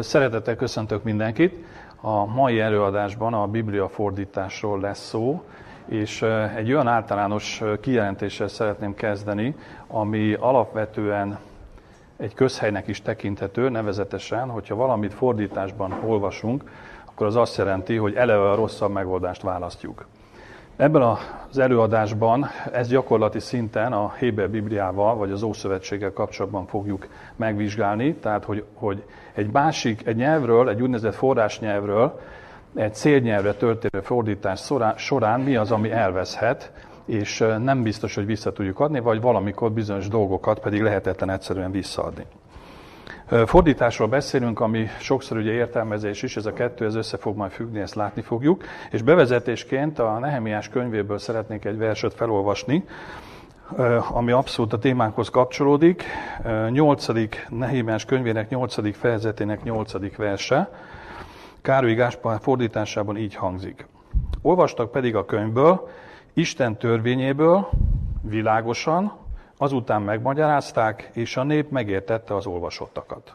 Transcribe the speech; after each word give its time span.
Szeretettel 0.00 0.56
köszöntök 0.56 1.02
mindenkit. 1.02 1.64
A 2.00 2.24
mai 2.24 2.60
előadásban 2.60 3.34
a 3.34 3.46
Biblia 3.46 3.88
fordításról 3.88 4.80
lesz 4.80 5.08
szó, 5.08 5.42
és 5.86 6.22
egy 6.56 6.72
olyan 6.72 6.86
általános 6.86 7.62
kijelentéssel 7.80 8.48
szeretném 8.48 8.94
kezdeni, 8.94 9.54
ami 9.86 10.32
alapvetően 10.32 11.38
egy 12.16 12.34
közhelynek 12.34 12.86
is 12.86 13.02
tekinthető, 13.02 13.68
nevezetesen, 13.68 14.48
hogyha 14.48 14.74
valamit 14.74 15.14
fordításban 15.14 15.92
olvasunk, 16.04 16.70
akkor 17.04 17.26
az 17.26 17.36
azt 17.36 17.56
jelenti, 17.56 17.96
hogy 17.96 18.14
eleve 18.14 18.50
a 18.50 18.54
rosszabb 18.54 18.92
megoldást 18.92 19.42
választjuk. 19.42 20.06
Ebben 20.82 21.02
az 21.02 21.58
előadásban 21.58 22.46
ezt 22.72 22.90
gyakorlati 22.90 23.38
szinten 23.38 23.92
a 23.92 24.12
Héber 24.18 24.50
Bibliával 24.50 25.16
vagy 25.16 25.30
az 25.30 25.42
Ószövetséggel 25.42 26.12
kapcsolatban 26.12 26.66
fogjuk 26.66 27.08
megvizsgálni, 27.36 28.14
tehát 28.14 28.44
hogy, 28.44 28.64
hogy 28.74 29.04
egy 29.34 29.50
másik, 29.52 30.06
egy 30.06 30.16
nyelvről, 30.16 30.68
egy 30.68 30.82
úgynevezett 30.82 31.14
forrásnyelvről, 31.14 32.20
egy 32.74 32.94
célnyelvre 32.94 33.54
történő 33.54 34.02
fordítás 34.02 34.70
során 34.96 35.40
mi 35.40 35.56
az, 35.56 35.70
ami 35.70 35.90
elveszhet, 35.90 36.72
és 37.04 37.44
nem 37.58 37.82
biztos, 37.82 38.14
hogy 38.14 38.26
vissza 38.26 38.52
tudjuk 38.52 38.80
adni, 38.80 39.00
vagy 39.00 39.20
valamikor 39.20 39.72
bizonyos 39.72 40.08
dolgokat 40.08 40.58
pedig 40.58 40.82
lehetetlen 40.82 41.30
egyszerűen 41.30 41.70
visszaadni. 41.70 42.24
Fordításról 43.46 44.08
beszélünk, 44.08 44.60
ami 44.60 44.86
sokszor 44.98 45.36
ugye 45.36 45.50
értelmezés 45.50 46.22
is, 46.22 46.36
ez 46.36 46.46
a 46.46 46.52
kettő, 46.52 46.84
ez 46.84 46.94
össze 46.94 47.16
fog 47.16 47.36
majd 47.36 47.50
függni, 47.50 47.80
ezt 47.80 47.94
látni 47.94 48.22
fogjuk. 48.22 48.64
És 48.90 49.02
bevezetésként 49.02 49.98
a 49.98 50.18
Nehemiás 50.18 50.68
könyvéből 50.68 51.18
szeretnék 51.18 51.64
egy 51.64 51.78
verset 51.78 52.14
felolvasni, 52.14 52.84
ami 54.10 54.32
abszolút 54.32 54.72
a 54.72 54.78
témánkhoz 54.78 55.28
kapcsolódik. 55.28 56.04
8. 56.70 57.06
Nehemiás 57.48 58.04
könyvének 58.04 58.48
8. 58.48 58.96
fejezetének 58.96 59.62
8. 59.62 60.16
verse. 60.16 60.70
Károly 61.62 61.94
Gáspár 61.94 62.38
fordításában 62.40 63.16
így 63.16 63.34
hangzik. 63.34 63.86
Olvastak 64.42 64.90
pedig 64.90 65.16
a 65.16 65.24
könyvből, 65.24 65.88
Isten 66.32 66.76
törvényéből 66.76 67.68
világosan, 68.22 69.20
Azután 69.62 70.02
megmagyarázták, 70.02 71.10
és 71.12 71.36
a 71.36 71.42
nép 71.42 71.70
megértette 71.70 72.34
az 72.34 72.46
olvasottakat. 72.46 73.34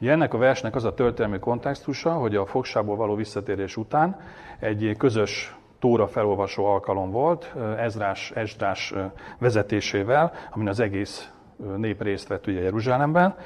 Ugye 0.00 0.10
ennek 0.10 0.34
a 0.34 0.38
versnek 0.38 0.74
az 0.74 0.84
a 0.84 0.94
történelmi 0.94 1.38
kontextusa, 1.38 2.12
hogy 2.12 2.36
a 2.36 2.46
fogsából 2.46 2.96
való 2.96 3.14
visszatérés 3.14 3.76
után 3.76 4.20
egy 4.58 4.94
közös 4.98 5.56
Tóra 5.78 6.06
felolvasó 6.06 6.64
alkalom 6.64 7.10
volt, 7.10 7.54
Ezrás, 7.78 8.30
Esdrás 8.30 8.94
vezetésével, 9.38 10.32
amin 10.50 10.68
az 10.68 10.80
egész 10.80 11.30
nép 11.76 12.02
részt 12.02 12.28
vett 12.28 12.46
ugye 12.46 12.60
Jeruzsálemben. 12.60 13.36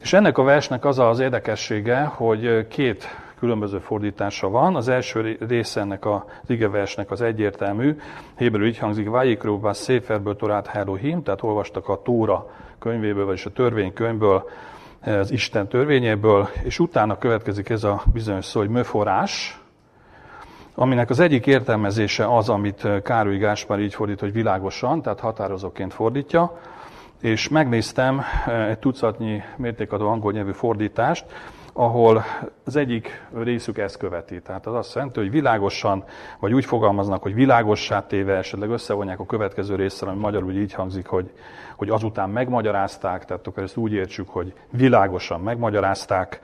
És 0.00 0.12
ennek 0.12 0.38
a 0.38 0.42
versnek 0.42 0.84
az 0.84 0.98
az 0.98 1.20
érdekessége, 1.20 2.04
hogy 2.04 2.66
két 2.68 3.06
különböző 3.42 3.78
fordítása 3.78 4.48
van. 4.48 4.76
Az 4.76 4.88
első 4.88 5.36
része 5.48 5.80
ennek 5.80 6.06
az 6.06 6.20
igeversnek 6.46 7.10
az 7.10 7.20
egyértelmű. 7.20 7.96
Héberül 8.36 8.66
így 8.66 8.78
hangzik, 8.78 9.10
Vájikróba 9.10 9.72
Széferből 9.72 10.36
Torát 10.36 10.68
Elohim, 10.72 11.22
tehát 11.22 11.42
olvastak 11.42 11.88
a 11.88 12.02
Tóra 12.02 12.50
könyvéből, 12.78 13.24
vagyis 13.24 13.46
a 13.46 13.50
törvénykönyvből, 13.50 14.48
az 15.00 15.30
Isten 15.30 15.68
törvényéből, 15.68 16.48
és 16.62 16.78
utána 16.78 17.18
következik 17.18 17.68
ez 17.68 17.84
a 17.84 18.02
bizonyos 18.12 18.44
szó, 18.44 18.60
hogy 18.60 18.68
möforás, 18.68 19.60
aminek 20.74 21.10
az 21.10 21.20
egyik 21.20 21.46
értelmezése 21.46 22.36
az, 22.36 22.48
amit 22.48 22.88
Károly 23.02 23.36
Gáspár 23.36 23.78
így 23.78 23.94
fordít, 23.94 24.20
hogy 24.20 24.32
világosan, 24.32 25.02
tehát 25.02 25.20
határozóként 25.20 25.94
fordítja, 25.94 26.58
és 27.20 27.48
megnéztem 27.48 28.22
egy 28.68 28.78
tucatnyi 28.78 29.42
mértékadó 29.56 30.08
angol 30.08 30.32
nyelvű 30.32 30.52
fordítást, 30.52 31.24
ahol 31.72 32.24
az 32.64 32.76
egyik 32.76 33.26
részük 33.34 33.78
ezt 33.78 33.96
követi. 33.96 34.40
Tehát 34.40 34.66
az 34.66 34.74
azt 34.74 34.94
jelenti, 34.94 35.20
hogy 35.20 35.30
világosan, 35.30 36.04
vagy 36.38 36.52
úgy 36.52 36.64
fogalmaznak, 36.64 37.22
hogy 37.22 37.34
világossá 37.34 38.06
téve, 38.06 38.36
esetleg 38.36 38.70
összevonják 38.70 39.20
a 39.20 39.26
következő 39.26 39.74
részsel, 39.74 40.08
ami 40.08 40.18
magyarul 40.18 40.52
így 40.52 40.72
hangzik, 40.72 41.06
hogy, 41.06 41.30
hogy 41.76 41.88
azután 41.88 42.30
megmagyarázták, 42.30 43.24
tehát 43.24 43.46
akkor 43.46 43.62
ezt 43.62 43.76
úgy 43.76 43.92
értsük, 43.92 44.28
hogy 44.28 44.52
világosan 44.70 45.40
megmagyarázták, 45.40 46.40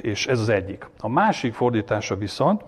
és 0.00 0.26
ez 0.26 0.40
az 0.40 0.48
egyik. 0.48 0.90
A 0.98 1.08
másik 1.08 1.54
fordítása 1.54 2.16
viszont 2.16 2.62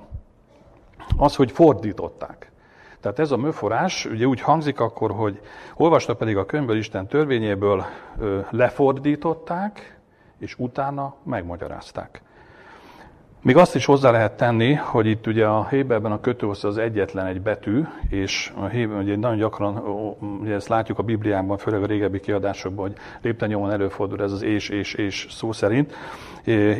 az, 1.16 1.36
hogy 1.36 1.52
fordították. 1.52 2.52
Tehát 3.00 3.18
ez 3.18 3.30
a 3.30 3.36
műforrás 3.36 4.06
ugye 4.06 4.26
úgy 4.26 4.40
hangzik 4.40 4.80
akkor, 4.80 5.10
hogy 5.10 5.40
olvasta 5.74 6.14
pedig 6.14 6.36
a 6.36 6.46
könyvből 6.46 6.76
Isten 6.76 7.06
törvényéből 7.06 7.84
lefordították, 8.50 9.98
és 10.38 10.54
utána 10.58 11.14
megmagyarázták. 11.22 12.22
Még 13.44 13.56
azt 13.56 13.74
is 13.74 13.84
hozzá 13.84 14.10
lehet 14.10 14.36
tenni, 14.36 14.74
hogy 14.74 15.06
itt 15.06 15.26
ugye 15.26 15.46
a 15.46 15.68
Héberben 15.68 16.12
a 16.12 16.20
kötőhoz 16.20 16.64
az 16.64 16.78
egyetlen 16.78 17.26
egy 17.26 17.40
betű, 17.40 17.82
és 18.08 18.52
a 18.56 18.66
Héber, 18.66 18.98
ugye 18.98 19.16
nagyon 19.16 19.36
gyakran, 19.36 19.76
ugye 20.40 20.54
ezt 20.54 20.68
látjuk 20.68 20.98
a 20.98 21.02
Bibliában, 21.02 21.58
főleg 21.58 21.82
a 21.82 21.86
régebbi 21.86 22.20
kiadásokban, 22.20 22.86
hogy 22.86 22.96
lépten 23.22 23.70
előfordul 23.70 24.22
ez 24.22 24.32
az 24.32 24.42
és, 24.42 24.68
és, 24.68 24.94
és 24.94 25.26
szó 25.30 25.52
szerint. 25.52 25.94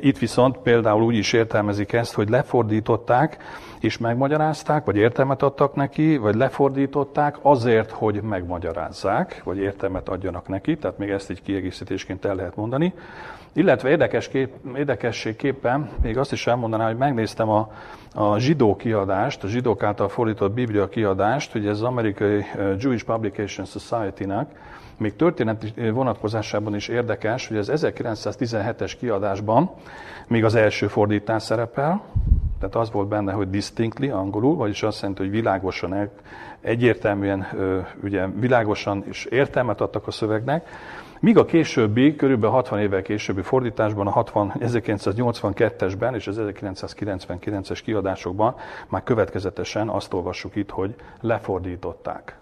Itt 0.00 0.18
viszont 0.18 0.56
például 0.56 1.02
úgy 1.02 1.16
is 1.16 1.32
értelmezik 1.32 1.92
ezt, 1.92 2.14
hogy 2.14 2.28
lefordították, 2.28 3.36
és 3.80 3.98
megmagyarázták, 3.98 4.84
vagy 4.84 4.96
értelmet 4.96 5.42
adtak 5.42 5.74
neki, 5.74 6.16
vagy 6.16 6.34
lefordították 6.34 7.36
azért, 7.42 7.90
hogy 7.90 8.22
megmagyarázzák, 8.22 9.40
vagy 9.44 9.58
értelmet 9.58 10.08
adjanak 10.08 10.48
neki, 10.48 10.76
tehát 10.76 10.98
még 10.98 11.10
ezt 11.10 11.30
egy 11.30 11.42
kiegészítésként 11.42 12.24
el 12.24 12.34
lehet 12.34 12.56
mondani. 12.56 12.94
Illetve 13.56 13.88
érdekes 13.88 14.28
kép, 14.28 14.50
érdekességképpen 14.76 15.88
még 16.02 16.18
azt 16.18 16.32
is 16.32 16.46
elmondanám, 16.46 16.86
hogy 16.86 16.96
megnéztem 16.96 17.48
a, 17.48 17.72
a 18.14 18.38
zsidó 18.38 18.76
kiadást, 18.76 19.44
a 19.44 19.48
zsidók 19.48 19.82
által 19.82 20.08
fordított 20.08 20.52
Biblia 20.52 20.88
kiadást, 20.88 21.52
hogy 21.52 21.66
ez 21.66 21.72
az 21.72 21.82
amerikai 21.82 22.44
Jewish 22.78 23.04
Publication 23.04 23.66
Society-nak, 23.66 24.50
még 24.96 25.16
történeti 25.16 25.90
vonatkozásában 25.90 26.74
is 26.74 26.88
érdekes, 26.88 27.48
hogy 27.48 27.56
az 27.56 27.70
1917-es 27.74 28.92
kiadásban 28.98 29.70
még 30.26 30.44
az 30.44 30.54
első 30.54 30.86
fordítás 30.86 31.42
szerepel, 31.42 32.02
tehát 32.58 32.74
az 32.74 32.90
volt 32.90 33.08
benne, 33.08 33.32
hogy 33.32 33.50
distinctly 33.50 34.08
angolul, 34.08 34.56
vagyis 34.56 34.82
azt 34.82 35.00
jelenti, 35.00 35.22
hogy 35.22 35.30
világosan, 35.30 36.10
egyértelműen, 36.60 37.46
ugye 38.02 38.26
világosan 38.26 39.04
és 39.08 39.24
értelmet 39.24 39.80
adtak 39.80 40.06
a 40.06 40.10
szövegnek, 40.10 40.68
Míg 41.20 41.38
a 41.38 41.44
későbbi, 41.44 42.16
körülbelül 42.16 42.54
60 42.54 42.80
évvel 42.80 43.02
későbbi 43.02 43.42
fordításban, 43.42 44.06
a 44.06 44.10
60, 44.10 44.52
1982-esben 44.58 46.14
és 46.14 46.26
az 46.26 46.40
1999-es 46.40 47.80
kiadásokban 47.84 48.54
már 48.88 49.02
következetesen 49.02 49.88
azt 49.88 50.12
olvassuk 50.12 50.56
itt, 50.56 50.70
hogy 50.70 50.94
lefordították. 51.20 52.38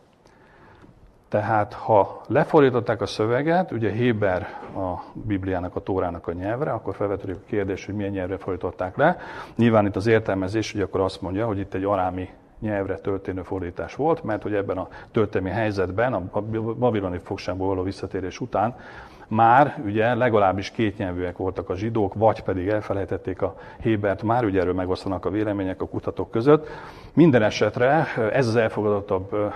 Tehát 1.28 1.72
ha 1.72 2.20
lefordították 2.26 3.00
a 3.00 3.06
szöveget, 3.06 3.70
ugye 3.70 3.90
Héber 3.90 4.42
a 4.76 5.02
Bibliának, 5.12 5.76
a 5.76 5.80
Tórának 5.80 6.26
a 6.26 6.32
nyelvre, 6.32 6.70
akkor 6.72 6.94
felvetődik 6.94 7.36
a 7.36 7.46
kérdés, 7.46 7.86
hogy 7.86 7.94
milyen 7.94 8.12
nyelvre 8.12 8.36
fordították 8.36 8.96
le. 8.96 9.16
Nyilván 9.56 9.86
itt 9.86 9.96
az 9.96 10.06
értelmezés, 10.06 10.72
hogy 10.72 10.80
akkor 10.80 11.00
azt 11.00 11.20
mondja, 11.20 11.46
hogy 11.46 11.58
itt 11.58 11.74
egy 11.74 11.84
arámi 11.84 12.28
nyelvre 12.62 12.98
történő 12.98 13.42
fordítás 13.42 13.94
volt, 13.94 14.22
mert 14.22 14.42
hogy 14.42 14.54
ebben 14.54 14.78
a 14.78 14.88
történelmi 15.10 15.56
helyzetben, 15.56 16.12
a 16.12 16.40
babiloni 16.78 17.18
fogságból 17.18 17.66
való 17.66 17.82
visszatérés 17.82 18.40
után 18.40 18.76
már 19.28 19.82
ugye 19.84 20.14
legalábbis 20.14 20.70
két 20.70 20.98
nyelvűek 20.98 21.36
voltak 21.36 21.68
a 21.68 21.76
zsidók, 21.76 22.14
vagy 22.14 22.42
pedig 22.42 22.68
elfelejtették 22.68 23.42
a 23.42 23.54
Hébert, 23.80 24.22
már 24.22 24.44
ugye 24.44 24.60
erről 24.60 24.74
megosztanak 24.74 25.24
a 25.24 25.30
vélemények 25.30 25.82
a 25.82 25.88
kutatók 25.88 26.30
között. 26.30 26.68
Minden 27.12 27.42
esetre 27.42 28.06
ez 28.32 28.46
az 28.46 28.56
elfogadottabb 28.56 29.52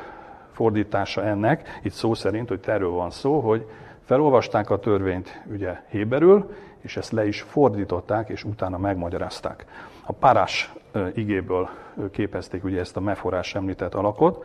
fordítása 0.52 1.24
ennek, 1.24 1.80
itt 1.82 1.92
szó 1.92 2.14
szerint, 2.14 2.48
hogy 2.48 2.60
erről 2.66 2.90
van 2.90 3.10
szó, 3.10 3.40
hogy 3.40 3.66
felolvasták 4.04 4.70
a 4.70 4.78
törvényt 4.78 5.42
ugye 5.52 5.82
héberül, 5.88 6.54
és 6.80 6.96
ezt 6.96 7.12
le 7.12 7.26
is 7.26 7.40
fordították, 7.40 8.28
és 8.28 8.44
utána 8.44 8.78
megmagyarázták. 8.78 9.64
A 10.06 10.12
párás 10.12 10.74
igéből 11.14 11.68
képezték 12.10 12.64
ugye 12.64 12.80
ezt 12.80 12.96
a 12.96 13.00
meforás 13.00 13.54
említett 13.54 13.94
alakot, 13.94 14.44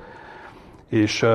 és 0.87 1.25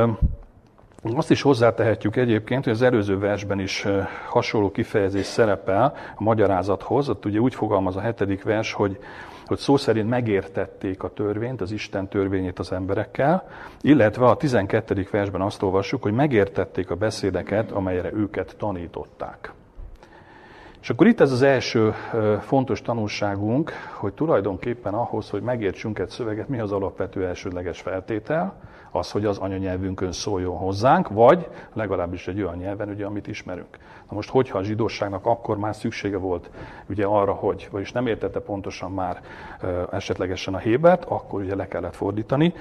azt 1.15 1.31
is 1.31 1.43
hozzátehetjük 1.43 2.17
egyébként, 2.17 2.65
hogy 2.65 2.73
az 2.73 2.83
előző 2.83 3.19
versben 3.19 3.61
is 3.61 3.87
hasonló 4.29 4.71
kifejezés 4.71 5.27
szerepel 5.27 5.95
a 6.17 6.23
magyarázathoz. 6.23 7.09
Ott 7.09 7.25
ugye 7.25 7.39
úgy 7.39 7.55
fogalmaz 7.55 7.97
a 7.97 8.01
hetedik 8.01 8.43
vers, 8.43 8.73
hogy, 8.73 8.99
hogy 9.47 9.59
szó 9.59 9.77
szerint 9.77 10.09
megértették 10.09 11.03
a 11.03 11.13
törvényt, 11.13 11.61
az 11.61 11.71
Isten 11.71 12.09
törvényét 12.09 12.59
az 12.59 12.73
emberekkel, 12.73 13.49
illetve 13.81 14.27
a 14.27 14.37
12. 14.37 15.07
versben 15.11 15.41
azt 15.41 15.63
olvassuk, 15.63 16.03
hogy 16.03 16.13
megértették 16.13 16.91
a 16.91 16.95
beszédeket, 16.95 17.71
amelyre 17.71 18.13
őket 18.13 18.55
tanították. 18.59 19.53
És 20.87 20.93
akkor 20.93 21.06
itt 21.06 21.21
ez 21.21 21.33
az 21.33 21.43
első 21.43 21.94
fontos 22.41 22.83
tanulságunk, 22.83 23.73
hogy 23.94 24.12
tulajdonképpen 24.12 24.94
ahhoz, 24.94 25.31
hogy 25.31 25.43
megértsünk 25.43 25.99
egy 25.99 26.09
szöveget, 26.09 26.49
mi 26.49 26.59
az 26.59 26.73
alapvető 26.73 27.27
elsődleges 27.27 27.81
feltétel, 27.81 28.55
az, 28.91 29.11
hogy 29.11 29.25
az 29.25 29.38
anyanyelvünkön 29.38 30.12
szóljon 30.12 30.56
hozzánk, 30.56 31.09
vagy 31.09 31.49
legalábbis 31.73 32.29
egy 32.29 32.43
olyan 32.43 32.56
nyelven, 32.56 32.88
ugye, 32.88 33.05
amit 33.05 33.27
ismerünk. 33.27 33.79
Na 34.09 34.15
most, 34.15 34.31
hogyha 34.31 34.59
a 34.59 34.62
zsidóságnak 34.62 35.27
akkor 35.27 35.59
már 35.59 35.75
szüksége 35.75 36.17
volt 36.17 36.50
ugye 36.89 37.05
arra, 37.05 37.32
hogy, 37.32 37.69
vagyis 37.71 37.93
nem 37.93 38.06
értette 38.06 38.41
pontosan 38.41 38.93
már 38.93 39.21
esetlegesen 39.91 40.55
a 40.55 40.59
hébert, 40.59 41.05
akkor 41.05 41.41
ugye 41.41 41.55
le 41.55 41.69
kellett 41.69 41.97
fordítani, 41.97 42.55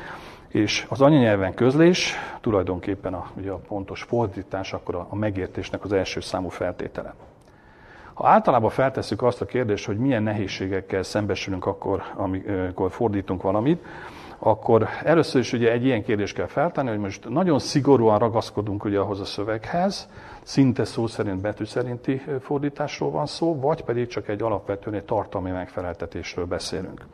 és 0.48 0.86
az 0.90 1.02
anyanyelven 1.02 1.54
közlés 1.54 2.14
tulajdonképpen 2.42 3.14
a, 3.14 3.30
ugye 3.38 3.52
a 3.52 3.60
pontos 3.68 4.04
fordítás 4.04 4.74
akkor 4.74 4.96
a, 4.96 5.08
a 5.10 5.16
megértésnek 5.16 5.84
az 5.84 5.94
első 5.94 6.20
számú 6.20 6.50
feltétele. 6.50 7.14
Ha 8.16 8.28
általában 8.28 8.70
feltesszük 8.70 9.22
azt 9.22 9.42
a 9.42 9.46
kérdést, 9.46 9.86
hogy 9.86 9.98
milyen 9.98 10.24
nehézségekkel 10.24 11.04
szembesülünk 11.04 11.66
akkor, 11.66 12.04
amikor 12.16 12.92
fordítunk 12.92 13.42
valamit, 13.42 13.86
akkor 14.40 14.88
először 15.04 15.42
is 15.42 15.54
ugye 15.54 15.72
egy 15.72 15.86
ilyen 15.86 16.04
kérdést 16.04 16.36
kell 16.36 16.48
feltenni, 16.48 16.90
hogy 16.90 17.00
most 17.00 17.30
nagyon 17.30 17.60
szigorúan 17.60 18.20
ragaszkodunk 18.20 18.84
ugye 18.84 19.00
ahhoz 19.00 19.20
a 19.20 19.26
szöveghez, 19.26 20.10
szinte 20.44 20.86
szó 20.86 21.08
szerint 21.08 21.42
betű 21.42 21.64
szerinti 21.64 22.22
fordításról 22.42 23.12
van 23.12 23.26
szó, 23.26 23.60
vagy 23.60 23.84
pedig 23.84 24.08
csak 24.08 24.28
egy 24.28 24.42
alapvetően 24.42 24.96
egy 24.96 25.06
tartalmi 25.06 25.52
megfeleltetésről 25.52 26.46
beszélünk. 26.46 27.06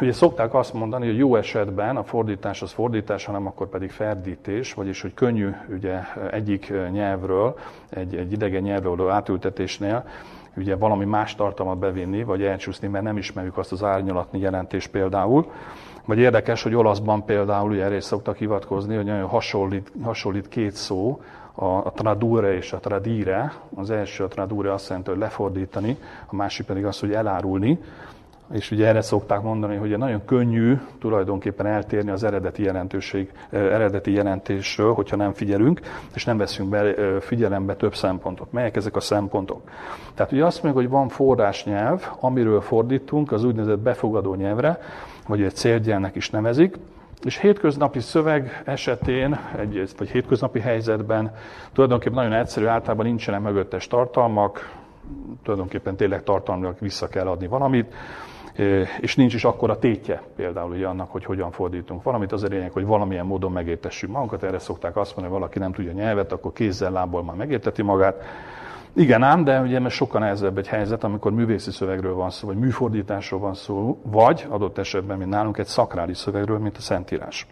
Ugye 0.00 0.12
szokták 0.12 0.54
azt 0.54 0.72
mondani, 0.72 1.06
hogy 1.06 1.18
jó 1.18 1.36
esetben 1.36 1.96
a 1.96 2.02
fordítás 2.02 2.62
az 2.62 2.72
fordítás, 2.72 3.24
hanem 3.24 3.46
akkor 3.46 3.68
pedig 3.68 3.90
ferdítés, 3.90 4.74
vagyis 4.74 5.02
hogy 5.02 5.14
könnyű 5.14 5.50
ugye 5.68 5.98
egyik 6.30 6.72
nyelvről, 6.90 7.58
egy, 7.90 8.14
egy 8.16 8.32
idegen 8.32 8.62
nyelvről 8.62 9.10
átültetésnél 9.10 10.04
ugye 10.56 10.76
valami 10.76 11.04
más 11.04 11.34
tartalmat 11.34 11.78
bevinni, 11.78 12.24
vagy 12.24 12.42
elcsúszni, 12.42 12.88
mert 12.88 13.04
nem 13.04 13.16
ismerjük 13.16 13.58
azt 13.58 13.72
az 13.72 13.84
árnyalatni 13.84 14.38
jelentést 14.38 14.90
például. 14.90 15.50
Vagy 16.04 16.18
érdekes, 16.18 16.62
hogy 16.62 16.74
olaszban 16.74 17.24
például 17.24 17.70
ugye 17.70 17.84
erre 17.84 18.00
szoktak 18.00 18.36
hivatkozni, 18.36 18.96
hogy 18.96 19.04
nagyon 19.04 19.28
hasonlít, 19.28 19.92
hasonlít 20.02 20.48
két 20.48 20.72
szó, 20.72 21.20
a, 21.54 21.64
a 21.64 21.92
tradure 21.94 22.54
és 22.56 22.72
a 22.72 22.78
tradire. 22.78 23.52
Az 23.74 23.90
első 23.90 24.24
a 24.24 24.28
tradure 24.28 24.72
azt 24.72 24.88
jelenti, 24.88 25.10
hogy 25.10 25.18
lefordítani, 25.18 25.96
a 26.26 26.34
másik 26.34 26.66
pedig 26.66 26.84
az, 26.84 27.00
hogy 27.00 27.12
elárulni. 27.12 27.78
És 28.52 28.70
ugye 28.70 28.86
erre 28.86 29.00
szokták 29.00 29.42
mondani, 29.42 29.76
hogy 29.76 29.98
nagyon 29.98 30.24
könnyű 30.24 30.78
tulajdonképpen 31.00 31.66
eltérni 31.66 32.10
az 32.10 32.24
eredeti 32.24 32.62
jelentőség, 32.62 33.32
eredeti 33.50 34.12
jelentésről, 34.12 34.92
hogyha 34.92 35.16
nem 35.16 35.32
figyelünk, 35.32 35.80
és 36.14 36.24
nem 36.24 36.36
veszünk 36.36 36.68
be 36.68 36.94
figyelembe 37.20 37.74
több 37.74 37.94
szempontot. 37.94 38.52
Melyek 38.52 38.76
ezek 38.76 38.96
a 38.96 39.00
szempontok? 39.00 39.70
Tehát 40.14 40.32
ugye 40.32 40.44
azt 40.44 40.62
mondjuk, 40.62 40.84
hogy 40.84 40.92
van 40.92 41.08
forrásnyelv, 41.08 42.06
amiről 42.20 42.60
fordítunk 42.60 43.32
az 43.32 43.44
úgynevezett 43.44 43.78
befogadó 43.78 44.34
nyelvre, 44.34 44.78
vagy 45.26 45.42
egy 45.42 45.54
célgyelnek 45.54 46.16
is 46.16 46.30
nevezik, 46.30 46.76
és 47.24 47.38
hétköznapi 47.38 48.00
szöveg 48.00 48.62
esetén, 48.64 49.38
egy, 49.58 49.90
vagy 49.98 50.10
hétköznapi 50.10 50.60
helyzetben 50.60 51.34
tulajdonképpen 51.72 52.16
nagyon 52.16 52.32
egyszerű, 52.32 52.66
általában 52.66 53.06
nincsenek 53.06 53.40
mögöttes 53.40 53.86
tartalmak, 53.86 54.78
tulajdonképpen 55.42 55.96
tényleg 55.96 56.22
tartalmilag 56.22 56.76
vissza 56.78 57.08
kell 57.08 57.26
adni 57.26 57.46
valamit, 57.46 57.94
és 59.00 59.16
nincs 59.16 59.34
is 59.34 59.44
akkora 59.44 59.78
tétje 59.78 60.22
például 60.36 60.70
ugye 60.70 60.86
annak, 60.86 61.10
hogy 61.10 61.24
hogyan 61.24 61.50
fordítunk 61.50 62.02
valamit. 62.02 62.32
Az 62.32 62.42
a 62.42 62.46
lényeg, 62.46 62.72
hogy 62.72 62.84
valamilyen 62.84 63.26
módon 63.26 63.52
megértessük 63.52 64.10
magunkat. 64.10 64.42
Erre 64.42 64.58
szokták 64.58 64.96
azt 64.96 65.16
mondani, 65.16 65.28
hogy 65.28 65.38
valaki 65.38 65.58
nem 65.58 65.72
tudja 65.72 65.92
nyelvet, 65.92 66.32
akkor 66.32 66.52
kézzel, 66.52 66.90
lábból 66.90 67.24
már 67.24 67.36
megérteti 67.36 67.82
magát. 67.82 68.22
Igen 68.92 69.22
ám, 69.22 69.44
de 69.44 69.60
ugye 69.60 69.78
mert 69.78 69.94
sokkal 69.94 70.20
nehezebb 70.20 70.58
egy 70.58 70.68
helyzet, 70.68 71.04
amikor 71.04 71.32
művészi 71.32 71.70
szövegről 71.70 72.14
van 72.14 72.30
szó, 72.30 72.46
vagy 72.46 72.56
műfordításról 72.56 73.40
van 73.40 73.54
szó, 73.54 74.00
vagy 74.02 74.46
adott 74.48 74.78
esetben, 74.78 75.18
mint 75.18 75.30
nálunk, 75.30 75.58
egy 75.58 75.66
szakrális 75.66 76.16
szövegről, 76.16 76.58
mint 76.58 76.76
a 76.76 76.80
Szentírás. 76.80 77.46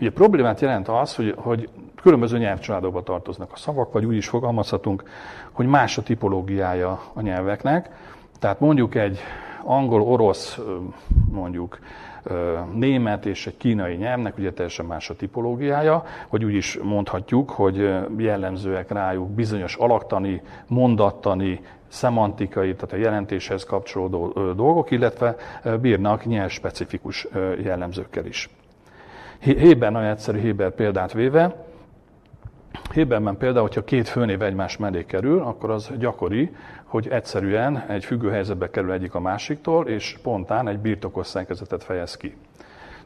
Ugye 0.00 0.10
problémát 0.10 0.60
jelent 0.60 0.88
az, 0.88 1.14
hogy, 1.14 1.34
hogy 1.36 1.68
különböző 2.02 2.38
nyelvcsaládokba 2.38 3.02
tartoznak 3.02 3.52
a 3.52 3.56
szavak, 3.56 3.92
vagy 3.92 4.04
úgy 4.04 4.16
is 4.16 4.28
fogalmazhatunk, 4.28 5.02
hogy 5.52 5.66
más 5.66 5.98
a 5.98 6.02
tipológiája 6.02 7.00
a 7.14 7.20
nyelveknek. 7.20 7.90
Tehát 8.38 8.60
mondjuk 8.60 8.94
egy 8.94 9.18
angol, 9.62 10.02
orosz, 10.02 10.58
mondjuk 11.30 11.78
német 12.74 13.26
és 13.26 13.46
egy 13.46 13.56
kínai 13.56 13.94
nyelvnek 13.94 14.38
ugye 14.38 14.52
teljesen 14.52 14.86
más 14.86 15.10
a 15.10 15.16
tipológiája, 15.16 16.04
hogy 16.28 16.44
úgy 16.44 16.54
is 16.54 16.78
mondhatjuk, 16.82 17.50
hogy 17.50 17.94
jellemzőek 18.18 18.90
rájuk 18.90 19.30
bizonyos 19.30 19.76
alakítani, 19.76 20.42
mondattani, 20.68 21.60
szemantikai, 21.88 22.74
tehát 22.74 22.92
a 22.92 22.96
jelentéshez 22.96 23.64
kapcsolódó 23.64 24.32
dolgok, 24.52 24.90
illetve 24.90 25.36
bírnak 25.80 26.24
nyelvspecifikus 26.24 27.26
jellemzőkkel 27.62 28.26
is. 28.26 28.50
Héber 29.38 29.92
nagyon 29.92 30.08
egyszerű 30.08 30.38
Héber 30.38 30.70
példát 30.70 31.12
véve, 31.12 31.64
Héberben 32.92 33.36
például, 33.36 33.62
hogyha 33.62 33.84
két 33.84 34.08
főnév 34.08 34.42
egymás 34.42 34.76
mellé 34.76 35.04
kerül, 35.04 35.40
akkor 35.40 35.70
az 35.70 35.90
gyakori, 35.98 36.54
hogy 36.96 37.08
egyszerűen 37.08 37.84
egy 37.88 38.04
függő 38.04 38.30
helyzetbe 38.30 38.70
kerül 38.70 38.92
egyik 38.92 39.14
a 39.14 39.20
másiktól, 39.20 39.86
és 39.86 40.04
spontán 40.04 40.68
egy 40.68 40.78
birtokos 40.78 41.26
szerkezetet 41.26 41.84
fejez 41.84 42.16
ki. 42.16 42.36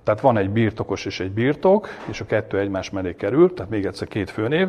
Tehát 0.03 0.21
van 0.21 0.37
egy 0.37 0.51
birtokos 0.51 1.05
és 1.05 1.21
egy 1.21 1.31
birtok, 1.31 1.89
és 2.09 2.21
a 2.21 2.27
kettő 2.27 2.59
egymás 2.59 2.91
mellé 2.91 3.15
kerül, 3.15 3.55
tehát 3.55 3.71
még 3.71 3.85
egyszer 3.85 4.09
két 4.09 4.31
főnév. 4.31 4.69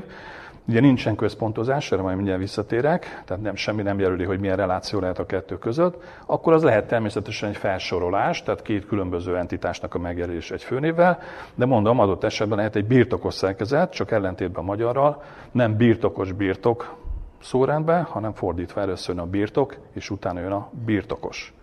Ugye 0.66 0.80
nincsen 0.80 1.16
központozás, 1.16 1.92
erre 1.92 2.02
majd 2.02 2.16
mindjárt 2.16 2.40
visszatérek, 2.40 3.22
tehát 3.26 3.44
nem, 3.44 3.56
semmi 3.56 3.82
nem 3.82 4.00
jelöli, 4.00 4.24
hogy 4.24 4.40
milyen 4.40 4.56
reláció 4.56 5.00
lehet 5.00 5.20
a 5.20 5.26
kettő 5.26 5.58
között, 5.58 6.04
akkor 6.26 6.54
az 6.54 6.64
lehet 6.64 6.88
természetesen 6.88 7.50
egy 7.50 7.58
felsorolás, 7.58 8.44
tehát 8.44 8.62
két 8.62 8.88
különböző 8.88 9.38
entitásnak 9.38 9.96
a 9.96 10.00
megjelölés 10.00 10.52
egy 10.52 10.64
főnévvel, 10.64 11.20
de 11.56 11.66
mondom, 11.66 12.00
adott 12.00 12.24
esetben 12.24 12.58
lehet 12.58 12.76
egy 12.76 12.86
birtokos 12.86 13.34
szerkezet, 13.34 13.94
csak 13.94 14.12
ellentétben 14.12 14.64
a 14.64 14.66
magyarral, 14.66 15.24
nem 15.52 15.76
birtokos 15.78 16.32
birtok 16.32 17.00
szórendben, 17.42 18.04
hanem 18.04 18.34
fordítva 18.34 18.82
először 18.82 19.20
a 19.20 19.26
birtok, 19.26 19.78
és 19.94 20.10
utána 20.10 20.40
jön 20.40 20.52
a 20.52 20.70
birtokos. 20.86 21.54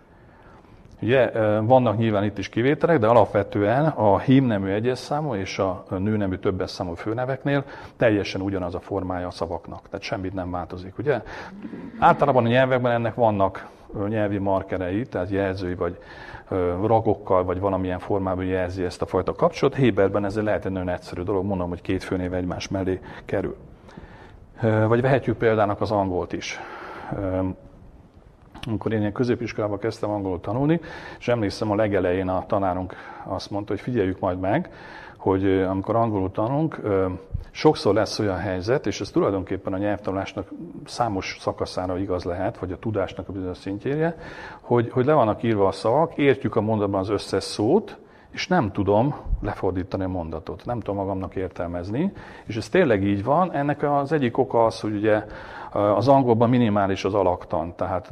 Ugye 1.01 1.31
vannak 1.61 1.97
nyilván 1.97 2.23
itt 2.23 2.37
is 2.37 2.49
kivételek, 2.49 2.99
de 2.99 3.07
alapvetően 3.07 3.85
a 3.85 4.19
hímnemű 4.19 4.69
egyes 4.69 4.97
számú 4.97 5.35
és 5.35 5.59
a 5.59 5.85
nőnemű 5.89 6.35
többes 6.35 6.69
számú 6.69 6.93
főneveknél 6.93 7.63
teljesen 7.97 8.41
ugyanaz 8.41 8.75
a 8.75 8.79
formája 8.79 9.27
a 9.27 9.31
szavaknak. 9.31 9.81
Tehát 9.89 10.01
semmit 10.01 10.33
nem 10.33 10.51
változik. 10.51 10.97
Ugye? 10.97 11.21
Általában 11.99 12.45
a 12.45 12.47
nyelvekben 12.47 12.91
ennek 12.91 13.15
vannak 13.15 13.67
nyelvi 14.07 14.37
markerei, 14.37 15.05
tehát 15.05 15.29
jelzői 15.29 15.75
vagy 15.75 15.97
ragokkal, 16.85 17.43
vagy 17.43 17.59
valamilyen 17.59 17.99
formában 17.99 18.45
jelzi 18.45 18.83
ezt 18.83 19.01
a 19.01 19.05
fajta 19.05 19.33
kapcsolatot. 19.33 19.79
Héberben 19.79 20.25
ez 20.25 20.35
lehet 20.35 20.65
egy 20.65 20.71
nagyon 20.71 20.89
egyszerű 20.89 21.21
dolog, 21.21 21.45
mondom, 21.45 21.69
hogy 21.69 21.81
két 21.81 22.03
főnév 22.03 22.33
egymás 22.33 22.67
mellé 22.67 22.99
kerül. 23.25 23.55
Vagy 24.61 25.01
vehetjük 25.01 25.37
példának 25.37 25.81
az 25.81 25.91
angolt 25.91 26.33
is. 26.33 26.59
Amikor 28.67 28.93
én 28.93 28.99
ilyen 28.99 29.11
középiskolában 29.11 29.79
kezdtem 29.79 30.09
angolul 30.09 30.39
tanulni, 30.39 30.79
és 31.19 31.27
emlékszem 31.27 31.71
a 31.71 31.75
legelején 31.75 32.27
a 32.27 32.45
tanárunk 32.45 32.95
azt 33.23 33.49
mondta, 33.49 33.73
hogy 33.73 33.81
figyeljük 33.81 34.19
majd 34.19 34.39
meg, 34.39 34.69
hogy 35.17 35.61
amikor 35.61 35.95
angolul 35.95 36.31
tanulunk, 36.31 36.81
sokszor 37.51 37.93
lesz 37.93 38.19
olyan 38.19 38.37
helyzet, 38.37 38.87
és 38.87 39.01
ez 39.01 39.09
tulajdonképpen 39.09 39.73
a 39.73 39.77
nyelvtanulásnak 39.77 40.49
számos 40.85 41.37
szakaszára 41.39 41.97
igaz 41.97 42.23
lehet, 42.23 42.57
vagy 42.57 42.71
a 42.71 42.79
tudásnak 42.79 43.29
a 43.29 43.31
bizonyos 43.31 43.57
szintjére, 43.57 44.17
hogy, 44.61 44.89
hogy 44.91 45.05
le 45.05 45.13
vannak 45.13 45.43
írva 45.43 45.67
a 45.67 45.71
szavak, 45.71 46.17
értjük 46.17 46.55
a 46.55 46.61
mondatban 46.61 46.99
az 46.99 47.09
összes 47.09 47.43
szót, 47.43 47.97
és 48.31 48.47
nem 48.47 48.71
tudom 48.71 49.15
lefordítani 49.41 50.03
a 50.03 50.07
mondatot, 50.07 50.65
nem 50.65 50.79
tudom 50.79 50.95
magamnak 50.95 51.35
értelmezni, 51.35 52.11
és 52.45 52.55
ez 52.55 52.69
tényleg 52.69 53.03
így 53.03 53.23
van. 53.23 53.53
Ennek 53.53 53.83
az 53.83 54.11
egyik 54.11 54.37
oka 54.37 54.65
az, 54.65 54.79
hogy 54.79 54.95
ugye 54.95 55.25
az 55.71 56.07
angolban 56.07 56.49
minimális 56.49 57.05
az 57.05 57.13
alaktan, 57.13 57.75
tehát 57.75 58.11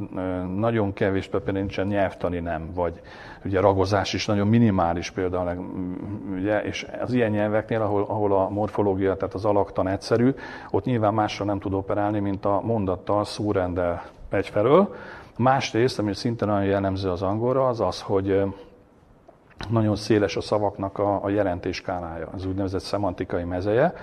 nagyon 0.56 0.92
kevés 0.92 1.28
például 1.28 1.58
nincsen 1.58 1.86
nyelvtani 1.86 2.38
nem, 2.38 2.70
vagy 2.74 3.00
ugye 3.44 3.60
ragozás 3.60 4.12
is 4.12 4.26
nagyon 4.26 4.46
minimális 4.46 5.10
például, 5.10 5.64
ugye, 6.32 6.62
és 6.62 6.86
az 7.00 7.12
ilyen 7.12 7.30
nyelveknél, 7.30 7.80
ahol, 7.82 8.04
ahol 8.08 8.32
a 8.32 8.48
morfológia, 8.48 9.16
tehát 9.16 9.34
az 9.34 9.44
alaktan 9.44 9.88
egyszerű, 9.88 10.34
ott 10.70 10.84
nyilván 10.84 11.14
másra 11.14 11.44
nem 11.44 11.58
tud 11.58 11.72
operálni, 11.72 12.18
mint 12.18 12.44
a 12.44 12.60
mondattal, 12.64 13.24
szórendel 13.24 14.02
egyfelől. 14.30 14.94
Másrészt, 15.38 15.98
ami 15.98 16.14
szintén 16.14 16.48
nagyon 16.48 16.64
jellemző 16.64 17.10
az 17.10 17.22
angolra, 17.22 17.66
az 17.66 17.80
az, 17.80 18.02
hogy 18.02 18.42
nagyon 19.70 19.96
széles 19.96 20.36
a 20.36 20.40
szavaknak 20.40 20.98
a, 20.98 21.24
a 21.24 21.28
jelentéskálája, 21.28 22.28
az 22.34 22.46
úgynevezett 22.46 22.80
szemantikai 22.80 23.44
mezeje, 23.44 23.94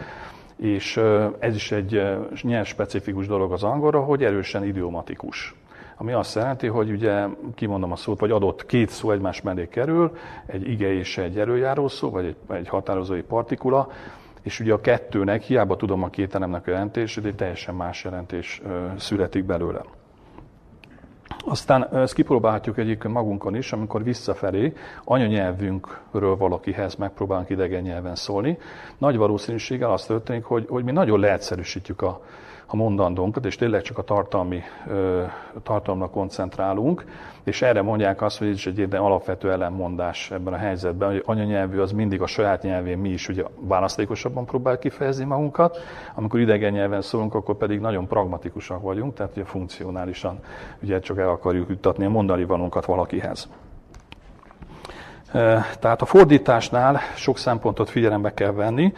és 0.56 0.98
ez 1.40 1.56
is 1.56 1.72
egy 1.72 2.02
nyelv 2.42 2.66
specifikus 2.66 3.28
dolog 3.28 3.52
az 3.52 3.64
angolra, 3.64 4.00
hogy 4.00 4.24
erősen 4.24 4.64
idiomatikus. 4.64 5.56
Ami 5.98 6.14
azt 6.14 6.36
jelenti, 6.36 6.68
hogy 6.68 6.92
ugye 6.92 7.26
kimondom 7.56 7.92
a 7.92 7.96
szót, 7.96 8.20
vagy 8.20 8.32
adott 8.32 8.66
két 8.66 8.90
szó 8.90 9.12
egymás 9.12 9.42
mellé 9.42 9.68
kerül, 9.68 10.18
egy 10.46 10.70
ige 10.70 10.94
és 10.94 11.18
egy 11.18 11.40
erőjáró 11.40 11.88
szó, 11.88 12.10
vagy 12.10 12.26
egy, 12.26 12.36
egy 12.56 12.68
határozói 12.68 13.22
partikula, 13.22 13.90
és 14.42 14.60
ugye 14.60 14.74
a 14.74 14.82
kettőnek, 14.82 15.42
hiába 15.42 15.76
tudom 15.76 16.04
a 16.04 16.10
két 16.10 16.36
elemnek 16.36 16.68
a 16.68 16.72
jelentését, 16.72 17.26
egy 17.26 17.36
teljesen 17.36 17.76
más 17.76 18.04
jelentés 18.04 18.62
születik 18.98 19.44
belőle. 19.44 19.82
Aztán 21.40 21.96
ezt 21.96 22.14
kipróbálhatjuk 22.14 22.78
egyébként 22.78 23.14
magunkon 23.14 23.56
is, 23.56 23.72
amikor 23.72 24.04
visszafelé 24.04 24.74
anyanyelvünkről 25.04 26.36
valakihez 26.36 26.96
megpróbálunk 26.96 27.50
idegen 27.50 27.82
nyelven 27.82 28.16
szólni. 28.16 28.58
Nagy 28.98 29.18
valószínűséggel 29.18 29.92
az 29.92 30.06
történik, 30.06 30.44
hogy, 30.44 30.66
hogy 30.70 30.84
mi 30.84 30.92
nagyon 30.92 31.20
leegyszerűsítjük 31.20 32.02
a, 32.02 32.22
a 32.68 32.76
mondandónkat, 32.76 33.46
és 33.46 33.56
tényleg 33.56 33.82
csak 33.82 33.98
a 33.98 34.02
tartalmi 34.02 34.62
tartalomra 35.64 36.10
koncentrálunk, 36.10 37.06
és 37.44 37.62
erre 37.62 37.82
mondják 37.82 38.22
azt, 38.22 38.38
hogy 38.38 38.48
ez 38.48 38.54
is 38.54 38.68
egy 38.68 38.78
ilyen 38.78 38.92
alapvető 38.92 39.52
ellenmondás 39.52 40.32
ebben 40.32 40.54
a 40.54 40.58
helyzetben, 40.58 41.10
hogy 41.10 41.24
anyanyelvű 41.26 41.80
az 41.80 41.92
mindig 41.92 42.22
a 42.22 42.28
saját 42.28 42.62
nyelvén 42.62 42.98
mi 42.98 43.10
is 43.10 43.30
ugye 43.30 43.44
választékosabban 43.60 44.46
próbál 44.46 44.80
kifejezni 44.80 45.26
magunkat, 45.26 45.78
amikor 46.14 46.40
idegen 46.40 46.72
nyelven 46.72 47.02
szólunk, 47.02 47.34
akkor 47.34 47.56
pedig 47.56 47.80
nagyon 47.80 48.08
pragmatikusak 48.08 48.82
vagyunk, 48.82 49.14
tehát 49.14 49.32
ugye 49.36 49.46
funkcionálisan 49.46 50.40
ugye 50.82 51.00
csak 51.00 51.18
el 51.18 51.30
akarjuk 51.30 51.70
juttatni 51.70 52.06
a 52.06 52.10
mondani 52.10 52.46
valónkat 52.46 52.86
valakihez. 52.86 53.50
Tehát 55.80 56.02
a 56.02 56.06
fordításnál 56.06 57.00
sok 57.16 57.38
szempontot 57.38 57.90
figyelembe 57.90 58.34
kell 58.34 58.52
venni 58.52 58.94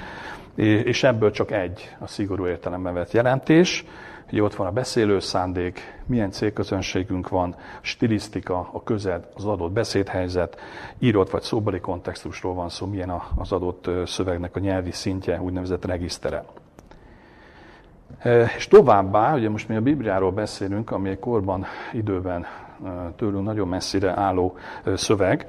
és 0.64 1.04
ebből 1.04 1.32
csak 1.32 1.52
egy 1.52 1.96
a 2.00 2.08
szigorú 2.08 2.48
értelemben 2.48 2.94
vett 2.94 3.12
jelentés. 3.12 3.86
hogy 4.30 4.40
ott 4.40 4.56
van 4.56 4.68
a 4.68 4.72
beszélő 4.72 5.20
szándék, 5.20 6.02
milyen 6.06 6.32
célközönségünk 6.32 7.30
van, 7.30 7.56
stilisztika, 7.82 8.70
a 8.74 8.84
közed, 8.84 9.28
az 9.36 9.46
adott 9.46 9.72
beszédhelyzet, 9.72 10.58
írott 11.00 11.30
vagy 11.30 11.42
szóbeli 11.42 11.80
kontextusról 11.80 12.54
van 12.54 12.70
szó, 12.70 12.86
milyen 12.86 13.22
az 13.36 13.52
adott 13.52 13.90
szövegnek 14.06 14.56
a 14.56 14.60
nyelvi 14.60 14.92
szintje, 14.92 15.42
úgynevezett 15.42 15.86
regisztere. 15.86 16.44
És 18.58 18.68
továbbá, 18.68 19.36
ugye 19.36 19.50
most 19.50 19.68
mi 19.68 19.76
a 19.76 19.82
Bibliáról 19.82 20.32
beszélünk, 20.32 20.92
ami 20.92 21.10
egy 21.10 21.20
korban, 21.20 21.66
időben 21.94 22.46
tőlünk 23.16 23.46
nagyon 23.46 23.68
messzire 23.68 24.12
álló 24.20 24.58
szöveg, 24.96 25.48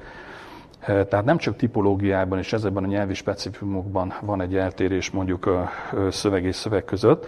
tehát 0.85 1.25
nem 1.25 1.37
csak 1.37 1.55
tipológiában 1.55 2.37
és 2.37 2.53
ezekben 2.53 2.83
a 2.83 2.87
nyelvi 2.87 3.13
specifikumokban 3.13 4.13
van 4.21 4.41
egy 4.41 4.55
eltérés 4.55 5.09
mondjuk 5.09 5.45
a 5.45 5.69
szöveg 6.09 6.43
és 6.43 6.55
szöveg 6.55 6.85
között, 6.85 7.27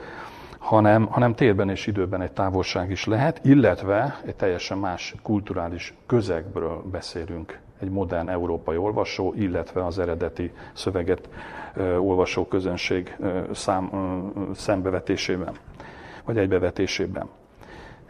hanem, 0.58 1.05
hanem 1.05 1.36
térben 1.36 1.70
és 1.70 1.88
időben 1.88 2.22
egy 2.22 2.31
távolság 2.31 2.91
is 2.91 3.05
lehet, 3.05 3.39
illetve 3.43 4.20
egy 4.25 4.36
teljesen 4.36 4.77
más 4.77 5.15
kulturális 5.22 5.93
közegből 6.05 6.84
beszélünk 6.91 7.60
egy 7.79 7.89
modern 7.89 8.29
európai 8.29 8.77
olvasó, 8.77 9.34
illetve 9.38 9.86
az 9.86 10.00
eredeti 10.00 10.51
szöveget 10.74 11.29
olvasó 12.00 12.48
közönség 12.48 13.17
szám, 13.51 13.91
szembevetésében, 14.53 15.53
vagy 16.25 16.38
egybevetésében. 16.38 17.29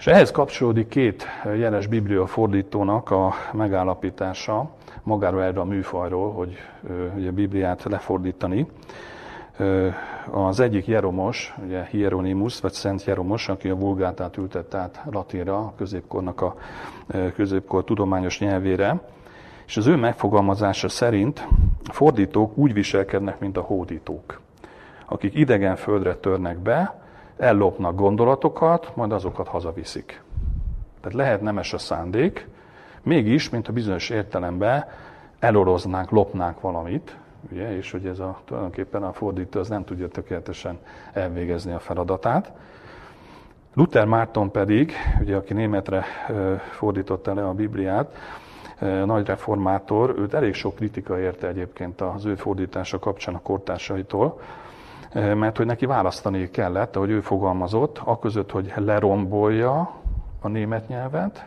És 0.01 0.07
ehhez 0.07 0.31
kapcsolódik 0.31 0.87
két 0.87 1.25
jeles 1.55 1.87
biblia 1.87 2.25
fordítónak 2.25 3.11
a 3.11 3.33
megállapítása, 3.53 4.69
magáról 5.03 5.43
erre 5.43 5.59
a 5.59 5.63
műfajról, 5.63 6.31
hogy, 6.31 6.57
hogy 7.13 7.27
a 7.27 7.31
Bibliát 7.31 7.83
lefordítani. 7.83 8.67
Az 10.31 10.59
egyik 10.59 10.87
Jeromos, 10.87 11.53
ugye 11.65 11.83
Hieronymus, 11.83 12.59
vagy 12.59 12.71
Szent 12.71 13.03
Jeromos, 13.03 13.49
aki 13.49 13.69
a 13.69 13.75
vulgátát 13.75 14.37
ültette 14.37 14.77
át 14.77 15.03
latinra, 15.11 15.57
a 15.57 15.73
középkornak 15.77 16.41
a 16.41 16.55
középkor 17.35 17.83
tudományos 17.83 18.39
nyelvére, 18.39 19.01
és 19.65 19.77
az 19.77 19.87
ő 19.87 19.95
megfogalmazása 19.95 20.89
szerint 20.89 21.47
fordítók 21.91 22.57
úgy 22.57 22.73
viselkednek, 22.73 23.39
mint 23.39 23.57
a 23.57 23.61
hódítók, 23.61 24.41
akik 25.05 25.35
idegen 25.35 25.75
földre 25.75 26.15
törnek 26.15 26.57
be, 26.57 27.00
ellopnak 27.41 27.95
gondolatokat, 27.95 28.95
majd 28.95 29.11
azokat 29.11 29.47
hazaviszik. 29.47 30.21
Tehát 31.01 31.17
lehet 31.17 31.41
nemes 31.41 31.73
a 31.73 31.77
szándék, 31.77 32.47
Mégis, 33.03 33.49
mint 33.49 33.67
a 33.67 33.73
bizonyos 33.73 34.09
értelemben 34.09 34.85
eloroznánk, 35.39 36.09
lopnánk 36.09 36.61
valamit, 36.61 37.15
ugye, 37.51 37.75
és 37.77 37.91
hogy 37.91 38.05
ez 38.05 38.19
a, 38.19 38.39
tulajdonképpen 38.45 39.03
a 39.03 39.13
fordító 39.13 39.59
az 39.59 39.67
nem 39.67 39.83
tudja 39.83 40.07
tökéletesen 40.07 40.79
elvégezni 41.13 41.71
a 41.71 41.79
feladatát. 41.79 42.51
Luther 43.73 44.05
Márton 44.05 44.51
pedig, 44.51 44.93
ugye, 45.21 45.35
aki 45.35 45.53
németre 45.53 46.05
fordította 46.71 47.33
le 47.33 47.47
a 47.47 47.53
Bibliát, 47.53 48.15
nagy 49.05 49.25
reformátor, 49.25 50.15
őt 50.17 50.33
elég 50.33 50.53
sok 50.53 50.75
kritika 50.75 51.19
érte 51.19 51.47
egyébként 51.47 52.01
az 52.01 52.25
ő 52.25 52.35
fordítása 52.35 52.99
kapcsán 52.99 53.35
a 53.35 53.41
kortársaitól, 53.41 54.41
mert 55.13 55.57
hogy 55.57 55.65
neki 55.65 55.85
választani 55.85 56.49
kellett, 56.49 56.95
ahogy 56.95 57.09
ő 57.09 57.21
fogalmazott, 57.21 58.01
aközött, 58.03 58.51
hogy 58.51 58.73
lerombolja 58.75 59.91
a 60.41 60.47
német 60.47 60.87
nyelvet, 60.87 61.45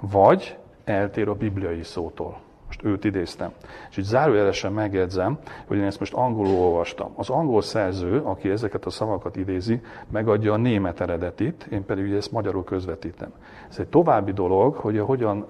vagy 0.00 0.58
eltér 0.84 1.28
a 1.28 1.34
bibliai 1.34 1.82
szótól. 1.82 2.38
Most 2.66 2.84
őt 2.84 3.04
idéztem. 3.04 3.52
És 3.90 3.96
így 3.96 4.04
zárójelesen 4.04 4.72
megjegyzem, 4.72 5.38
hogy 5.66 5.76
én 5.76 5.84
ezt 5.84 5.98
most 5.98 6.14
angolul 6.14 6.58
olvastam. 6.58 7.12
Az 7.14 7.30
angol 7.30 7.62
szerző, 7.62 8.20
aki 8.24 8.50
ezeket 8.50 8.84
a 8.84 8.90
szavakat 8.90 9.36
idézi, 9.36 9.80
megadja 10.10 10.52
a 10.52 10.56
német 10.56 11.00
eredetit, 11.00 11.66
én 11.70 11.84
pedig 11.84 12.04
ugye 12.04 12.16
ezt 12.16 12.32
magyarul 12.32 12.64
közvetítem. 12.64 13.32
Ez 13.70 13.78
egy 13.78 13.86
további 13.86 14.32
dolog, 14.32 14.74
hogy 14.74 14.98
hogyan, 14.98 15.46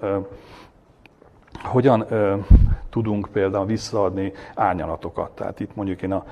hogyan 1.63 2.01
uh, 2.01 2.45
tudunk 2.89 3.29
például 3.31 3.65
visszaadni 3.65 4.31
árnyalatokat. 4.55 5.31
Tehát 5.31 5.59
itt 5.59 5.75
mondjuk 5.75 6.01
én 6.01 6.11
a 6.11 6.25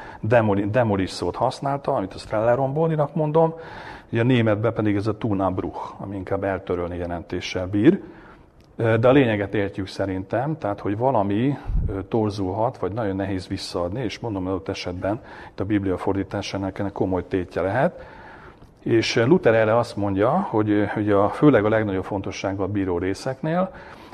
demolis 0.72 1.10
szót 1.10 1.36
használtam, 1.36 1.96
amit 1.96 2.14
azt 2.14 2.32
lerombolninak 2.32 3.16
mondom, 3.16 3.54
ugye 4.12 4.22
a 4.22 4.26
németben 4.26 4.74
pedig 4.74 4.96
ez 4.96 5.08
a 5.08 5.18
tunabruch, 5.18 6.02
ami 6.02 6.16
inkább 6.16 6.44
eltörölni 6.44 6.98
jelentéssel 6.98 7.68
bír, 7.68 8.02
de 8.76 9.08
a 9.08 9.12
lényeget 9.12 9.54
értjük 9.54 9.88
szerintem, 9.88 10.58
tehát 10.58 10.80
hogy 10.80 10.98
valami 10.98 11.58
torzulhat, 12.08 12.78
vagy 12.78 12.92
nagyon 12.92 13.16
nehéz 13.16 13.48
visszaadni, 13.48 14.04
és 14.04 14.20
mondom, 14.20 14.46
hogy 14.46 14.62
esetben 14.66 15.22
itt 15.50 15.60
a 15.60 15.66
Biblia 15.66 15.98
fordításának 15.98 16.80
ennek 16.80 16.92
komoly 16.92 17.28
tétje 17.28 17.62
lehet. 17.62 18.06
És 18.84 19.16
Luther 19.16 19.54
erre 19.54 19.78
azt 19.78 19.96
mondja, 19.96 20.30
hogy, 20.30 20.90
hogy 20.94 21.10
a, 21.10 21.30
főleg 21.30 21.66
a 21.66 21.70
legnagyobb 21.70 22.04
fontosságban 22.04 22.70
a 22.70 22.72
bíró 22.72 22.98
részeknél, 22.98 23.72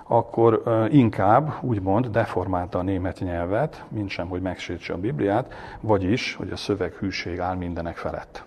akkor 0.08 0.64
inkább 0.92 1.54
úgymond 1.62 2.08
deformálta 2.08 2.80
a 2.80 2.82
német 2.82 3.20
nyelvet, 3.20 3.84
mint 3.90 4.10
sem, 4.10 4.28
hogy 4.28 4.42
megsértse 4.42 4.94
a 4.94 4.98
Bibliát, 4.98 5.54
vagyis, 5.82 6.36
hogy 6.36 6.52
a 6.52 6.56
szöveg 6.56 6.94
hűség 6.94 7.40
áll 7.40 7.56
mindenek 7.56 7.98
felett. 7.98 8.44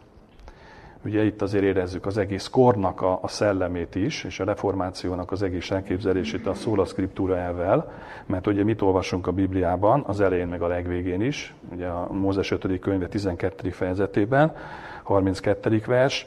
Ugye 1.05 1.25
itt 1.25 1.43
azért 1.43 1.65
érezzük 1.65 2.07
az 2.07 2.19
egész 2.19 2.49
kornak 2.49 3.03
a, 3.03 3.19
a 3.23 3.29
szellemét 3.29 3.95
is, 3.95 4.25
és 4.25 4.41
a 4.41 4.45
reformációnak 4.45 5.33
az 5.33 5.43
egész 5.43 5.71
elképzelését 5.71 6.47
a 6.47 6.55
szóla 6.55 6.85
szkriptúra 6.85 7.37
elvel, 7.37 7.93
mert 8.27 8.47
ugye 8.47 8.65
mit 8.65 8.83
olvasunk 8.83 9.27
a 9.27 9.33
Bibliában, 9.33 10.05
az 10.07 10.21
elején 10.21 10.49
meg 10.49 10.63
a 10.63 10.67
legvégén 10.67 11.21
is, 11.21 11.55
ugye 11.73 11.87
a 11.87 12.13
Mózes 12.13 12.51
5. 12.51 12.79
könyve 12.79 13.09
12. 13.09 13.71
fejezetében, 13.71 14.57
32. 15.03 15.83
vers, 15.87 16.27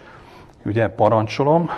Ugye 0.65 0.87
parancsolom, 0.87 1.69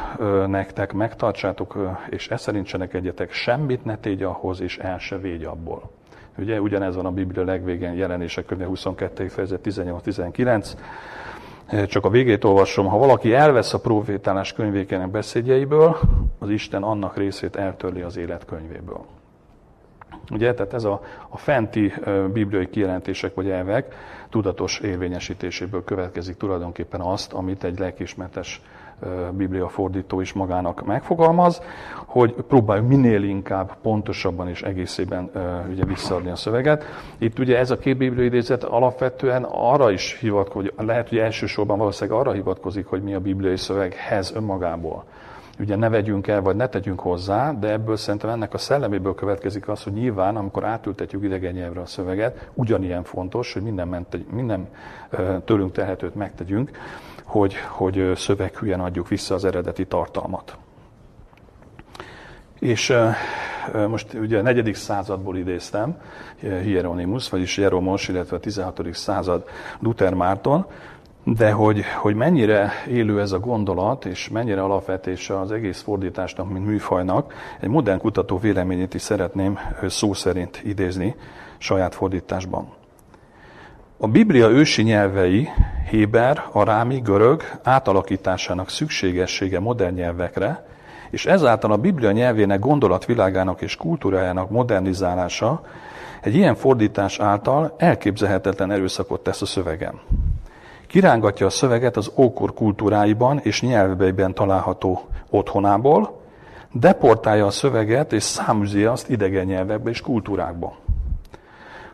nektek 0.48 0.94
megtartsátok, 0.94 1.98
és 2.10 2.30
e 2.30 2.38
szerint 2.38 2.74
egyetek, 2.92 3.32
semmit 3.32 3.86
ne 3.86 3.98
tégy 3.98 4.24
ahhoz, 4.24 4.62
és 4.62 4.78
el 4.78 4.98
se 4.98 5.18
végy 5.18 5.44
abból. 5.44 5.92
Ugye 6.38 6.62
ugyanez 6.62 6.96
van 6.96 7.06
a 7.06 7.12
Biblia 7.12 7.44
legvégén 7.44 7.94
jelenések 7.94 8.46
könyve 8.46 8.66
22. 8.66 9.28
fejezet 9.28 9.60
18-19. 9.64 10.72
Csak 11.88 12.06
a 12.06 12.10
végét 12.10 12.44
olvasom, 12.44 12.88
ha 12.88 12.98
valaki 12.98 13.34
elvesz 13.34 13.74
a 13.74 13.80
profétálás 13.80 14.54
könyvékének 14.54 15.10
beszédjeiből, 15.10 15.98
az 16.40 16.50
Isten 16.50 16.84
annak 16.84 17.18
részét 17.18 17.56
eltörli 17.56 18.02
az 18.02 18.18
élet 18.18 18.46
könyvéből. 18.46 19.06
Ugye, 20.32 20.54
tehát 20.54 20.74
ez 20.74 20.84
a, 20.84 21.02
a 21.30 21.38
fenti 21.38 21.94
bibliai 22.34 22.70
kijelentések 22.70 23.34
vagy 23.34 23.50
elvek 23.50 23.96
tudatos 24.30 24.80
érvényesítéséből 24.80 25.84
következik 25.84 26.38
tulajdonképpen 26.38 27.02
azt, 27.02 27.34
amit 27.34 27.64
egy 27.64 27.80
lelkismertes 27.80 28.62
Biblia 29.32 29.68
fordító 29.68 30.22
is 30.22 30.34
magának 30.34 30.86
megfogalmaz, 30.86 31.62
hogy 32.06 32.34
próbáljuk 32.34 32.88
minél 32.88 33.24
inkább 33.24 33.78
pontosabban 33.82 34.48
és 34.48 34.62
egészében 34.62 35.32
ugye 35.70 35.86
visszaadni 35.86 36.30
a 36.30 36.36
szöveget. 36.36 36.84
Itt 37.18 37.40
ugye 37.40 37.58
ez 37.58 37.72
a 37.72 37.78
két 37.78 37.98
Biblia 37.98 38.26
idézet 38.26 38.64
alapvetően 38.64 39.44
arra 39.44 39.92
is 39.92 40.18
hivatkozik, 40.20 40.74
lehet, 40.78 41.10
hogy 41.10 41.18
elsősorban 41.18 41.78
valószínűleg 41.78 42.20
arra 42.20 42.32
hivatkozik, 42.32 42.86
hogy 42.86 43.02
mi 43.02 43.14
a 43.14 43.20
bibliai 43.20 43.58
szöveghez 43.58 44.34
önmagából 44.36 45.04
ugye 45.60 45.76
ne 45.76 45.90
vegyünk 45.90 46.28
el, 46.28 46.42
vagy 46.42 46.56
ne 46.56 46.68
tegyünk 46.68 47.00
hozzá, 47.00 47.52
de 47.52 47.72
ebből 47.72 47.98
szerintem 47.98 48.30
ennek 48.30 48.54
a 48.54 48.58
szelleméből 48.58 49.16
következik 49.16 49.68
az, 49.68 49.84
hogy 49.84 49.94
nyilván, 49.94 50.36
amikor 50.36 50.64
átültetjük 50.64 51.24
idegen 51.24 51.54
nyelvre 51.54 51.82
a 51.82 51.86
szöveget, 51.86 52.50
ugyanilyen 52.54 53.04
fontos, 53.04 53.54
hogy 53.54 53.62
minden, 53.62 53.88
ment, 53.88 54.32
minden 54.32 54.68
tőlünk 55.46 55.72
tehetőt 55.72 56.16
megtegyünk, 56.16 56.72
hogy, 57.24 57.56
hogy 57.70 58.12
szöveghülyen 58.16 58.80
adjuk 58.80 59.08
vissza 59.08 59.36
az 59.36 59.46
eredeti 59.46 59.86
tartalmat. 59.86 60.58
És 62.60 62.94
most 63.88 64.14
ugye 64.14 64.40
a 64.40 64.42
negyedik 64.42 64.76
századból 64.76 65.38
idéztem, 65.38 65.98
Hieronymus, 66.40 67.30
vagyis 67.30 67.58
Jeromos, 67.58 68.08
illetve 68.08 68.36
a 68.36 68.40
16. 68.40 68.94
század 68.94 69.48
Luther 69.80 70.14
Márton, 70.14 70.66
de 71.24 71.52
hogy, 71.52 71.84
hogy 72.02 72.16
mennyire 72.16 72.72
élő 72.88 73.22
ez 73.22 73.32
a 73.32 73.40
gondolat, 73.40 74.06
és 74.06 74.30
mennyire 74.30 74.64
alapvetése 74.64 75.40
az 75.40 75.52
egész 75.52 75.82
fordításnak, 75.82 76.52
mint 76.52 76.66
műfajnak, 76.66 77.34
egy 77.60 77.70
modern 77.70 78.00
kutató 78.00 78.38
véleményét 78.38 78.94
is 78.94 79.02
szeretném 79.02 79.60
szó 79.88 80.14
szerint 80.14 80.62
idézni 80.64 81.16
saját 81.58 81.96
fordításban. 81.96 82.68
A 83.98 84.08
Biblia 84.08 84.50
ősi 84.50 84.82
nyelvei, 84.82 85.50
héber, 85.90 86.44
arámi, 86.52 87.00
görög 87.00 87.44
átalakításának 87.64 88.70
szükségessége 88.70 89.60
modern 89.60 89.96
nyelvekre, 89.96 90.66
és 91.10 91.26
ezáltal 91.26 91.72
a 91.72 91.78
Biblia 91.78 92.12
nyelvének 92.12 92.60
gondolatvilágának 92.60 93.62
és 93.62 93.76
kultúrájának 93.76 94.50
modernizálása 94.50 95.62
egy 96.22 96.36
ilyen 96.36 96.56
fordítás 96.56 97.20
által 97.20 97.76
elképzelhetetlen 97.78 98.72
erőszakot 98.72 99.24
tesz 99.24 99.42
a 99.42 99.46
szövegen. 99.46 100.00
Kirángatja 100.94 101.46
a 101.46 101.50
szöveget 101.50 101.98
az 101.98 102.12
ókor 102.16 102.54
kultúráiban 102.54 103.40
és 103.40 103.62
nyelveiben 103.62 104.34
található 104.34 105.02
otthonából, 105.30 106.20
deportálja 106.72 107.46
a 107.46 107.52
szöveget 107.52 108.14
és 108.14 108.24
száműzi 108.24 108.84
azt 108.84 109.10
idegen 109.10 109.46
nyelvekbe 109.46 109.90
és 109.90 110.02
kultúrákba. 110.02 110.76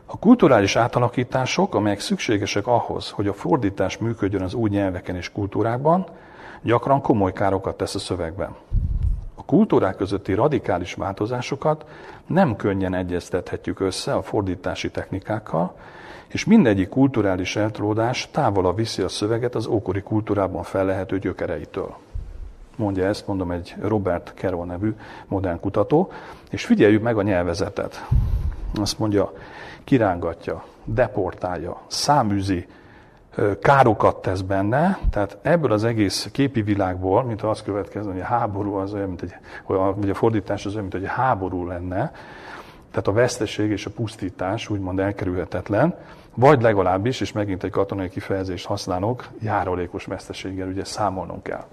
A 0.06 0.18
kulturális 0.18 0.76
átalakítások, 0.76 1.74
amelyek 1.74 2.00
szükségesek 2.00 2.66
ahhoz, 2.66 3.10
hogy 3.10 3.26
a 3.26 3.32
fordítás 3.32 3.98
működjön 3.98 4.42
az 4.42 4.54
új 4.54 4.68
nyelveken 4.68 5.16
és 5.16 5.32
kultúrákban, 5.32 6.06
gyakran 6.62 7.00
komoly 7.00 7.32
károkat 7.32 7.76
tesz 7.76 7.94
a 7.94 7.98
szövegben. 7.98 8.54
A 9.34 9.44
kultúrák 9.44 9.96
közötti 9.96 10.34
radikális 10.34 10.94
változásokat 10.94 11.84
nem 12.26 12.56
könnyen 12.56 12.94
egyeztethetjük 12.94 13.80
össze 13.80 14.14
a 14.14 14.22
fordítási 14.22 14.90
technikákkal, 14.90 15.74
és 16.32 16.44
mindegyik 16.44 16.88
kulturális 16.88 17.56
eltolódás 17.56 18.28
távolabb 18.30 18.76
viszi 18.76 19.02
a 19.02 19.08
szöveget 19.08 19.54
az 19.54 19.66
ókori 19.66 20.02
kultúrában 20.02 20.62
fellehető 20.62 21.18
gyökereitől. 21.18 21.96
Mondja 22.76 23.04
ezt, 23.04 23.26
mondom, 23.26 23.50
egy 23.50 23.74
Robert 23.80 24.32
Carroll 24.36 24.66
nevű 24.66 24.94
modern 25.26 25.60
kutató, 25.60 26.12
és 26.50 26.64
figyeljük 26.64 27.02
meg 27.02 27.18
a 27.18 27.22
nyelvezetet. 27.22 28.06
Azt 28.74 28.98
mondja, 28.98 29.32
kirángatja, 29.84 30.64
deportálja, 30.84 31.80
száműzi, 31.86 32.66
károkat 33.60 34.22
tesz 34.22 34.40
benne, 34.40 34.98
tehát 35.10 35.38
ebből 35.42 35.72
az 35.72 35.84
egész 35.84 36.28
képi 36.32 36.62
világból, 36.62 37.24
mint 37.24 37.42
azt 37.42 37.64
következne, 37.64 38.12
hogy 38.12 38.20
a 38.20 38.24
háború 38.24 38.74
az 38.74 38.92
olyan, 38.92 39.08
mint 39.08 39.22
egy, 39.22 39.34
vagy 39.66 40.10
a 40.10 40.14
fordítás 40.14 40.66
az 40.66 40.72
olyan, 40.72 40.88
mint 40.88 41.04
hogy 41.04 41.14
háború 41.14 41.66
lenne, 41.66 42.12
tehát 42.90 43.08
a 43.08 43.12
veszteség 43.12 43.70
és 43.70 43.86
a 43.86 43.90
pusztítás 43.90 44.68
úgymond 44.68 44.98
elkerülhetetlen, 44.98 45.94
vagy 46.40 46.62
legalábbis, 46.62 47.20
és 47.20 47.32
megint 47.32 47.64
egy 47.64 47.70
katonai 47.70 48.08
kifejezést 48.08 48.66
használok, 48.66 49.28
járólékos 49.40 50.04
veszteséggel 50.04 50.68
ugye 50.68 50.84
számolnunk 50.84 51.42
kell. 51.42 51.64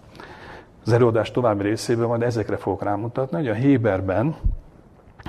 Az 0.86 0.92
előadás 0.92 1.32
további 1.32 1.64
részében 1.64 2.08
majd 2.08 2.22
ezekre 2.22 2.58
fogok 2.58 2.84
rámutatni, 2.84 3.38
hogy 3.38 3.48
a 3.48 3.54
Héberben 3.54 4.36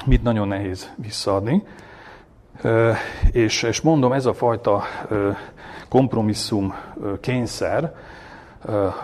mit 0.07 0.23
nagyon 0.23 0.49
nehéz 0.49 0.93
visszaadni, 0.97 1.63
és, 3.33 3.63
és 3.63 3.81
mondom, 3.81 4.13
ez 4.13 4.27
a 4.27 4.35
fajta 4.35 4.83
kompromisszum 5.89 6.75
kényszer, 7.21 7.95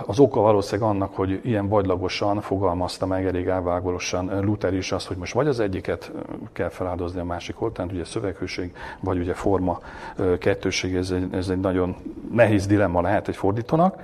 az 0.06 0.18
oka 0.18 0.40
valószínűleg 0.40 0.90
annak, 0.90 1.14
hogy 1.14 1.40
ilyen 1.42 1.68
vagylagosan 1.68 2.40
fogalmazta 2.40 3.06
meg 3.06 3.26
elég 3.26 3.46
elvágolosan 3.46 4.40
Luther 4.44 4.74
is 4.74 4.92
azt, 4.92 5.06
hogy 5.06 5.16
most 5.16 5.32
vagy 5.32 5.46
az 5.46 5.60
egyiket 5.60 6.12
kell 6.52 6.68
feláldozni 6.68 7.20
a 7.20 7.24
másik 7.24 7.60
oltán, 7.60 7.88
ugye 7.92 8.04
szöveghőség, 8.04 8.74
vagy 9.00 9.18
ugye 9.18 9.34
forma 9.34 9.80
kettőség, 10.38 10.94
ez 10.94 11.10
egy, 11.10 11.34
ez 11.34 11.48
egy 11.48 11.60
nagyon 11.60 11.96
nehéz 12.32 12.66
dilemma 12.66 13.00
lehet 13.00 13.28
egy 13.28 13.36
fordítónak. 13.36 14.02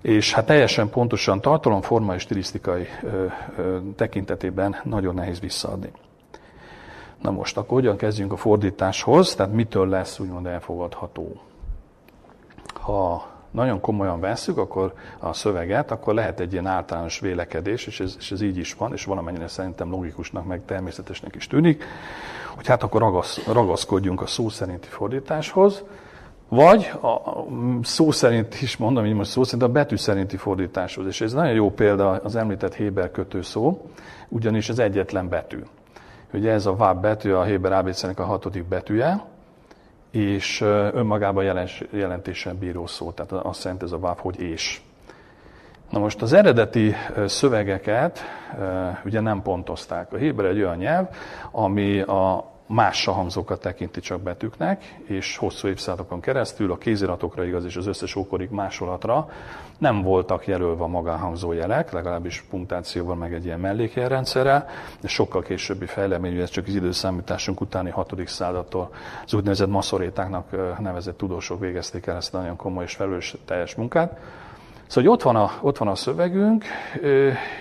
És 0.00 0.34
hát 0.34 0.46
teljesen 0.46 0.88
pontosan 0.88 1.40
tartalom, 1.40 1.80
forma 1.80 2.14
és 2.14 2.22
stilisztikai 2.22 2.86
tekintetében 3.96 4.76
nagyon 4.84 5.14
nehéz 5.14 5.40
visszaadni. 5.40 5.90
Na 7.20 7.30
most 7.30 7.56
akkor 7.56 7.78
hogyan 7.78 7.96
kezdjünk 7.96 8.32
a 8.32 8.36
fordításhoz, 8.36 9.34
tehát 9.34 9.52
mitől 9.52 9.88
lesz 9.88 10.18
úgymond 10.18 10.46
elfogadható? 10.46 11.40
Ha 12.80 13.31
nagyon 13.52 13.80
komolyan 13.80 14.20
vesszük 14.20 14.58
akkor 14.58 14.92
a 15.18 15.32
szöveget, 15.32 15.90
akkor 15.90 16.14
lehet 16.14 16.40
egy 16.40 16.52
ilyen 16.52 16.66
általános 16.66 17.18
vélekedés, 17.18 17.86
és 17.86 18.00
ez, 18.00 18.16
és 18.18 18.32
ez 18.32 18.40
így 18.40 18.56
is 18.56 18.74
van, 18.74 18.92
és 18.92 19.04
valamennyire 19.04 19.48
szerintem 19.48 19.90
logikusnak, 19.90 20.46
meg 20.46 20.64
természetesnek 20.64 21.34
is 21.34 21.46
tűnik, 21.46 21.84
hogy 22.54 22.66
hát 22.66 22.82
akkor 22.82 23.00
ragasz, 23.00 23.46
ragaszkodjunk 23.46 24.20
a 24.20 24.26
szó 24.26 24.48
szerinti 24.48 24.88
fordításhoz, 24.88 25.84
vagy 26.48 26.92
a 27.02 27.44
szó 27.82 28.10
szerint 28.10 28.62
is 28.62 28.76
mondom, 28.76 29.04
hogy 29.04 29.14
most 29.14 29.30
szó 29.30 29.44
szerint 29.44 29.62
a 29.62 29.72
betű 29.72 29.96
szerinti 29.96 30.36
fordításhoz. 30.36 31.06
És 31.06 31.20
ez 31.20 31.32
nagyon 31.32 31.54
jó 31.54 31.70
példa 31.70 32.10
az 32.10 32.36
említett 32.36 32.74
Héber 32.74 33.10
kötőszó, 33.10 33.80
ugyanis 34.28 34.68
ez 34.68 34.78
egyetlen 34.78 35.28
betű. 35.28 35.58
Ugye 36.32 36.50
ez 36.50 36.66
a 36.66 36.76
váb 36.76 37.00
betű 37.00 37.32
a 37.32 37.42
Héber 37.42 37.72
ABC-nek 37.72 38.18
a 38.18 38.24
hatodik 38.24 38.64
betűje, 38.64 39.24
és 40.12 40.60
önmagában 40.94 41.44
jelens, 41.44 41.82
jelentésen 41.90 42.58
bíró 42.58 42.86
szó, 42.86 43.10
tehát 43.10 43.32
azt 43.44 43.64
jelenti 43.64 43.84
ez 43.84 43.92
a 43.92 43.98
váv, 43.98 44.18
hogy 44.18 44.40
és. 44.40 44.80
Na 45.90 45.98
most 45.98 46.22
az 46.22 46.32
eredeti 46.32 46.94
szövegeket 47.26 48.20
ugye 49.04 49.20
nem 49.20 49.42
pontozták. 49.42 50.12
A 50.12 50.16
héber 50.16 50.44
egy 50.44 50.58
olyan 50.58 50.76
nyelv, 50.76 51.06
ami 51.50 52.00
a 52.00 52.51
más 52.72 53.00
sahamzókat 53.00 53.60
tekinti 53.60 54.00
csak 54.00 54.20
betűknek, 54.20 55.00
és 55.04 55.36
hosszú 55.36 55.68
évszázadokon 55.68 56.20
keresztül 56.20 56.72
a 56.72 56.76
kéziratokra 56.76 57.44
igaz, 57.44 57.64
és 57.64 57.76
az 57.76 57.86
összes 57.86 58.16
ókorig 58.16 58.50
másolatra 58.50 59.28
nem 59.78 60.02
voltak 60.02 60.46
jelölve 60.46 60.82
a 60.82 60.86
magánhangzó 60.86 61.52
jelek, 61.52 61.92
legalábbis 61.92 62.44
punktációval, 62.50 63.14
meg 63.14 63.34
egy 63.34 63.44
ilyen 63.44 63.60
mellékjelrendszerrel, 63.60 64.66
és 65.02 65.12
sokkal 65.12 65.42
későbbi 65.42 65.86
fejlemény, 65.86 66.36
ez 66.36 66.50
csak 66.50 66.66
az 66.66 66.74
időszámításunk 66.74 67.60
utáni 67.60 67.90
6. 67.90 68.12
századtól 68.26 68.90
az 69.24 69.34
úgynevezett 69.34 69.68
maszorétáknak 69.68 70.78
nevezett 70.78 71.16
tudósok 71.16 71.60
végezték 71.60 72.06
el 72.06 72.16
ezt 72.16 72.34
a 72.34 72.38
nagyon 72.38 72.56
komoly 72.56 72.84
és 72.84 72.94
felelős 72.94 73.36
teljes 73.44 73.74
munkát. 73.74 74.18
Szóval 74.92 75.10
ott 75.10 75.22
van, 75.22 75.36
a, 75.36 75.50
ott 75.60 75.78
van 75.78 75.88
a 75.88 75.94
szövegünk, 75.94 76.64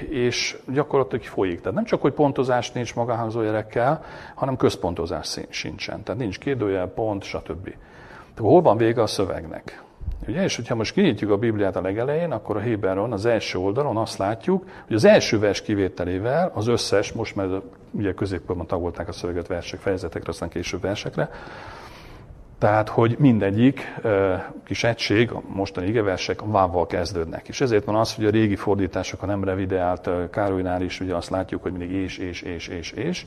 és 0.09 0.57
gyakorlatilag 0.67 1.25
folyik. 1.25 1.59
Tehát 1.59 1.73
nem 1.73 1.83
csak, 1.83 2.01
hogy 2.01 2.13
pontozás 2.13 2.71
nincs 2.71 2.95
magánhangzójelekkel, 2.95 4.03
hanem 4.35 4.57
központozás 4.57 5.39
sincsen. 5.49 6.03
Tehát 6.03 6.21
nincs 6.21 6.39
kérdőjel, 6.39 6.87
pont, 6.87 7.23
stb. 7.23 7.63
Tehát 7.63 8.51
hol 8.51 8.61
van 8.61 8.77
vége 8.77 9.01
a 9.01 9.07
szövegnek? 9.07 9.83
Ugye, 10.27 10.43
és 10.43 10.55
hogyha 10.55 10.75
most 10.75 10.93
kinyitjuk 10.93 11.31
a 11.31 11.37
Bibliát 11.37 11.75
a 11.75 11.81
legelején, 11.81 12.31
akkor 12.31 12.57
a 12.57 12.59
Héberon, 12.59 13.11
az 13.11 13.25
első 13.25 13.57
oldalon 13.57 13.97
azt 13.97 14.17
látjuk, 14.17 14.65
hogy 14.87 14.95
az 14.95 15.05
első 15.05 15.39
vers 15.39 15.61
kivételével 15.61 16.51
az 16.53 16.67
összes, 16.67 17.11
most 17.11 17.35
már 17.35 17.47
ugye 17.91 18.13
középkorban 18.13 18.67
tagolták 18.67 19.07
a 19.07 19.11
szöveget 19.11 19.47
versek, 19.47 19.79
fejezetekre, 19.79 20.29
aztán 20.29 20.49
később 20.49 20.81
versekre, 20.81 21.29
tehát, 22.61 22.89
hogy 22.89 23.15
mindegyik 23.19 23.93
kis 24.65 24.83
egység, 24.83 25.31
a 25.31 25.41
mostani 25.47 25.87
igeversek 25.87 26.41
vávval 26.45 26.87
kezdődnek. 26.87 27.47
És 27.47 27.61
ezért 27.61 27.85
van 27.85 27.95
az, 27.95 28.15
hogy 28.15 28.25
a 28.25 28.29
régi 28.29 28.55
fordítások, 28.55 29.23
a 29.23 29.25
nem 29.25 29.43
revideált 29.43 30.09
Károlynál 30.31 30.81
is 30.81 30.99
ugye 30.99 31.15
azt 31.15 31.29
látjuk, 31.29 31.61
hogy 31.61 31.71
mindig 31.71 31.91
és, 31.91 32.17
és, 32.17 32.41
és, 32.41 32.67
és, 32.67 32.91
és. 32.91 33.25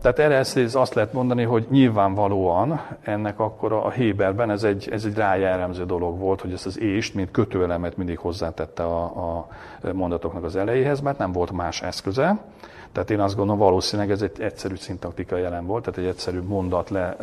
Tehát 0.00 0.18
erre 0.18 0.34
ezt 0.34 0.74
azt 0.74 0.94
lehet 0.94 1.12
mondani, 1.12 1.42
hogy 1.42 1.66
nyilvánvalóan 1.70 2.80
ennek 3.02 3.38
akkor 3.38 3.72
a 3.72 3.90
Héberben 3.90 4.50
ez 4.50 4.62
egy, 4.62 4.88
ez 4.92 5.04
egy 5.04 5.14
rájellemző 5.14 5.84
dolog 5.84 6.18
volt, 6.18 6.40
hogy 6.40 6.52
ezt 6.52 6.66
az 6.66 6.80
ést, 6.80 7.14
mint 7.14 7.30
kötőelemet 7.30 7.96
mindig 7.96 8.18
hozzátette 8.18 8.82
a, 8.82 9.02
a 9.04 9.48
mondatoknak 9.92 10.44
az 10.44 10.56
elejéhez, 10.56 11.00
mert 11.00 11.18
nem 11.18 11.32
volt 11.32 11.50
más 11.52 11.82
eszköze. 11.82 12.38
Tehát 12.92 13.10
én 13.10 13.20
azt 13.20 13.36
gondolom, 13.36 13.60
valószínűleg 13.60 14.10
ez 14.10 14.22
egy 14.22 14.40
egyszerű 14.40 14.74
szintaktika 14.74 15.36
jelen 15.36 15.66
volt, 15.66 15.84
tehát 15.84 15.98
egy 15.98 16.06
egyszerű 16.06 16.40
mondat 16.40 16.90
le, 16.90 17.16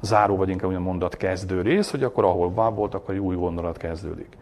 záró, 0.00 0.36
vagy 0.36 0.48
inkább 0.48 0.78
mondat 0.78 1.16
kezdő 1.16 1.60
rész, 1.60 1.90
hogy 1.90 2.02
akkor 2.02 2.24
ahol 2.24 2.54
váb 2.54 2.74
volt, 2.74 2.94
akkor 2.94 3.14
egy 3.14 3.20
új 3.20 3.36
gondolat 3.36 3.76
kezdődik. 3.76 4.36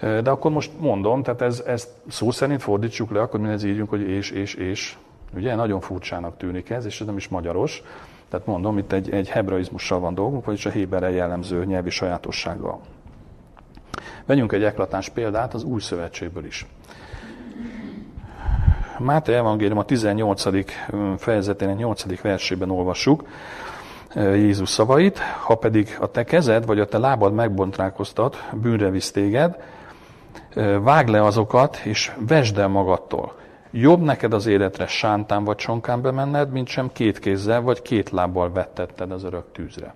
De 0.00 0.30
akkor 0.30 0.50
most 0.50 0.70
mondom, 0.78 1.22
tehát 1.22 1.42
ez, 1.42 1.62
ezt 1.66 1.88
szó 2.08 2.30
szerint 2.30 2.62
fordítsuk 2.62 3.10
le, 3.10 3.20
akkor 3.20 3.40
mi 3.40 3.48
ez 3.48 3.64
írjunk, 3.64 3.90
hogy 3.90 4.00
és, 4.00 4.30
és, 4.30 4.54
és. 4.54 4.96
Ugye 5.34 5.54
nagyon 5.54 5.80
furcsának 5.80 6.36
tűnik 6.36 6.70
ez, 6.70 6.84
és 6.84 7.00
ez 7.00 7.06
nem 7.06 7.16
is 7.16 7.28
magyaros. 7.28 7.82
Tehát 8.28 8.46
mondom, 8.46 8.78
itt 8.78 8.92
egy, 8.92 9.10
egy 9.10 9.28
hebraizmussal 9.28 10.00
van 10.00 10.14
dolgunk, 10.14 10.44
vagyis 10.44 10.66
a 10.66 10.70
héberre 10.70 11.10
jellemző 11.10 11.64
nyelvi 11.64 11.90
sajátossággal. 11.90 12.80
Vegyünk 14.26 14.52
egy 14.52 14.64
eklatáns 14.64 15.08
példát 15.08 15.54
az 15.54 15.64
új 15.64 15.80
szövetségből 15.80 16.44
is. 16.44 16.66
Máté 18.98 19.34
Evangélium 19.34 19.78
a 19.78 19.84
18. 19.84 20.42
fejezetének 21.18 21.76
8. 21.76 22.20
versében 22.20 22.70
olvassuk 22.70 23.24
Jézus 24.14 24.68
szavait, 24.68 25.18
ha 25.18 25.54
pedig 25.54 25.96
a 26.00 26.06
te 26.06 26.24
kezed 26.24 26.66
vagy 26.66 26.80
a 26.80 26.86
te 26.86 26.98
lábad 26.98 27.32
megbontrálkoztat, 27.32 28.48
bűnre 28.52 28.90
visz 28.90 29.10
téged, 29.10 29.56
vág 30.80 31.08
le 31.08 31.24
azokat, 31.24 31.76
és 31.76 32.12
vesd 32.28 32.58
el 32.58 32.68
magadtól. 32.68 33.34
Jobb 33.70 34.00
neked 34.00 34.32
az 34.32 34.46
életre 34.46 34.86
sántán 34.86 35.44
vagy 35.44 35.56
csonkán 35.56 36.02
bemenned, 36.02 36.50
mint 36.50 36.68
sem 36.68 36.90
két 36.92 37.18
kézzel 37.18 37.60
vagy 37.60 37.82
két 37.82 38.10
lábbal 38.10 38.52
vettetted 38.52 39.10
az 39.10 39.24
örök 39.24 39.44
tűzre. 39.52 39.94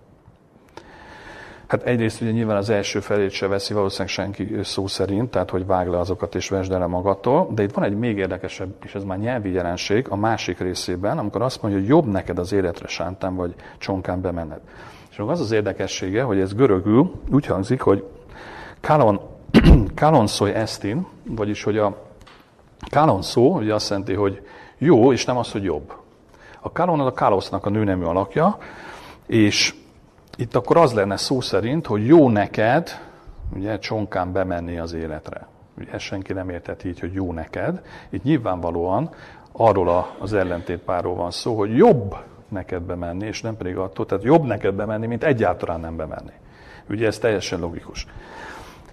Hát 1.70 1.82
egyrészt 1.82 2.20
ugye 2.20 2.30
nyilván 2.30 2.56
az 2.56 2.70
első 2.70 3.00
felét 3.00 3.30
se 3.30 3.46
veszi 3.46 3.74
valószínűleg 3.74 4.12
senki 4.12 4.58
szó 4.62 4.86
szerint, 4.86 5.30
tehát 5.30 5.50
hogy 5.50 5.66
vág 5.66 5.88
le 5.88 5.98
azokat 5.98 6.34
és 6.34 6.48
vesd 6.48 6.72
el 6.72 6.86
magadtól, 6.86 7.48
de 7.54 7.62
itt 7.62 7.72
van 7.72 7.84
egy 7.84 7.98
még 7.98 8.16
érdekesebb, 8.16 8.74
és 8.82 8.94
ez 8.94 9.04
már 9.04 9.18
nyelvi 9.18 9.52
jelenség 9.52 10.06
a 10.08 10.16
másik 10.16 10.58
részében, 10.58 11.18
amikor 11.18 11.42
azt 11.42 11.62
mondja, 11.62 11.80
hogy 11.80 11.88
jobb 11.88 12.06
neked 12.06 12.38
az 12.38 12.52
életre 12.52 12.86
sántán 12.86 13.34
vagy 13.34 13.54
csonkán 13.78 14.20
bemenned. 14.20 14.60
És 15.10 15.18
az 15.18 15.40
az 15.40 15.52
érdekessége, 15.52 16.22
hogy 16.22 16.40
ez 16.40 16.54
görögül 16.54 17.12
úgy 17.32 17.46
hangzik, 17.46 17.80
hogy 17.80 18.04
kalon, 18.80 19.20
kalon 19.94 20.26
szoy 20.26 20.50
estin, 20.50 21.06
vagyis 21.24 21.62
hogy 21.62 21.78
a 21.78 21.96
kalon 22.90 23.22
szó, 23.22 23.56
ugye 23.56 23.74
azt 23.74 23.88
jelenti, 23.88 24.14
hogy 24.14 24.46
jó, 24.78 25.12
és 25.12 25.24
nem 25.24 25.36
az, 25.36 25.52
hogy 25.52 25.64
jobb. 25.64 25.92
A 26.60 26.72
kalon 26.72 27.00
az 27.00 27.06
a 27.06 27.12
kalosznak 27.12 27.66
a 27.66 27.70
nőnemű 27.70 28.04
alakja, 28.04 28.58
és 29.26 29.74
itt 30.40 30.54
akkor 30.54 30.76
az 30.76 30.92
lenne 30.92 31.16
szó 31.16 31.40
szerint, 31.40 31.86
hogy 31.86 32.06
jó 32.06 32.28
neked, 32.28 33.00
ugye 33.54 33.78
csonkán 33.78 34.32
bemenni 34.32 34.78
az 34.78 34.92
életre. 34.92 35.46
Ugye 35.78 35.92
ezt 35.92 36.04
senki 36.04 36.32
nem 36.32 36.48
értett 36.48 36.84
így, 36.84 37.00
hogy 37.00 37.12
jó 37.12 37.32
neked. 37.32 37.82
Itt 38.10 38.22
nyilvánvalóan 38.22 39.10
arról 39.52 40.06
az 40.18 40.32
ellentétpárról 40.32 41.14
van 41.14 41.30
szó, 41.30 41.56
hogy 41.58 41.76
jobb 41.76 42.16
neked 42.48 42.82
bemenni, 42.82 43.26
és 43.26 43.40
nem 43.40 43.56
pedig 43.56 43.76
attól, 43.76 44.06
tehát 44.06 44.24
jobb 44.24 44.44
neked 44.44 44.74
bemenni, 44.74 45.06
mint 45.06 45.24
egyáltalán 45.24 45.80
nem 45.80 45.96
bemenni. 45.96 46.32
Ugye 46.88 47.06
ez 47.06 47.18
teljesen 47.18 47.60
logikus. 47.60 48.06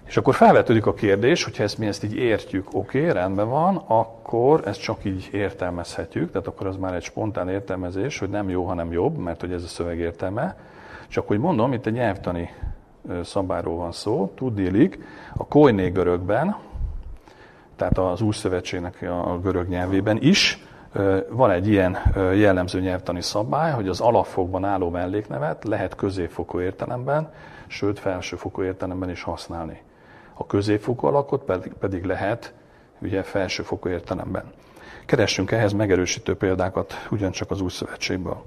És 0.06 0.16
akkor 0.16 0.34
felvetődik 0.34 0.86
a 0.86 0.94
kérdés, 0.94 1.44
hogyha 1.44 1.62
ezt 1.62 1.78
mi 1.78 1.86
ezt 1.86 2.04
így 2.04 2.16
értjük, 2.16 2.68
oké, 2.72 3.00
okay, 3.00 3.12
rendben 3.12 3.48
van, 3.48 3.82
akkor 3.86 4.62
ezt 4.64 4.80
csak 4.80 5.04
így 5.04 5.28
értelmezhetjük, 5.32 6.30
tehát 6.30 6.46
akkor 6.46 6.66
az 6.66 6.76
már 6.76 6.94
egy 6.94 7.02
spontán 7.02 7.48
értelmezés, 7.48 8.18
hogy 8.18 8.28
nem 8.28 8.48
jó, 8.48 8.64
hanem 8.64 8.92
jobb, 8.92 9.16
mert 9.16 9.40
hogy 9.40 9.52
ez 9.52 9.62
a 9.62 9.66
szöveg 9.66 9.98
értelme. 9.98 10.56
Csak 11.08 11.26
hogy 11.26 11.38
mondom, 11.38 11.72
itt 11.72 11.86
egy 11.86 11.92
nyelvtani 11.92 12.50
szabályról 13.22 13.76
van 13.76 13.92
szó, 13.92 14.32
tudnélik, 14.34 14.98
a 15.36 15.46
koiné 15.46 15.88
görögben, 15.88 16.56
tehát 17.76 17.98
az 17.98 18.20
Új 18.20 18.32
Szövetségnek 18.32 19.02
a 19.02 19.38
görög 19.42 19.68
nyelvében 19.68 20.18
is 20.20 20.66
van 21.30 21.50
egy 21.50 21.68
ilyen 21.68 21.98
jellemző 22.34 22.80
nyelvtani 22.80 23.22
szabály, 23.22 23.72
hogy 23.72 23.88
az 23.88 24.00
alapfokban 24.00 24.64
álló 24.64 24.90
melléknevet 24.90 25.64
lehet 25.64 25.94
középfokú 25.94 26.60
értelemben, 26.60 27.32
sőt 27.66 27.98
felsőfokú 27.98 28.62
értelemben 28.62 29.10
is 29.10 29.22
használni. 29.22 29.82
A 30.34 30.46
középfokú 30.46 31.06
alakot 31.06 31.42
pedig, 31.42 31.72
pedig 31.72 32.04
lehet 32.04 32.52
ugye 32.98 33.22
felsőfokú 33.22 33.88
értelemben. 33.88 34.44
Keressünk 35.06 35.50
ehhez 35.50 35.72
megerősítő 35.72 36.36
példákat 36.36 36.94
ugyancsak 37.10 37.50
az 37.50 37.60
Új 37.60 37.70
Szövetségből 37.70 38.42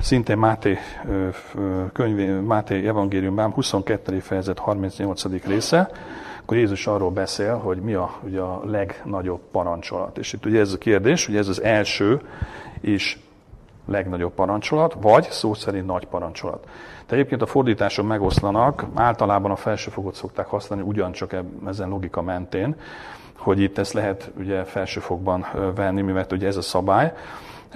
szintén 0.00 0.38
Máté 0.38 0.78
könyvé, 1.92 2.30
Máté 2.30 2.86
evangéliumban 2.86 3.52
22. 3.52 4.18
fejezet 4.18 4.58
38. 4.58 5.44
része, 5.46 5.90
akkor 6.42 6.56
Jézus 6.56 6.86
arról 6.86 7.10
beszél, 7.10 7.56
hogy 7.56 7.78
mi 7.78 7.94
a, 7.94 8.10
ugye 8.22 8.40
a 8.40 8.62
legnagyobb 8.64 9.40
parancsolat. 9.50 10.18
És 10.18 10.32
itt 10.32 10.46
ugye 10.46 10.60
ez 10.60 10.72
a 10.72 10.78
kérdés, 10.78 11.26
hogy 11.26 11.36
ez 11.36 11.48
az 11.48 11.62
első 11.62 12.20
és 12.80 13.18
legnagyobb 13.86 14.32
parancsolat, 14.32 14.96
vagy 15.00 15.26
szó 15.30 15.54
szerint 15.54 15.86
nagy 15.86 16.06
parancsolat. 16.06 16.68
De 17.06 17.14
egyébként 17.14 17.42
a 17.42 17.46
fordításon 17.46 18.06
megoszlanak, 18.06 18.84
általában 18.94 19.50
a 19.50 19.56
felsőfogot 19.56 20.14
szokták 20.14 20.46
használni 20.46 20.84
ugyancsak 20.84 21.36
ezen 21.66 21.88
logika 21.88 22.22
mentén, 22.22 22.76
hogy 23.36 23.60
itt 23.60 23.78
ezt 23.78 23.92
lehet 23.92 24.30
ugye 24.38 24.64
felsőfokban 24.64 25.46
venni, 25.74 26.02
mivel 26.02 26.26
ugye 26.30 26.46
ez 26.46 26.56
a 26.56 26.62
szabály. 26.62 27.12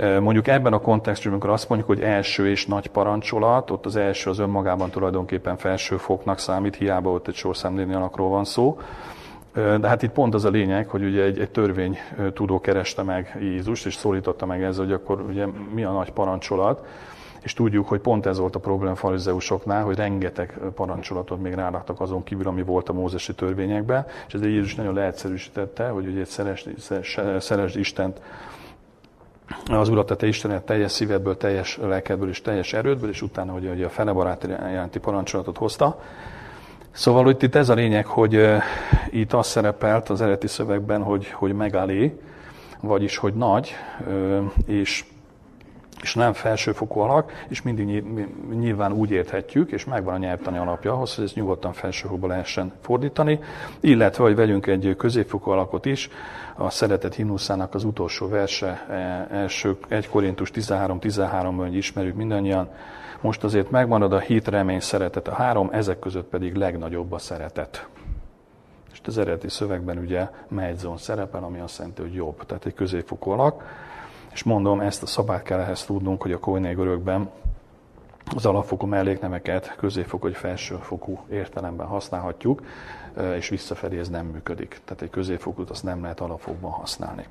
Mondjuk 0.01 0.49
ebben 0.49 0.73
a 0.73 0.79
kontextusban, 0.79 1.33
amikor 1.33 1.51
azt 1.51 1.69
mondjuk, 1.69 1.91
hogy 1.91 2.01
első 2.01 2.49
és 2.49 2.67
nagy 2.67 2.87
parancsolat, 2.87 3.71
ott 3.71 3.87
az 3.87 3.97
első 3.97 4.31
az 4.31 4.39
önmagában 4.39 4.91
tulajdonképpen 4.91 5.57
felsőfoknak 5.57 6.39
számít, 6.39 6.77
hiába 6.77 7.11
ott 7.11 7.29
egy 7.29 7.35
sorszámléni 7.35 7.95
alakról 7.95 8.29
van 8.29 8.45
szó. 8.45 8.79
De 9.53 9.89
hát 9.89 10.03
itt 10.03 10.11
pont 10.11 10.35
az 10.35 10.45
a 10.45 10.51
lényeg, 10.51 10.89
hogy 10.89 11.05
ugye 11.05 11.23
egy, 11.23 11.39
egy 11.39 11.51
törvény 11.51 11.99
tudó 12.35 12.61
kereste 12.61 13.03
meg 13.03 13.37
Jézust, 13.41 13.87
és 13.87 13.95
szólította 13.95 14.47
meg 14.47 14.63
ezzel, 14.63 14.85
hogy 14.85 14.93
akkor 14.93 15.21
ugye 15.21 15.47
mi 15.75 15.85
a 15.85 15.93
nagy 15.93 16.11
parancsolat. 16.11 16.87
És 17.43 17.53
tudjuk, 17.53 17.89
hogy 17.89 18.01
pont 18.01 18.27
ez 18.27 18.39
volt 18.39 18.55
a 18.55 18.59
probléma 18.59 18.95
farizeusoknál, 18.95 19.85
hogy 19.85 19.97
rengeteg 19.97 20.59
parancsolatot 20.75 21.43
még 21.43 21.55
ráraktak 21.55 22.01
azon 22.01 22.23
kívül, 22.23 22.47
ami 22.47 22.63
volt 22.63 22.89
a 22.89 22.93
mózesi 22.93 23.35
törvényekben, 23.35 24.07
és 24.27 24.35
ez 24.35 24.43
Jézus 24.43 24.75
nagyon 24.75 24.95
leegyszerűsítette, 24.95 25.89
hogy 25.89 26.07
ugye 26.07 26.25
szeresd, 26.25 26.71
szeresd 27.39 27.79
Istent 27.79 28.21
az 29.67 29.89
Urat, 29.89 30.11
a 30.11 30.17
te 30.17 30.27
Istenet 30.27 30.63
teljes 30.63 30.93
szívedből, 30.93 31.37
teljes 31.37 31.79
lelkedből 31.83 32.29
és 32.29 32.43
teljes 32.43 32.73
erődből, 32.73 33.11
és 33.11 33.23
utána 33.23 33.53
hogy, 33.53 33.69
hogy 33.69 33.83
a 33.83 33.89
fele 33.89 34.13
barát 34.13 34.47
jelenti 34.49 34.99
parancsolatot 34.99 35.57
hozta. 35.57 36.01
Szóval 36.91 37.25
hogy 37.25 37.43
itt 37.43 37.55
ez 37.55 37.69
a 37.69 37.75
lényeg, 37.75 38.07
hogy 38.07 38.47
itt 39.11 39.33
az 39.33 39.47
szerepelt 39.47 40.09
az 40.09 40.21
eredeti 40.21 40.47
szövegben, 40.47 41.03
hogy, 41.03 41.31
hogy 41.31 41.53
megállé, 41.53 42.21
vagyis 42.81 43.17
hogy 43.17 43.35
nagy, 43.35 43.75
és 44.67 45.05
és 46.03 46.15
nem 46.15 46.33
felsőfokú 46.33 47.01
alak, 47.01 47.33
és 47.49 47.63
mindig 47.63 48.05
nyilván 48.59 48.93
úgy 48.93 49.11
érthetjük, 49.11 49.73
és 49.73 49.85
megvan 49.85 50.15
a 50.15 50.19
nyelvtani 50.19 50.59
alapja 50.59 50.93
ahhoz, 50.93 51.15
hogy 51.15 51.25
ezt 51.25 51.35
nyugodtan 51.35 51.73
felsőfokba 51.73 52.27
lehessen 52.27 52.73
fordítani, 52.81 53.39
illetve, 53.81 54.25
hogy 54.25 54.35
vegyünk 54.35 54.67
egy 54.67 54.95
középfokú 54.97 55.51
alakot 55.51 55.87
is, 55.87 56.11
a 56.57 56.71
szeretet 56.71 57.15
himnuszának 57.15 57.75
az 57.75 57.85
utolsó 57.85 58.29
verse, 58.29 58.87
e, 58.89 59.27
első 59.37 59.77
1 59.89 60.09
Korintus 60.09 60.51
13-13-ban, 60.55 61.55
hogy 61.57 61.75
ismerjük 61.75 62.15
mindannyian, 62.15 62.69
most 63.21 63.45
azért 63.45 63.71
megmarad 63.71 64.13
a 64.13 64.19
hit, 64.19 64.49
remény, 64.49 64.81
szeretet 64.81 65.29
a 65.29 65.35
három, 65.35 65.69
ezek 65.73 65.99
között 65.99 66.29
pedig 66.29 66.55
legnagyobb 66.55 67.13
a 67.13 67.19
szeretet. 67.19 67.89
És 68.93 69.01
az 69.05 69.19
eredeti 69.19 69.49
szövegben 69.49 69.99
ugye 69.99 70.29
megyzon 70.49 70.97
szerepel, 70.97 71.45
ami 71.45 71.59
azt 71.59 71.79
jelenti, 71.79 72.03
hogy 72.03 72.15
jobb, 72.15 72.47
tehát 72.47 72.67
egy 72.67 72.75
középfokú 72.75 73.31
alak. 73.31 73.63
És 74.33 74.43
mondom, 74.43 74.81
ezt 74.81 75.03
a 75.03 75.07
szabályt 75.07 75.43
kell 75.43 75.59
ehhez 75.59 75.85
tudnunk, 75.85 76.23
hogy 76.23 76.33
a 76.33 76.39
koiné 76.39 76.73
görögben 76.73 77.31
az 78.35 78.47
alapfokú 78.47 78.87
melléknemeket 78.87 79.75
középfokú 79.77 80.23
vagy 80.23 80.37
felsőfokú 80.37 81.19
értelemben 81.31 81.87
használhatjuk, 81.87 82.63
és 83.37 83.49
visszafelé 83.49 83.99
ez 83.99 84.09
nem 84.09 84.27
működik. 84.27 84.81
Tehát 84.85 85.03
egy 85.03 85.11
középfokút 85.11 85.71
azt 85.71 85.83
nem 85.85 86.03
lehet 86.03 86.21
alapfokban 86.21 86.71
használni. 86.71 87.25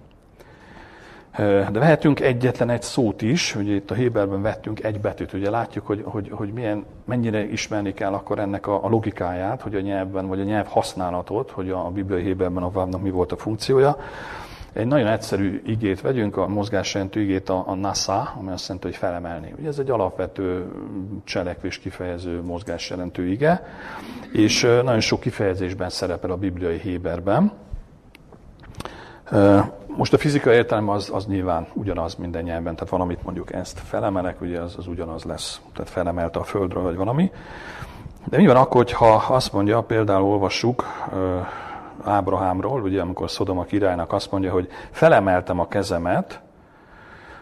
De 1.71 1.79
vehetünk 1.79 2.19
egyetlen 2.19 2.69
egy 2.69 2.81
szót 2.81 3.21
is, 3.21 3.55
ugye 3.55 3.73
itt 3.73 3.91
a 3.91 3.93
Héberben 3.93 4.41
vettünk 4.41 4.83
egy 4.83 4.99
betűt, 4.99 5.33
ugye 5.33 5.49
látjuk, 5.49 5.85
hogy, 5.85 6.03
hogy, 6.05 6.29
hogy 6.31 6.53
milyen, 6.53 6.85
mennyire 7.05 7.43
ismerni 7.43 7.93
kell 7.93 8.13
akkor 8.13 8.39
ennek 8.39 8.67
a, 8.67 8.85
a 8.85 8.89
logikáját, 8.89 9.61
hogy 9.61 9.75
a 9.75 9.79
nyelvben, 9.79 10.27
vagy 10.27 10.39
a 10.39 10.43
nyelv 10.43 10.67
használatot, 10.67 11.51
hogy 11.51 11.69
a, 11.69 11.85
a 11.85 11.89
bibliai 11.89 12.23
Héberben 12.23 12.63
a 12.63 12.69
vávnak 12.69 13.01
mi 13.01 13.09
volt 13.09 13.31
a 13.31 13.37
funkciója. 13.37 13.97
Egy 14.73 14.87
nagyon 14.87 15.07
egyszerű 15.07 15.61
igét 15.65 16.01
vegyünk, 16.01 16.37
a 16.37 16.47
mozgásjelentő 16.47 17.21
igét, 17.21 17.49
a, 17.49 17.63
a 17.67 17.73
NASA, 17.73 18.33
ami 18.39 18.51
azt 18.51 18.67
jelenti, 18.67 18.87
hogy 18.87 18.97
felemelni. 18.97 19.53
Ugye 19.59 19.67
ez 19.67 19.79
egy 19.79 19.89
alapvető 19.89 20.71
cselekvés 21.23 21.79
kifejező 21.79 22.41
mozgásjelentő 22.41 23.27
ige, 23.27 23.63
és 24.31 24.61
nagyon 24.61 24.99
sok 24.99 25.19
kifejezésben 25.19 25.89
szerepel 25.89 26.31
a 26.31 26.37
bibliai 26.37 26.79
Héberben. 26.79 27.51
Most 29.87 30.13
a 30.13 30.17
fizikai 30.17 30.55
értelem 30.55 30.89
az, 30.89 31.09
az 31.13 31.25
nyilván 31.25 31.67
ugyanaz 31.73 32.15
minden 32.15 32.43
nyelven, 32.43 32.75
tehát 32.75 32.89
valamit 32.89 33.23
mondjuk 33.23 33.53
ezt 33.53 33.79
felemelek, 33.79 34.41
ugye 34.41 34.59
az, 34.59 34.75
az 34.77 34.87
ugyanaz 34.87 35.23
lesz, 35.23 35.61
tehát 35.73 35.89
felemelte 35.89 36.39
a 36.39 36.43
földről, 36.43 36.83
vagy 36.83 36.95
valami. 36.95 37.31
De 38.25 38.37
mi 38.37 38.45
van 38.45 38.55
akkor, 38.55 38.91
ha 38.91 39.13
azt 39.13 39.53
mondja, 39.53 39.81
például 39.81 40.23
olvassuk 40.23 40.85
Ábrahámról, 42.03 42.81
ugye 42.81 43.01
amikor 43.01 43.31
Szodoma 43.31 43.63
királynak 43.63 44.13
azt 44.13 44.31
mondja, 44.31 44.51
hogy 44.51 44.67
felemeltem 44.91 45.59
a 45.59 45.67
kezemet, 45.67 46.41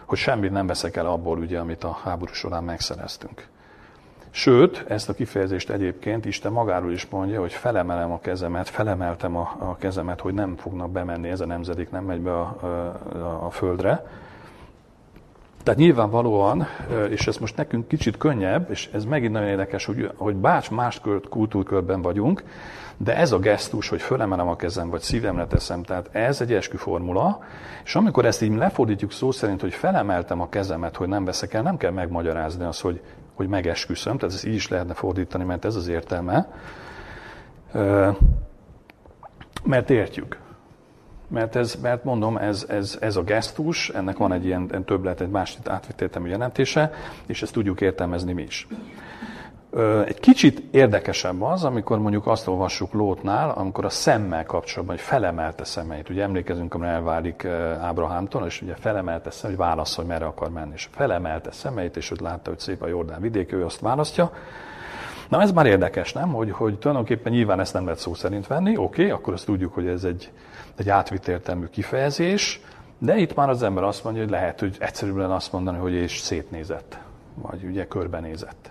hogy 0.04 0.18
semmit 0.18 0.50
nem 0.50 0.66
veszek 0.66 0.96
el 0.96 1.06
abból, 1.06 1.38
ugye, 1.38 1.58
amit 1.58 1.84
a 1.84 1.98
háború 2.04 2.32
során 2.32 2.64
megszereztünk. 2.64 3.48
Sőt, 4.30 4.84
ezt 4.88 5.08
a 5.08 5.12
kifejezést 5.12 5.70
egyébként 5.70 6.24
Isten 6.24 6.52
magáról 6.52 6.92
is 6.92 7.08
mondja, 7.08 7.40
hogy 7.40 7.52
felemelem 7.52 8.12
a 8.12 8.20
kezemet, 8.20 8.68
felemeltem 8.68 9.36
a, 9.36 9.56
a 9.58 9.76
kezemet, 9.76 10.20
hogy 10.20 10.34
nem 10.34 10.56
fognak 10.56 10.90
bemenni, 10.90 11.28
ez 11.28 11.40
a 11.40 11.46
nemzedék 11.46 11.90
nem 11.90 12.04
megy 12.04 12.20
be 12.20 12.40
a, 12.40 12.56
a, 13.12 13.46
a 13.46 13.50
földre. 13.50 14.06
Tehát 15.68 15.82
nyilvánvalóan, 15.82 16.66
és 17.10 17.26
ez 17.26 17.36
most 17.36 17.56
nekünk 17.56 17.88
kicsit 17.88 18.16
könnyebb, 18.16 18.70
és 18.70 18.88
ez 18.92 19.04
megint 19.04 19.32
nagyon 19.32 19.48
érdekes, 19.48 19.84
hogy, 19.84 20.10
hogy 20.16 20.34
bár 20.34 20.64
más 20.70 21.00
kultúrkörben 21.28 22.02
vagyunk, 22.02 22.42
de 22.96 23.16
ez 23.16 23.32
a 23.32 23.38
gesztus, 23.38 23.88
hogy 23.88 24.00
fölemelem 24.00 24.48
a 24.48 24.56
kezem, 24.56 24.90
vagy 24.90 25.00
szívemre 25.00 25.46
teszem, 25.46 25.82
tehát 25.82 26.08
ez 26.12 26.40
egy 26.40 26.68
formula, 26.76 27.40
és 27.84 27.94
amikor 27.94 28.24
ezt 28.24 28.42
így 28.42 28.56
lefordítjuk 28.56 29.12
szó 29.12 29.30
szerint, 29.30 29.60
hogy 29.60 29.72
felemeltem 29.72 30.40
a 30.40 30.48
kezemet, 30.48 30.96
hogy 30.96 31.08
nem 31.08 31.24
veszek 31.24 31.54
el, 31.54 31.62
nem 31.62 31.76
kell 31.76 31.92
megmagyarázni 31.92 32.64
azt, 32.64 32.80
hogy, 32.80 33.00
hogy 33.34 33.48
megesküszöm, 33.48 34.18
tehát 34.18 34.34
ez 34.34 34.44
így 34.44 34.54
is 34.54 34.68
lehetne 34.68 34.94
fordítani, 34.94 35.44
mert 35.44 35.64
ez 35.64 35.74
az 35.74 35.88
értelme. 35.88 36.52
Mert 39.64 39.90
értjük. 39.90 40.38
Mert, 41.28 41.56
ez, 41.56 41.74
mert 41.82 42.04
mondom, 42.04 42.36
ez, 42.36 42.66
ez, 42.68 42.98
ez 43.00 43.16
a 43.16 43.22
gesztus, 43.22 43.88
ennek 43.88 44.16
van 44.16 44.32
egy 44.32 44.44
ilyen 44.44 44.84
többlet, 44.84 45.20
egy 45.20 45.30
másik 45.30 45.68
átvitéltemű 45.68 46.28
jelentése, 46.28 46.92
és 47.26 47.42
ezt 47.42 47.52
tudjuk 47.52 47.80
értelmezni 47.80 48.32
mi 48.32 48.42
is. 48.42 48.66
Egy 50.06 50.20
kicsit 50.20 50.62
érdekesebb 50.70 51.42
az, 51.42 51.64
amikor 51.64 51.98
mondjuk 51.98 52.26
azt 52.26 52.46
olvassuk 52.46 52.92
Lótnál, 52.92 53.50
amikor 53.50 53.84
a 53.84 53.88
szemmel 53.88 54.44
kapcsolatban, 54.44 54.96
hogy 54.96 55.04
felemelte 55.04 55.64
szemeit. 55.64 56.08
Ugye 56.08 56.22
emlékezünk, 56.22 56.74
amire 56.74 56.90
elválik 56.90 57.44
Ábrahámtól, 57.80 58.46
és 58.46 58.62
ugye 58.62 58.74
felemelte 58.74 59.30
szemeit, 59.30 59.58
hogy 59.58 59.66
válaszol, 59.66 60.04
hogy 60.04 60.12
merre 60.12 60.26
akar 60.26 60.50
menni. 60.50 60.72
És 60.74 60.88
felemelte 60.90 61.50
szemeit, 61.50 61.96
és 61.96 62.10
ott 62.10 62.20
látta, 62.20 62.50
hogy 62.50 62.58
szép 62.58 62.82
a 62.82 62.86
Jordán 62.86 63.20
vidék, 63.20 63.52
ő 63.52 63.64
azt 63.64 63.80
választja. 63.80 64.32
Na 65.28 65.40
ez 65.40 65.52
már 65.52 65.66
érdekes, 65.66 66.12
nem? 66.12 66.32
Hogy, 66.32 66.50
hogy 66.50 66.78
tulajdonképpen 66.78 67.32
nyilván 67.32 67.60
ezt 67.60 67.72
nem 67.72 67.84
lehet 67.84 67.98
szó 67.98 68.14
szerint 68.14 68.46
venni, 68.46 68.76
oké, 68.76 69.02
okay, 69.02 69.10
akkor 69.10 69.32
azt 69.32 69.44
tudjuk, 69.44 69.74
hogy 69.74 69.86
ez 69.86 70.04
egy, 70.04 70.30
egy 70.78 70.88
átvitértelmű 70.90 71.66
kifejezés, 71.66 72.60
de 72.98 73.16
itt 73.16 73.34
már 73.34 73.48
az 73.48 73.62
ember 73.62 73.84
azt 73.84 74.04
mondja, 74.04 74.22
hogy 74.22 74.30
lehet, 74.30 74.60
hogy 74.60 74.76
egyszerűen 74.80 75.30
azt 75.30 75.52
mondani, 75.52 75.78
hogy 75.78 75.92
és 75.92 76.18
szétnézett, 76.18 76.98
vagy 77.34 77.64
ugye 77.64 77.86
körbenézett. 77.86 78.70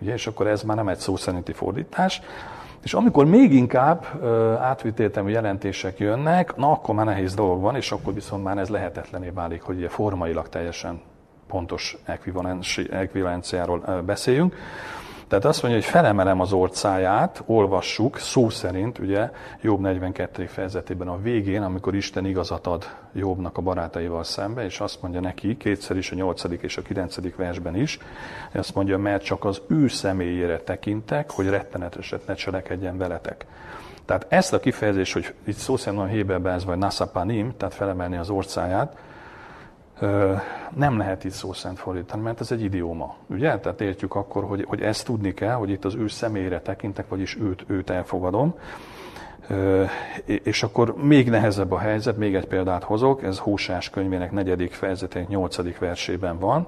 Ugye, 0.00 0.12
és 0.12 0.26
akkor 0.26 0.46
ez 0.46 0.62
már 0.62 0.76
nem 0.76 0.88
egy 0.88 0.98
szó 0.98 1.16
szerinti 1.16 1.52
fordítás. 1.52 2.20
És 2.82 2.94
amikor 2.94 3.26
még 3.26 3.52
inkább 3.52 4.24
átvitéltemű 4.60 5.30
jelentések 5.30 5.98
jönnek, 5.98 6.56
na 6.56 6.70
akkor 6.70 6.94
már 6.94 7.06
nehéz 7.06 7.34
dolog 7.34 7.60
van, 7.60 7.76
és 7.76 7.92
akkor 7.92 8.14
viszont 8.14 8.44
már 8.44 8.58
ez 8.58 8.68
lehetetlené 8.68 9.28
válik, 9.28 9.62
hogy 9.62 9.76
ugye 9.76 9.88
formailag 9.88 10.48
teljesen 10.48 11.00
pontos 11.46 11.96
ekvivalenciáról 12.90 14.02
beszéljünk. 14.06 14.54
Tehát 15.28 15.44
azt 15.44 15.62
mondja, 15.62 15.80
hogy 15.80 15.90
felemelem 15.90 16.40
az 16.40 16.52
orcáját, 16.52 17.42
olvassuk, 17.46 18.18
szó 18.18 18.48
szerint, 18.48 18.98
ugye, 18.98 19.30
Jobb 19.60 19.80
42. 19.80 20.46
fejezetében 20.46 21.08
a 21.08 21.20
végén, 21.20 21.62
amikor 21.62 21.94
Isten 21.94 22.26
igazat 22.26 22.66
ad 22.66 22.84
Jobbnak 23.12 23.58
a 23.58 23.62
barátaival 23.62 24.24
szembe, 24.24 24.64
és 24.64 24.80
azt 24.80 25.02
mondja 25.02 25.20
neki, 25.20 25.56
kétszer 25.56 25.96
is 25.96 26.12
a 26.12 26.14
8. 26.14 26.44
és 26.60 26.76
a 26.76 26.82
9. 26.82 27.36
versben 27.36 27.76
is, 27.76 27.98
azt 28.52 28.74
mondja, 28.74 28.98
mert 28.98 29.24
csak 29.24 29.44
az 29.44 29.60
ő 29.66 29.88
személyére 29.88 30.58
tekintek, 30.58 31.30
hogy 31.30 31.48
retteneteset 31.48 32.26
ne 32.26 32.34
cselekedjen 32.34 32.98
veletek. 32.98 33.46
Tehát 34.04 34.26
ezt 34.28 34.52
a 34.52 34.60
kifejezést, 34.60 35.12
hogy 35.12 35.34
itt 35.44 35.56
szó 35.56 35.76
szerint 35.76 36.02
van 36.02 36.10
Héberben 36.10 36.54
ez, 36.54 36.64
vagy 36.64 36.78
nasapanim, 36.78 37.56
tehát 37.56 37.74
felemelni 37.74 38.16
az 38.16 38.30
orcáját, 38.30 38.96
nem 40.74 40.98
lehet 40.98 41.24
itt 41.24 41.30
szó 41.30 41.52
szent 41.52 41.78
fordítani, 41.78 42.22
mert 42.22 42.40
ez 42.40 42.52
egy 42.52 42.62
idióma. 42.62 43.16
Ugye? 43.26 43.58
Tehát 43.58 43.80
értjük 43.80 44.14
akkor, 44.14 44.44
hogy, 44.44 44.64
hogy 44.68 44.80
ezt 44.80 45.04
tudni 45.04 45.34
kell, 45.34 45.54
hogy 45.54 45.70
itt 45.70 45.84
az 45.84 45.94
ő 45.94 46.08
személyre 46.08 46.60
tekintek, 46.60 47.08
vagyis 47.08 47.36
őt, 47.36 47.64
őt 47.66 47.90
elfogadom. 47.90 48.54
És 50.26 50.62
akkor 50.62 50.94
még 50.96 51.30
nehezebb 51.30 51.72
a 51.72 51.78
helyzet, 51.78 52.16
még 52.16 52.34
egy 52.34 52.46
példát 52.46 52.84
hozok, 52.84 53.22
ez 53.22 53.38
Hósás 53.38 53.90
könyvének 53.90 54.32
negyedik 54.32 54.72
fejezetének 54.72 55.28
nyolcadik 55.28 55.78
versében 55.78 56.38
van, 56.38 56.66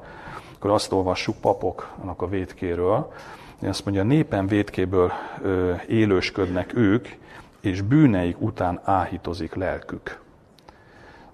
akkor 0.54 0.70
azt 0.70 0.92
olvassuk 0.92 1.36
papoknak 1.40 2.22
a 2.22 2.28
vétkéről, 2.28 3.12
azt 3.62 3.84
mondja, 3.84 4.02
népen 4.02 4.46
vétkéből 4.46 5.12
élősködnek 5.86 6.76
ők, 6.76 7.08
és 7.60 7.80
bűneik 7.80 8.40
után 8.40 8.80
áhítozik 8.84 9.54
lelkük. 9.54 10.20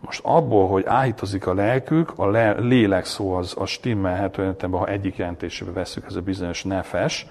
Most 0.07 0.21
abból, 0.25 0.69
hogy 0.69 0.85
áhítozik 0.87 1.47
a 1.47 1.55
lelkük, 1.55 2.13
a 2.17 2.29
lélek 2.59 3.05
szó 3.05 3.33
az, 3.33 3.55
az 3.59 3.69
stimmelhető, 3.69 4.55
ha 4.71 4.87
egyik 4.87 5.17
jelentésében 5.17 5.75
veszük, 5.75 6.05
ez 6.07 6.15
a 6.15 6.21
bizonyos 6.21 6.65
nefes, 6.65 7.27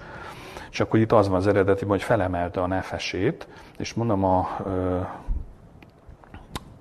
és 0.70 0.80
akkor 0.80 1.00
itt 1.00 1.12
az 1.12 1.28
van 1.28 1.36
az 1.36 1.46
eredeti, 1.46 1.84
hogy 1.84 2.02
felemelte 2.02 2.60
a 2.60 2.66
nefesét, 2.66 3.46
és 3.78 3.94
mondom, 3.94 4.24
a, 4.24 4.38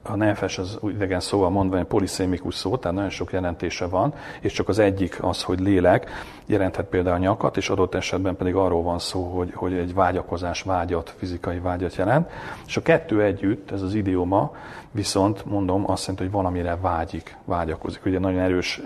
a 0.10 0.16
nefes 0.16 0.58
az 0.58 0.80
idegen 0.84 1.20
szóval 1.20 1.50
mondva 1.50 1.78
egy 1.78 1.86
poliszémikus 1.86 2.56
szó, 2.56 2.78
tehát 2.78 2.96
nagyon 2.96 3.12
sok 3.12 3.32
jelentése 3.32 3.88
van, 3.88 4.14
és 4.40 4.54
csak 4.54 4.70
az 4.70 4.80
egyik 4.80 5.24
az, 5.24 5.44
hogy 5.44 5.60
lélek, 5.60 6.10
jelenthet 6.46 6.86
például 6.86 7.18
nyakat, 7.18 7.58
és 7.58 7.70
adott 7.70 7.96
esetben 7.96 8.36
pedig 8.36 8.56
arról 8.56 8.84
van 8.84 9.00
szó, 9.00 9.24
hogy, 9.24 9.52
hogy 9.54 9.74
egy 9.74 9.94
vágyakozás, 9.94 10.62
vágyat, 10.62 11.14
fizikai 11.18 11.60
vágyat 11.60 11.96
jelent. 11.96 12.30
És 12.66 12.78
a 12.78 12.82
kettő 12.82 13.24
együtt, 13.24 13.72
ez 13.72 13.82
az 13.82 13.94
idioma, 13.94 14.52
viszont 14.92 15.46
mondom, 15.46 15.90
azt 15.90 16.02
jelenti, 16.02 16.24
hogy 16.24 16.34
valamire 16.34 16.78
vágyik, 16.82 17.38
vágyakozik. 17.46 18.06
Ugye 18.06 18.20
nagyon 18.20 18.40
erős 18.40 18.82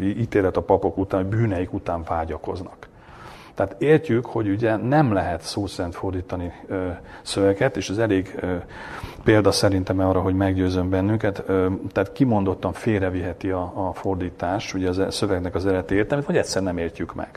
ítélet 0.00 0.56
a 0.56 0.62
papok 0.62 0.98
után, 0.98 1.20
hogy 1.20 1.30
bűneik 1.30 1.72
után 1.72 2.02
vágyakoznak. 2.02 2.92
Tehát 3.54 3.76
értjük, 3.78 4.26
hogy 4.26 4.48
ugye 4.48 4.76
nem 4.76 5.12
lehet 5.12 5.42
szó 5.42 5.66
szerint 5.66 5.94
fordítani 5.94 6.52
ö, 6.66 6.88
szöveget, 7.22 7.76
és 7.76 7.88
ez 7.88 7.98
elég 7.98 8.34
ö, 8.40 8.56
példa 9.24 9.52
szerintem 9.52 9.98
arra, 9.98 10.20
hogy 10.20 10.34
meggyőzöm 10.34 10.90
bennünket. 10.90 11.42
Ö, 11.46 11.66
tehát 11.92 12.12
kimondottan 12.12 12.72
félreviheti 12.72 13.50
a, 13.50 13.72
a 13.74 13.92
fordítás, 13.92 14.74
ugye 14.74 14.88
az 14.88 14.98
e, 14.98 15.10
szövegnek 15.10 15.54
az 15.54 15.66
eredeti 15.66 15.94
értelmét, 15.94 16.26
vagy 16.26 16.36
egyszer 16.36 16.62
nem 16.62 16.78
értjük 16.78 17.14
meg. 17.14 17.28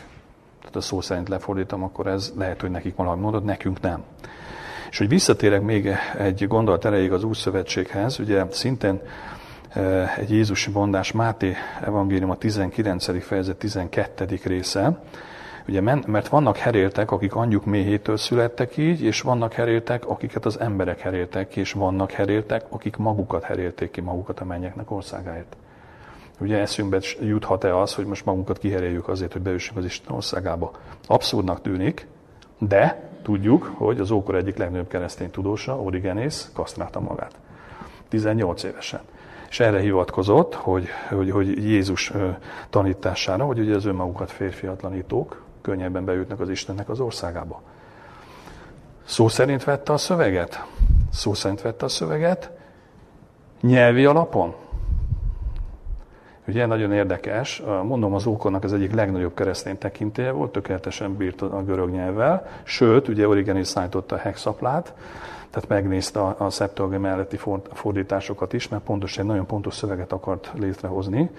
Tehát 0.59 0.75
a 0.75 0.81
szó 0.81 1.01
szerint 1.01 1.29
lefordítom, 1.29 1.83
akkor 1.83 2.07
ez 2.07 2.33
lehet, 2.37 2.61
hogy 2.61 2.71
nekik 2.71 2.95
valami 2.95 3.21
mondod, 3.21 3.43
nekünk 3.43 3.81
nem. 3.81 4.03
És 4.89 4.97
hogy 4.97 5.07
visszatérek 5.07 5.61
még 5.61 5.89
egy 6.17 6.47
gondolat 6.47 6.85
erejéig 6.85 7.11
az 7.11 7.25
Szövetséghez, 7.31 8.19
ugye 8.19 8.45
szintén 8.49 9.01
egy 10.17 10.31
Jézusi 10.31 10.71
mondás 10.71 11.11
Máté 11.11 11.55
evangélium 11.81 12.29
a 12.29 12.35
19. 12.35 13.23
fejezet 13.23 13.57
12. 13.57 14.39
része, 14.43 14.99
Ugye, 15.67 15.81
mert 15.81 16.27
vannak 16.27 16.57
heréltek, 16.57 17.11
akik 17.11 17.35
anyjuk 17.35 17.65
méhétől 17.65 18.17
születtek 18.17 18.77
így, 18.77 19.01
és 19.01 19.21
vannak 19.21 19.53
heréltek, 19.53 20.05
akiket 20.05 20.45
az 20.45 20.59
emberek 20.59 20.99
heréltek 20.99 21.55
és 21.55 21.71
vannak 21.71 22.11
heréltek, 22.11 22.65
akik 22.69 22.97
magukat 22.97 23.43
herélték 23.43 23.91
ki 23.91 24.01
magukat 24.01 24.39
a 24.39 24.45
mennyeknek 24.45 24.91
országáért. 24.91 25.55
Ugye 26.39 26.57
eszünkbe 26.57 26.99
juthat-e 27.21 27.79
az, 27.79 27.93
hogy 27.93 28.05
most 28.05 28.25
magunkat 28.25 28.57
kiheréljük 28.57 29.07
azért, 29.07 29.33
hogy 29.33 29.41
beüssünk 29.41 29.77
az 29.77 29.85
Isten 29.85 30.15
országába? 30.15 30.71
Abszurdnak 31.07 31.61
tűnik, 31.61 32.07
de 32.59 33.09
tudjuk, 33.21 33.73
hogy 33.77 33.99
az 33.99 34.11
ókor 34.11 34.35
egyik 34.35 34.57
legnagyobb 34.57 34.87
keresztény 34.87 35.31
tudósa, 35.31 35.81
Origenész, 35.81 36.51
kasztrálta 36.53 36.99
magát. 36.99 37.35
18 38.07 38.63
évesen. 38.63 39.01
És 39.49 39.59
erre 39.59 39.79
hivatkozott, 39.79 40.55
hogy, 40.55 40.87
hogy, 41.09 41.31
hogy 41.31 41.63
Jézus 41.63 42.11
tanítására, 42.69 43.45
hogy 43.45 43.59
ugye 43.59 43.75
az 43.75 43.85
önmagukat 43.85 44.31
férfiatlanítók 44.31 45.45
könnyebben 45.67 46.05
bejutnak 46.05 46.39
az 46.39 46.49
Istennek 46.49 46.89
az 46.89 46.99
országába. 46.99 47.61
Szó 49.05 49.27
szerint 49.27 49.63
vette 49.63 49.93
a 49.93 49.97
szöveget? 49.97 50.65
Szó 51.11 51.33
szerint 51.33 51.61
vette 51.61 51.85
a 51.85 51.87
szöveget? 51.87 52.51
Nyelvi 53.61 54.05
alapon? 54.05 54.55
Ugye 56.47 56.65
nagyon 56.65 56.93
érdekes, 56.93 57.63
mondom 57.83 58.13
az 58.13 58.25
ókornak 58.25 58.63
az 58.63 58.73
egyik 58.73 58.93
legnagyobb 58.93 59.33
keresztény 59.33 59.77
tekintélye 59.77 60.31
volt, 60.31 60.51
tökéletesen 60.51 61.15
bírt 61.15 61.41
a 61.41 61.63
görög 61.63 61.89
nyelvvel, 61.89 62.47
sőt, 62.63 63.07
ugye 63.07 63.27
Origenis 63.27 63.67
szállította 63.67 64.15
a 64.15 64.19
hexaplát, 64.19 64.93
tehát 65.49 65.69
megnézte 65.69 66.19
a, 66.19 66.35
a 66.37 66.49
Septuagint 66.49 67.01
melletti 67.01 67.39
fordításokat 67.73 68.53
is, 68.53 68.67
mert 68.67 68.83
pontos 68.83 69.17
egy 69.17 69.25
nagyon 69.25 69.45
pontos 69.45 69.75
szöveget 69.75 70.11
akart 70.11 70.51
létrehozni, 70.53 71.29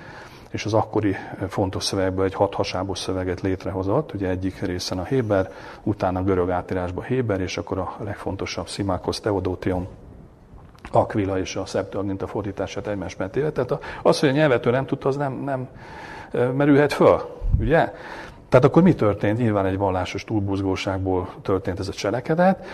és 0.51 0.65
az 0.65 0.75
akkori 0.75 1.17
fontos 1.49 1.85
szövegből 1.85 2.25
egy 2.25 2.35
hat 2.35 2.55
hasábos 2.55 2.99
szöveget 2.99 3.41
létrehozott, 3.41 4.15
ugye 4.15 4.29
egyik 4.29 4.61
részen 4.61 4.99
a 4.99 5.05
Héber, 5.05 5.51
utána 5.83 6.23
görög 6.23 6.51
átírásban 6.51 7.05
Héber, 7.05 7.41
és 7.41 7.57
akkor 7.57 7.79
a 7.79 7.97
legfontosabb 7.99 8.69
Szimákos 8.69 9.21
Teodótion 9.21 9.89
Aquila 10.93 11.39
és 11.39 11.57
a 11.57 11.65
Septuaginta 11.65 12.27
fordítását 12.27 12.87
egymás 12.87 13.17
mentére. 13.17 13.51
Tehát 13.51 13.85
az, 14.03 14.21
hogy 14.21 14.29
a 14.29 14.33
nyelvetől 14.33 14.73
nem 14.73 14.87
tudta, 14.87 15.09
az 15.09 15.17
nem, 15.17 15.33
nem 15.33 15.69
merülhet 16.33 16.93
föl, 16.93 17.21
ugye? 17.61 17.93
Tehát 18.49 18.65
akkor 18.65 18.83
mi 18.83 18.95
történt? 18.95 19.39
Nyilván 19.39 19.67
egy 19.67 19.79
vallásos 19.79 20.25
túlbuzgóságból 20.25 21.29
történt 21.43 21.79
ez 21.79 21.89
a 21.89 21.93
cselekedet. 21.93 22.67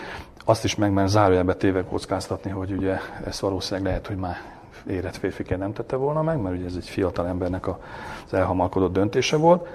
Azt 0.44 0.64
is 0.64 0.74
meg 0.74 0.92
mert 0.92 1.08
zárójelbe 1.08 1.54
téve 1.54 1.84
kockáztatni, 1.84 2.50
hogy 2.50 2.72
ugye 2.72 2.96
ezt 3.24 3.40
valószínűleg 3.40 3.86
lehet, 3.88 4.06
hogy 4.06 4.16
már 4.16 4.53
érett 4.88 5.16
férfiként 5.16 5.60
nem 5.60 5.72
tette 5.72 5.96
volna 5.96 6.22
meg, 6.22 6.40
mert 6.40 6.56
ugye 6.56 6.66
ez 6.66 6.74
egy 6.76 6.88
fiatal 6.88 7.26
embernek 7.26 7.68
az 7.68 8.34
elhamalkodott 8.34 8.92
döntése 8.92 9.36
volt. 9.36 9.68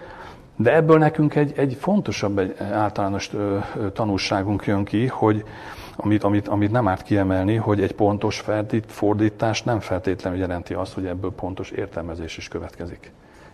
De 0.56 0.76
ebből 0.76 0.98
nekünk 0.98 1.36
egy, 1.36 1.54
egy 1.56 1.78
fontosabb, 1.80 2.38
egy 2.38 2.56
általános 2.72 3.32
tanulságunk 3.94 4.66
jön 4.66 4.84
ki, 4.84 5.08
hogy 5.08 5.44
amit, 5.96 6.24
amit, 6.24 6.48
amit 6.48 6.72
nem 6.72 6.88
árt 6.88 7.04
kiemelni, 7.04 7.56
hogy 7.56 7.82
egy 7.82 7.94
pontos 7.94 8.44
fordítás 8.88 9.64
nem 9.64 9.80
feltétlenül 9.80 10.40
jelenti 10.40 10.74
azt, 10.74 10.94
hogy 10.94 11.06
ebből 11.06 11.32
pontos 11.32 11.70
értelmezés 11.70 12.38
is 12.38 12.48
következik. 12.48 13.12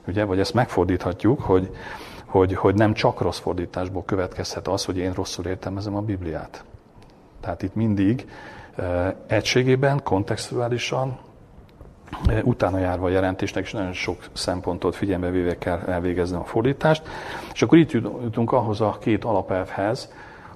Ugye? 0.08 0.23
Vagy 0.23 0.39
ezt 0.39 0.53
megfordíthatjuk, 0.53 1.41
hogy, 1.41 1.69
hogy, 2.25 2.53
hogy 2.55 2.75
nem 2.75 2.93
csak 2.93 3.21
rossz 3.21 3.39
fordításból 3.39 4.05
következhet 4.05 4.67
az, 4.67 4.86
hogy 4.86 4.97
én 4.97 5.13
rosszul 5.13 5.45
értelmezem 5.45 5.95
a 5.95 6.01
Bibliát. 6.01 6.63
Tehát 7.41 7.63
itt 7.63 7.75
mindig 7.75 8.27
egységében, 9.27 10.03
kontextuálisan 10.03 11.17
utána 12.43 12.80
járva 12.80 13.06
a 13.06 13.10
jelentésnek, 13.10 13.63
és 13.63 13.71
nagyon 13.71 13.93
sok 13.93 14.17
szempontot 14.34 14.95
figyelembe 14.95 15.30
véve 15.30 15.58
kell 15.58 15.80
elvégezni 15.80 16.38
a 16.38 16.43
fordítást. 16.43 17.04
És 17.54 17.62
akkor 17.62 17.78
itt 17.78 17.91
jutunk 17.91 18.51
ahhoz 18.51 18.82
a 18.82 18.97
két 18.99 19.23
alapelvhez, 19.23 20.10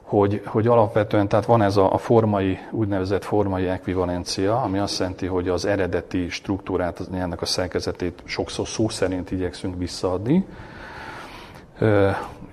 hogy, 0.10 0.42
hogy 0.46 0.68
alapvetően 0.68 1.28
tehát 1.28 1.46
van 1.46 1.62
ez 1.62 1.78
a, 1.78 1.94
a 1.94 1.98
formai, 1.98 2.58
úgynevezett 2.72 3.24
formai 3.24 3.68
ekvivalencia, 3.68 4.62
ami 4.62 4.78
azt 4.78 5.00
jelenti, 5.00 5.26
hogy 5.26 5.48
az 5.50 5.66
eredeti 5.66 6.30
struktúrát, 6.30 7.02
ennek 7.14 7.42
a 7.42 7.46
szerkezetét 7.46 8.22
sokszor 8.26 8.68
szó 8.68 8.90
szerint 8.90 9.32
igyekszünk 9.32 9.78
visszaadni. 9.78 10.46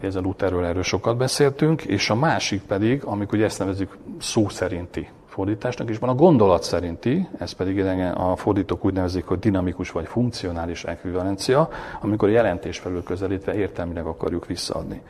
Ezzel 0.01 0.23
Lutherről 0.23 0.65
erről 0.65 0.83
sokat 0.83 1.17
beszéltünk, 1.17 1.83
és 1.83 2.11
a 2.11 2.15
másik 2.15 2.63
pedig, 2.63 3.05
amikor 3.05 3.41
ezt 3.41 3.59
nevezzük 3.59 3.97
szó 4.19 4.49
szerinti 4.49 5.09
fordításnak, 5.37 5.91
és 5.91 5.99
van 5.99 6.09
a 6.09 6.15
gondolat 6.15 6.63
szerinti, 6.63 7.29
ez 7.39 7.53
pedig 7.53 7.81
a 8.15 8.37
fordítók 8.37 8.85
úgy 8.85 8.93
nevezik, 8.93 9.25
hogy 9.25 9.39
dinamikus 9.39 9.91
vagy 9.91 10.07
funkcionális 10.07 10.85
ekvivalencia, 10.85 11.69
amikor 12.01 12.29
jelentés 12.29 12.79
felül 12.79 13.03
közelítve 13.03 13.55
értelmileg 13.55 14.07
akarjuk 14.07 14.47
visszaadni. 14.47 15.03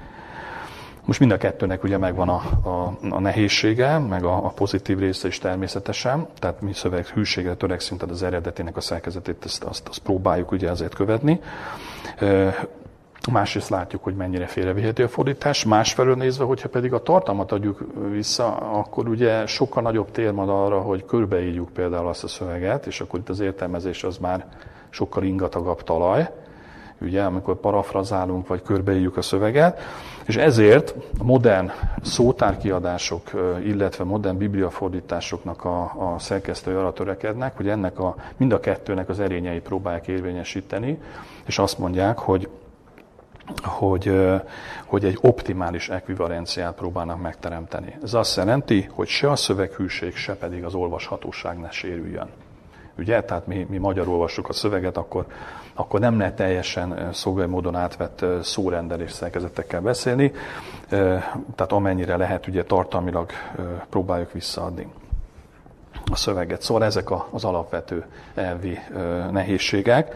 Most 1.04 1.20
mind 1.20 1.32
a 1.32 1.36
kettőnek 1.36 1.82
ugye 1.82 1.98
megvan 1.98 2.28
a, 2.28 2.42
a, 2.68 2.96
a 3.10 3.20
nehézsége, 3.20 3.98
meg 3.98 4.24
a, 4.24 4.44
a 4.44 4.48
pozitív 4.48 4.98
része 4.98 5.28
is 5.28 5.38
természetesen, 5.38 6.26
tehát 6.38 6.60
mi 6.60 6.72
szöveg 6.72 7.06
hűségre 7.06 7.54
törekszünk, 7.54 8.00
tehát 8.00 8.14
az 8.14 8.22
eredetének 8.22 8.76
a 8.76 8.80
szerkezetét 8.80 9.44
azt, 9.44 9.64
azt, 9.64 9.88
azt 9.88 9.98
próbáljuk 9.98 10.50
ugye 10.50 10.68
ezért 10.68 10.94
követni. 10.94 11.40
Másrészt 13.32 13.68
látjuk, 13.68 14.04
hogy 14.04 14.14
mennyire 14.14 14.46
félrevihető 14.46 15.04
a 15.04 15.08
fordítás. 15.08 15.64
Másfelől 15.64 16.14
nézve, 16.14 16.44
hogyha 16.44 16.68
pedig 16.68 16.92
a 16.92 17.02
tartalmat 17.02 17.52
adjuk 17.52 17.84
vissza, 18.10 18.56
akkor 18.56 19.08
ugye 19.08 19.46
sokkal 19.46 19.82
nagyobb 19.82 20.10
tér 20.10 20.34
van 20.34 20.48
arra, 20.48 20.80
hogy 20.80 21.04
körbeírjuk 21.04 21.68
például 21.68 22.08
azt 22.08 22.24
a 22.24 22.28
szöveget, 22.28 22.86
és 22.86 23.00
akkor 23.00 23.18
itt 23.18 23.28
az 23.28 23.40
értelmezés 23.40 24.04
az 24.04 24.18
már 24.18 24.46
sokkal 24.90 25.22
ingatagabb 25.22 25.82
talaj, 25.82 26.28
ugye, 27.00 27.22
amikor 27.22 27.56
parafrazálunk, 27.60 28.46
vagy 28.46 28.62
körbeírjuk 28.62 29.16
a 29.16 29.22
szöveget, 29.22 29.80
és 30.26 30.36
ezért 30.36 30.94
a 31.18 31.24
modern 31.24 31.70
szótárkiadások, 32.02 33.22
illetve 33.64 34.04
modern 34.04 34.36
bibliafordításoknak 34.38 35.64
a, 35.64 35.82
a 35.82 36.18
szerkesztői 36.18 36.74
arra 36.74 36.92
törekednek, 36.92 37.56
hogy 37.56 37.68
ennek 37.68 37.98
a, 37.98 38.14
mind 38.36 38.52
a 38.52 38.60
kettőnek 38.60 39.08
az 39.08 39.20
erényeit 39.20 39.62
próbálják 39.62 40.08
érvényesíteni, 40.08 40.98
és 41.44 41.58
azt 41.58 41.78
mondják, 41.78 42.18
hogy 42.18 42.48
hogy, 43.62 44.32
hogy 44.86 45.04
egy 45.04 45.18
optimális 45.20 45.88
ekvivalenciát 45.88 46.74
próbálnak 46.74 47.20
megteremteni. 47.20 47.96
Ez 48.02 48.14
azt 48.14 48.36
jelenti, 48.36 48.88
hogy 48.92 49.08
se 49.08 49.30
a 49.30 49.36
szöveghűség, 49.36 50.16
se 50.16 50.36
pedig 50.36 50.64
az 50.64 50.74
olvashatóság 50.74 51.58
ne 51.58 51.70
sérüljön. 51.70 52.28
Ugye? 52.98 53.22
Tehát 53.22 53.46
mi, 53.46 53.66
mi 53.70 53.78
magyarul 53.78 54.12
olvassuk 54.12 54.48
a 54.48 54.52
szöveget, 54.52 54.96
akkor, 54.96 55.26
akkor 55.74 56.00
nem 56.00 56.18
lehet 56.18 56.36
teljesen 56.36 57.12
szolgai 57.12 57.46
módon 57.46 57.76
átvett 57.76 58.24
szórendelés 58.42 59.12
szerkezetekkel 59.12 59.80
beszélni, 59.80 60.32
tehát 61.54 61.72
amennyire 61.72 62.16
lehet, 62.16 62.46
ugye 62.46 62.64
tartalmilag 62.64 63.30
próbáljuk 63.90 64.32
visszaadni 64.32 64.88
a 66.12 66.16
szöveget. 66.16 66.62
Szóval 66.62 66.84
ezek 66.84 67.08
az 67.30 67.44
alapvető 67.44 68.04
elvi 68.34 68.78
nehézségek. 69.30 70.14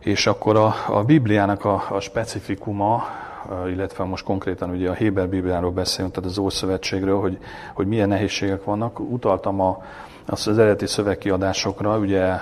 És 0.00 0.26
akkor 0.26 0.56
a, 0.56 0.74
a 0.88 1.04
Bibliának 1.04 1.64
a, 1.64 1.82
a 1.90 2.00
specifikuma, 2.00 3.02
illetve 3.68 4.04
most 4.04 4.24
konkrétan 4.24 4.70
ugye 4.70 4.90
a 4.90 4.92
Héber 4.92 5.28
Bibliáról 5.28 5.70
beszélünk, 5.70 6.14
tehát 6.14 6.30
az 6.30 6.38
Ószövetségről, 6.38 7.20
hogy, 7.20 7.38
hogy 7.74 7.86
milyen 7.86 8.08
nehézségek 8.08 8.64
vannak. 8.64 9.00
Utaltam 9.00 9.60
a, 9.60 9.82
az, 10.26 10.46
az 10.46 10.58
eredeti 10.58 10.86
szövegkiadásokra, 10.86 11.98
ugye 11.98 12.34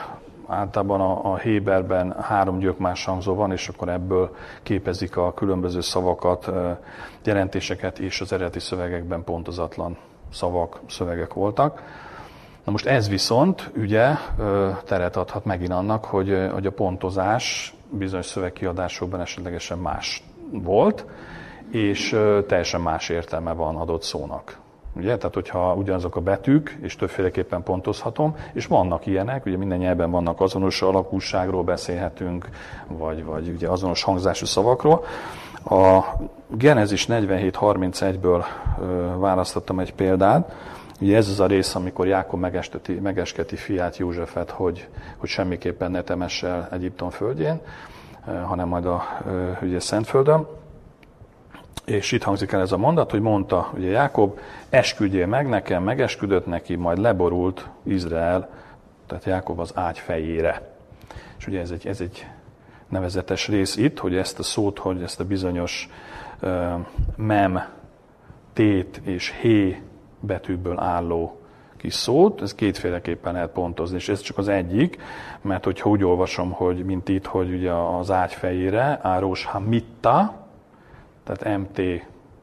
általában 0.46 1.00
a, 1.00 1.32
a 1.32 1.36
Héberben 1.36 2.16
három 2.20 2.58
gyökmás 2.58 3.04
hangzó 3.04 3.34
van, 3.34 3.52
és 3.52 3.68
akkor 3.68 3.88
ebből 3.88 4.36
képezik 4.62 5.16
a 5.16 5.34
különböző 5.34 5.80
szavakat, 5.80 6.50
jelentéseket, 7.24 7.98
és 7.98 8.20
az 8.20 8.32
eredeti 8.32 8.60
szövegekben 8.60 9.24
pontozatlan 9.24 9.96
szavak, 10.32 10.80
szövegek 10.88 11.32
voltak. 11.32 11.82
Na 12.68 12.74
most 12.74 12.86
ez 12.86 13.08
viszont 13.08 13.70
ugye 13.76 14.14
teret 14.84 15.16
adhat 15.16 15.44
megint 15.44 15.72
annak, 15.72 16.04
hogy, 16.04 16.48
hogy 16.52 16.66
a 16.66 16.70
pontozás 16.70 17.74
bizonyos 17.90 18.26
szövegkiadásokban 18.26 19.20
esetlegesen 19.20 19.78
más 19.78 20.22
volt, 20.50 21.04
és 21.70 22.16
teljesen 22.46 22.80
más 22.80 23.08
értelme 23.08 23.52
van 23.52 23.76
adott 23.76 24.02
szónak. 24.02 24.58
Ugye? 24.96 25.16
Tehát, 25.16 25.34
hogyha 25.34 25.74
ugyanazok 25.74 26.16
a 26.16 26.20
betűk, 26.20 26.78
és 26.80 26.96
többféleképpen 26.96 27.62
pontozhatom, 27.62 28.36
és 28.52 28.66
vannak 28.66 29.06
ilyenek, 29.06 29.46
ugye 29.46 29.56
minden 29.56 29.78
nyelven 29.78 30.10
vannak 30.10 30.40
azonos 30.40 30.82
alakúságról 30.82 31.62
beszélhetünk, 31.64 32.48
vagy, 32.86 33.24
vagy 33.24 33.48
ugye 33.48 33.68
azonos 33.68 34.02
hangzású 34.02 34.46
szavakról. 34.46 35.04
A 35.64 36.00
Genezis 36.48 37.06
47.31-ből 37.06 38.44
választottam 39.18 39.78
egy 39.78 39.94
példát, 39.94 40.52
Ugye 41.00 41.16
ez 41.16 41.28
az 41.28 41.40
a 41.40 41.46
rész, 41.46 41.74
amikor 41.74 42.06
Jákob 42.06 42.40
megesteti, 42.40 42.92
megesketi 42.92 43.56
fiát 43.56 43.96
Józsefet, 43.96 44.50
hogy, 44.50 44.88
hogy 45.16 45.28
semmiképpen 45.28 45.90
ne 45.90 46.02
temesse 46.02 46.46
el 46.46 46.68
Egyiptom 46.72 47.10
földjén, 47.10 47.60
hanem 48.44 48.68
majd 48.68 48.86
a 48.86 49.02
ugye 49.62 49.80
Szentföldön. 49.80 50.46
És 51.84 52.12
itt 52.12 52.22
hangzik 52.22 52.52
el 52.52 52.60
ez 52.60 52.72
a 52.72 52.76
mondat, 52.76 53.10
hogy 53.10 53.20
mondta 53.20 53.70
ugye 53.74 53.88
Jákob, 53.88 54.38
esküdjél 54.68 55.26
meg 55.26 55.48
nekem, 55.48 55.82
megesküdött 55.82 56.46
neki, 56.46 56.74
majd 56.74 56.98
leborult 56.98 57.68
Izrael, 57.82 58.48
tehát 59.06 59.24
Jákob 59.24 59.58
az 59.58 59.72
ágy 59.74 59.98
fejére. 59.98 60.76
És 61.38 61.46
ugye 61.46 61.60
ez 61.60 61.70
egy, 61.70 61.86
ez 61.86 62.00
egy 62.00 62.26
nevezetes 62.88 63.48
rész 63.48 63.76
itt, 63.76 63.98
hogy 63.98 64.16
ezt 64.16 64.38
a 64.38 64.42
szót, 64.42 64.78
hogy 64.78 65.02
ezt 65.02 65.20
a 65.20 65.24
bizonyos 65.24 65.88
uh, 66.42 66.72
mem, 67.16 67.64
tét 68.52 69.00
és 69.04 69.34
hé 69.40 69.82
betűkből 70.20 70.78
álló 70.78 71.38
kis 71.76 71.94
szót, 71.94 72.42
ez 72.42 72.54
kétféleképpen 72.54 73.32
lehet 73.32 73.50
pontozni, 73.50 73.96
és 73.96 74.08
ez 74.08 74.20
csak 74.20 74.38
az 74.38 74.48
egyik, 74.48 74.98
mert 75.40 75.64
hogyha 75.64 75.88
úgy 75.88 76.04
olvasom, 76.04 76.50
hogy 76.50 76.84
mint 76.84 77.08
itt, 77.08 77.26
hogy 77.26 77.52
ugye 77.52 77.72
az 77.72 78.10
ágy 78.10 78.32
fejére, 78.32 78.98
árós 79.02 79.44
hamitta, 79.44 80.46
tehát 81.24 81.58
MT, 81.58 81.78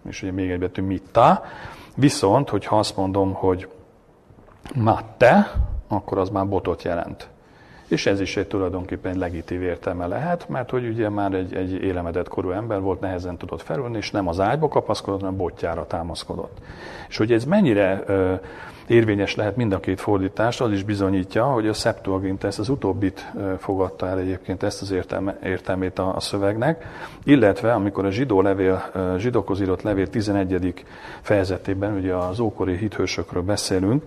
és 0.08 0.22
ugye 0.22 0.32
még 0.32 0.52
egy 0.52 0.60
betű 0.60 0.82
mitta, 0.82 1.44
viszont, 1.96 2.50
hogyha 2.50 2.78
azt 2.78 2.98
mondom, 2.98 3.34
hogy 3.34 3.70
matte, 4.76 5.52
akkor 5.88 6.18
az 6.18 6.30
már 6.30 6.48
botot 6.48 6.84
jelent. 6.84 7.30
És 7.88 8.06
ez 8.06 8.19
is 8.19 8.38
egy 8.38 8.48
tulajdonképpen 8.48 9.12
egy 9.12 9.17
legitív 9.17 9.62
értelme 9.62 10.08
lehet, 10.08 10.50
mert 10.50 10.69
hogy 10.69 10.88
ugye 10.88 11.10
már 11.10 11.34
egy, 11.34 11.56
egy 11.56 11.71
élemedett 11.71 12.28
korú 12.28 12.52
ember 12.52 12.82
volt, 12.82 13.00
nehezen 13.00 13.38
tudott 13.38 13.62
felülni, 13.62 13.98
és 13.98 14.12
nem 14.12 14.28
az 14.28 14.39
ágyba 14.39 14.67
kapaszkodott, 14.67 15.19
hanem 15.19 15.36
botjára 15.36 15.88
támaszkodott. 15.88 16.58
És 17.10 17.17
hogy 17.17 17.32
ez 17.32 17.45
mennyire 17.45 18.04
ö, 18.06 18.34
érvényes 18.88 19.36
lehet 19.36 19.56
mind 19.56 19.74
a 19.74 19.80
két 19.80 20.02
fordítás, 20.02 20.62
az 20.62 20.71
is 20.71 20.84
bizonyítja, 20.84 21.45
hogy 21.45 21.67
a 21.67 21.74
Septuagint 21.74 22.43
ezt 22.43 22.60
az 22.60 22.69
utóbbit 22.69 23.32
fogadta 23.58 24.08
el 24.08 24.19
egyébként 24.19 24.63
ezt 24.63 24.82
az 24.82 24.91
értelme, 24.91 25.38
értelmét 25.43 26.00
a, 26.00 26.15
a 26.15 26.19
szövegnek, 26.19 26.86
illetve 27.24 27.74
amikor 27.74 28.06
a 28.06 28.12
zsidó 28.12 28.41
levél, 28.41 28.91
zsidókhoz 29.17 29.62
írott 29.62 29.82
levél 29.82 30.08
11. 30.08 30.86
fejezetében, 31.21 31.95
ugye 31.95 32.13
az 32.13 32.39
ókori 32.39 32.78
hithősökről 32.78 33.43
beszélünk, 33.43 34.04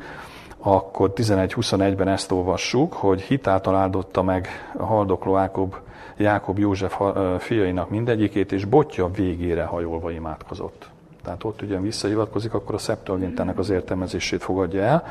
akkor 0.58 1.12
11-21-ben 1.14 2.08
ezt 2.08 2.32
olvassuk, 2.32 2.92
hogy 2.92 3.20
hitáltal 3.20 3.74
áldotta 3.74 4.22
meg 4.22 4.48
a 4.76 4.84
haldokló 4.84 5.36
Jákob, 5.36 5.74
Jákob 6.16 6.58
József 6.58 7.00
fiainak 7.38 7.90
mindegyikét, 7.90 8.52
és 8.52 8.64
botja 8.64 9.10
végére 9.10 9.64
hajolva 9.64 10.10
imádkozott. 10.10 10.88
Tehát 11.22 11.44
ott 11.44 11.62
ugye 11.62 11.80
visszahivatkozik, 11.80 12.54
akkor 12.54 12.74
a 12.74 12.78
Septuagintának 12.78 13.58
az 13.58 13.70
értelmezését 13.70 14.42
fogadja 14.42 14.82
el. 14.82 15.04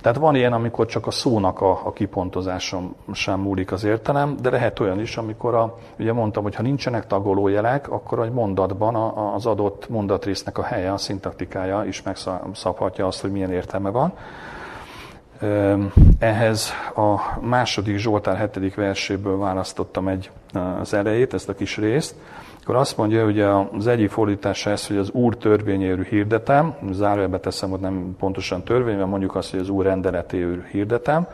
Tehát 0.00 0.18
van 0.18 0.34
ilyen, 0.34 0.52
amikor 0.52 0.86
csak 0.86 1.06
a 1.06 1.10
szónak 1.10 1.60
a, 1.60 1.80
a 1.84 1.92
kipontozáson 1.92 2.94
sem 3.12 3.40
múlik 3.40 3.72
az 3.72 3.84
értelem, 3.84 4.36
de 4.42 4.50
lehet 4.50 4.80
olyan 4.80 5.00
is, 5.00 5.16
amikor 5.16 5.54
a, 5.54 5.78
ugye 5.98 6.12
mondtam, 6.12 6.42
hogy 6.42 6.54
ha 6.54 6.62
nincsenek 6.62 7.06
tagolójelek, 7.06 7.90
akkor 7.90 8.18
egy 8.18 8.32
mondatban 8.32 8.94
a, 8.94 9.34
az 9.34 9.46
adott 9.46 9.88
mondatrésznek 9.88 10.58
a 10.58 10.62
helye, 10.62 10.92
a 10.92 10.96
szintaktikája 10.96 11.84
is 11.84 12.02
megszabhatja 12.02 13.06
azt, 13.06 13.20
hogy 13.20 13.30
milyen 13.30 13.52
értelme 13.52 13.90
van. 13.90 14.12
Ehhez 16.18 16.72
a 16.94 17.38
második 17.40 17.96
Zsoltár 17.96 18.36
hetedik 18.36 18.74
verséből 18.74 19.38
választottam 19.38 20.08
egy 20.08 20.30
az 20.80 20.94
elejét, 20.94 21.34
ezt 21.34 21.48
a 21.48 21.54
kis 21.54 21.76
részt. 21.76 22.14
Akkor 22.62 22.76
azt 22.76 22.96
mondja, 22.96 23.24
hogy 23.24 23.40
az 23.40 23.86
egyik 23.86 24.10
fordítása 24.10 24.70
ez, 24.70 24.86
hogy 24.86 24.96
az 24.96 25.10
Úr 25.10 25.36
törvényéről 25.36 26.04
hirdetem, 26.04 26.74
zárójelbe 26.90 27.38
teszem, 27.38 27.70
hogy 27.70 27.80
nem 27.80 28.16
pontosan 28.18 28.62
törvény, 28.62 28.96
mert 28.96 29.08
mondjuk 29.08 29.34
azt, 29.34 29.50
hogy 29.50 29.60
az 29.60 29.68
Úr 29.68 29.84
rendeletéről 29.84 30.62
hirdetem, 30.70 31.26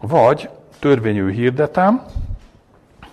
vagy 0.00 0.48
törvényű 0.78 1.30
hirdetem, 1.30 2.02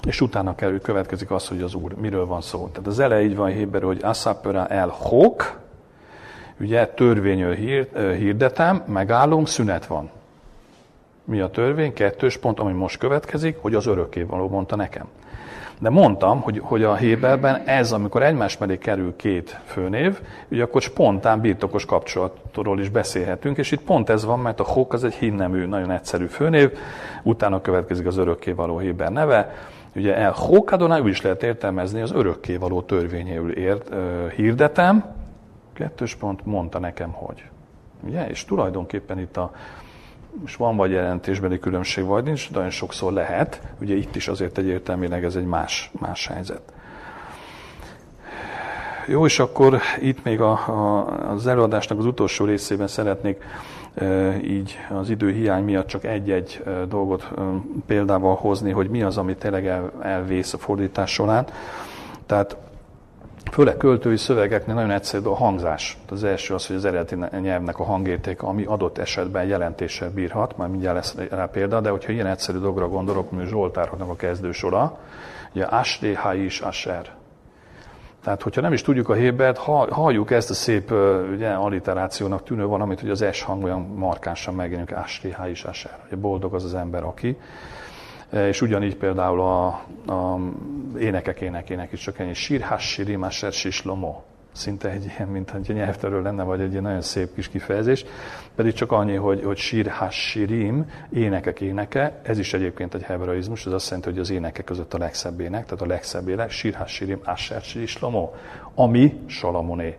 és 0.08 0.22
utána 0.22 0.56
kell, 0.56 0.80
következik 0.80 1.32
az, 1.32 1.48
hogy 1.48 1.62
az 1.62 1.74
Úr, 1.74 1.94
miről 1.94 2.26
van 2.26 2.42
szó. 2.42 2.68
Tehát 2.68 2.88
az 2.88 3.00
elej 3.00 3.24
így 3.24 3.36
van 3.36 3.50
héberül, 3.50 3.88
hogy 3.88 4.04
asapera 4.04 4.68
el 4.68 4.88
hok, 4.88 5.60
Ugye 6.60 6.88
törvényről 6.88 7.56
hirdetem, 8.16 8.84
megállunk, 8.86 9.48
szünet 9.48 9.86
van. 9.86 10.10
Mi 11.24 11.40
a 11.40 11.50
törvény? 11.50 11.94
Kettős 11.94 12.38
pont, 12.38 12.60
ami 12.60 12.72
most 12.72 12.98
következik, 12.98 13.58
hogy 13.62 13.76
az 13.76 13.86
örökké 13.86 14.22
való 14.22 14.48
mondta 14.48 14.76
nekem. 14.76 15.06
De 15.80 15.90
mondtam, 15.90 16.42
hogy, 16.42 16.60
hogy 16.64 16.84
a 16.84 16.96
Héberben 16.96 17.56
ez, 17.66 17.92
amikor 17.92 18.24
egymás 18.24 18.58
mellé 18.58 18.78
kerül 18.78 19.16
két 19.16 19.60
főnév, 19.66 20.20
ugye 20.48 20.64
akkor 20.64 20.82
spontán 20.82 21.42
birtokos 21.42 21.86
kapcsolatról 21.86 22.80
is 22.80 22.90
beszélhetünk, 22.90 23.58
és 23.58 23.72
itt 23.72 23.82
pont 23.82 24.10
ez 24.10 24.26
van, 24.26 24.40
mert 24.40 24.60
a 24.60 24.64
Hok 24.64 24.94
az 24.94 25.04
egy 25.04 25.14
hinnemű, 25.14 25.66
nagyon 25.66 25.92
egyszerű 25.92 26.26
főnév, 26.26 26.72
utána 27.24 27.62
következik 27.62 28.08
az 28.08 28.18
örökkévaló 28.18 28.78
Héber 28.78 29.12
neve, 29.12 29.54
Ugye 29.96 30.16
el 30.16 30.34
Hókadoná 30.36 31.00
úgy 31.00 31.08
is 31.08 31.22
lehet 31.22 31.44
értelmezni, 31.44 32.02
az 32.02 32.12
örökkévaló 32.12 32.82
törvényéül 32.82 33.52
ért, 33.52 33.90
ö, 33.92 34.28
hirdetem, 34.36 35.04
kettős 35.80 36.16
pont, 36.16 36.46
mondta 36.46 36.80
nekem, 36.80 37.12
hogy. 37.12 37.44
Ugye? 38.02 38.30
És 38.30 38.46
tulajdonképpen 38.46 39.20
itt 39.20 39.38
a, 39.38 39.52
most 40.42 40.58
van 40.58 40.76
vagy 40.76 40.92
jelentésbeli 40.92 41.60
különbség, 41.60 42.06
vagy 42.06 42.24
nincs, 42.24 42.50
de 42.50 42.56
nagyon 42.56 42.70
sokszor 42.70 43.14
lehet. 43.14 43.62
Ugye 43.82 43.96
itt 43.96 44.16
is 44.16 44.28
azért 44.28 44.58
egyértelműleg 44.58 45.24
ez 45.24 45.36
egy 45.36 45.46
más, 45.46 45.92
más 46.00 46.28
helyzet. 46.28 46.62
Jó, 49.08 49.26
és 49.26 49.40
akkor 49.40 49.80
itt 50.02 50.24
még 50.24 50.42
a, 50.42 50.52
a, 50.52 51.08
az 51.32 51.48
előadásnak 51.48 51.98
az 51.98 52.06
utolsó 52.06 52.46
részében 52.46 52.88
szeretnék 52.88 53.44
e, 53.94 54.38
így 54.42 54.78
az 54.90 55.10
idő 55.10 55.32
hiány 55.32 55.64
miatt 55.64 55.88
csak 55.88 56.04
egy-egy 56.04 56.62
e, 56.66 56.86
dolgot 56.86 57.22
e, 57.38 57.42
példával 57.86 58.36
hozni, 58.36 58.72
hogy 58.72 58.90
mi 58.90 59.02
az, 59.02 59.18
ami 59.18 59.36
tényleg 59.36 59.68
el, 59.68 59.92
elvész 60.02 60.54
a 60.54 60.58
fordítás 60.58 61.12
során. 61.12 61.46
Tehát 62.26 62.58
Főleg 63.52 63.78
költői 63.78 64.18
szövegeknél 64.18 64.76
nagyon 64.76 64.92
egyszerű 64.92 65.26
a 65.26 65.36
hangzás. 65.36 65.98
Az 66.10 66.24
első 66.24 66.54
az, 66.54 66.68
hogy 66.68 66.76
az 66.76 66.86
eredeti 66.86 67.16
nyelvnek 67.42 67.80
a 67.80 67.84
hangértéke, 67.84 68.46
ami 68.46 68.66
adott 68.66 68.98
esetben 68.98 69.46
jelentéssel 69.46 70.10
bírhat, 70.10 70.58
már 70.58 70.68
mindjárt 70.68 70.96
lesz 70.96 71.16
rá 71.30 71.46
példa, 71.46 71.82
de 71.82 71.90
hogyha 71.90 72.12
ilyen 72.12 72.28
egyszerű 72.28 72.58
dolgra 72.58 72.88
gondolok, 72.88 73.32
mint 73.32 73.48
Zsoltároknak 73.48 74.10
a 74.10 74.16
kezdősora, 74.16 74.98
ugye 75.54 75.66
Ashley, 75.66 76.44
is 76.44 76.60
Asher. 76.60 77.18
Tehát, 78.24 78.42
hogyha 78.42 78.62
nem 78.62 78.74
is 78.74 78.82
tudjuk 78.82 79.10
a 79.10 79.14
Hébert, 79.14 79.58
halljuk 79.90 80.32
ezt 80.32 80.50
a 80.50 80.54
szép 80.54 80.92
ugye, 81.34 81.50
alliterációnak 81.50 82.44
tűnő 82.44 82.66
valamit, 82.66 83.00
hogy 83.00 83.10
az 83.10 83.26
S 83.32 83.42
hang 83.42 83.64
olyan 83.64 83.82
markánsan 83.82 84.54
megjelenik, 84.54 84.96
Ashley, 84.96 85.50
is 85.50 85.64
Asher. 85.64 85.98
Ugye 86.06 86.16
boldog 86.16 86.54
az 86.54 86.64
az 86.64 86.74
ember, 86.74 87.04
aki. 87.04 87.38
És 88.32 88.62
ugyanígy 88.62 88.96
például 88.96 89.42
a, 89.42 89.68
a 90.14 90.40
énekek 91.00 91.42
énekének 91.42 91.92
is 91.92 92.00
csak 92.00 92.20
ennyi 92.20 92.34
sírhás 92.34 92.90
sírimáser 92.92 93.52
sislomo. 93.52 94.22
Szinte 94.52 94.90
egy 94.90 95.14
ilyen, 95.18 95.30
mint 95.30 95.52
egy 95.52 95.74
nyelvterő 95.74 96.22
lenne, 96.22 96.44
vagy 96.44 96.62
egy 96.62 96.72
ilyen 96.72 96.84
nagyon 96.84 97.02
szép 97.02 97.34
kis 97.34 97.50
kifejezés. 97.50 98.06
Pedig 98.56 98.74
csak 98.74 98.92
annyi, 98.92 99.16
hogy, 99.16 99.44
hogy 99.44 99.58
sírhás 99.58 100.16
sírim, 100.30 100.92
énekek 101.10 101.62
éneke, 101.62 102.20
ez 102.24 102.38
is 102.38 102.54
egyébként 102.54 102.94
egy 102.94 103.04
hebraizmus, 103.04 103.66
ez 103.66 103.72
azt 103.72 103.88
jelenti, 103.88 104.10
hogy 104.10 104.20
az 104.20 104.30
énekek 104.30 104.66
között 104.66 104.94
a 104.94 104.98
legszebb 104.98 105.40
ének, 105.40 105.66
tehát 105.66 105.82
a 105.82 105.86
legszebb 105.86 106.28
ének, 106.28 106.52
sírhás 106.52 106.92
sírim, 106.92 107.20
asher 107.24 107.62
sislomo, 107.62 108.30
ami 108.76 109.20
Salamoné, 109.28 109.98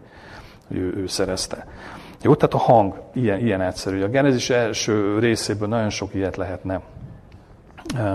ő, 0.68 0.94
ő 0.96 1.06
szerezte. 1.06 1.66
Jó, 2.22 2.34
tehát 2.34 2.54
a 2.54 2.58
hang 2.58 3.02
ilyen, 3.12 3.38
ilyen 3.38 3.60
egyszerű. 3.60 4.02
A 4.02 4.08
Genezis 4.08 4.50
első 4.50 5.18
részéből 5.18 5.68
nagyon 5.68 5.90
sok 5.90 6.14
ilyet 6.14 6.36
lehetne 6.36 6.80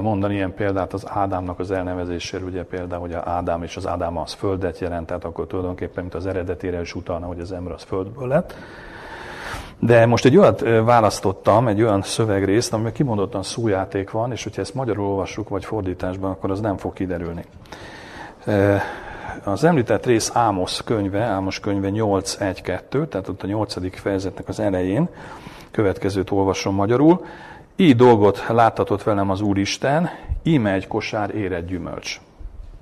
mondani 0.01 0.33
ilyen 0.33 0.53
példát 0.53 0.93
az 0.93 1.05
Ádámnak 1.09 1.59
az 1.59 1.71
elnevezéséről, 1.71 2.47
ugye 2.47 2.63
például, 2.63 3.01
hogy 3.01 3.13
Ádám 3.13 3.63
és 3.63 3.75
az 3.75 3.87
Ádám 3.87 4.17
az 4.17 4.33
földet 4.33 4.79
jelent, 4.79 5.07
tehát 5.07 5.23
akkor 5.23 5.47
tulajdonképpen, 5.47 6.03
mint 6.03 6.15
az 6.15 6.25
eredetére 6.25 6.81
is 6.81 6.95
utalna, 6.95 7.25
hogy 7.25 7.39
az 7.39 7.51
ember 7.51 7.73
az 7.73 7.83
földből 7.83 8.27
lett. 8.27 8.55
De 9.79 10.05
most 10.05 10.25
egy 10.25 10.37
olyat 10.37 10.59
választottam, 10.83 11.67
egy 11.67 11.81
olyan 11.81 12.01
szövegrészt, 12.01 12.73
amiben 12.73 12.93
kimondottan 12.93 13.43
szójáték 13.43 14.11
van, 14.11 14.31
és 14.31 14.43
hogyha 14.43 14.61
ezt 14.61 14.73
magyarul 14.73 15.05
olvassuk, 15.05 15.49
vagy 15.49 15.65
fordításban, 15.65 16.31
akkor 16.31 16.51
az 16.51 16.59
nem 16.59 16.77
fog 16.77 16.93
kiderülni. 16.93 17.45
Az 19.43 19.63
említett 19.63 20.05
rész 20.05 20.31
Ámosz 20.33 20.81
könyve, 20.85 21.21
Ámos 21.23 21.59
könyve 21.59 21.89
8.1.2, 21.89 23.07
tehát 23.07 23.27
ott 23.27 23.43
a 23.43 23.47
nyolcadik 23.47 23.95
fejezetnek 23.95 24.47
az 24.47 24.59
elején, 24.59 25.09
következőt 25.71 26.31
olvasom 26.31 26.75
magyarul. 26.75 27.25
Így 27.77 27.95
dolgot 27.95 28.45
láttatott 28.47 29.03
velem 29.03 29.29
az 29.29 29.41
Úristen, 29.41 30.09
íme 30.43 30.73
egy 30.73 30.87
kosár 30.87 31.35
éred 31.35 31.67
gyümölcs. 31.67 32.21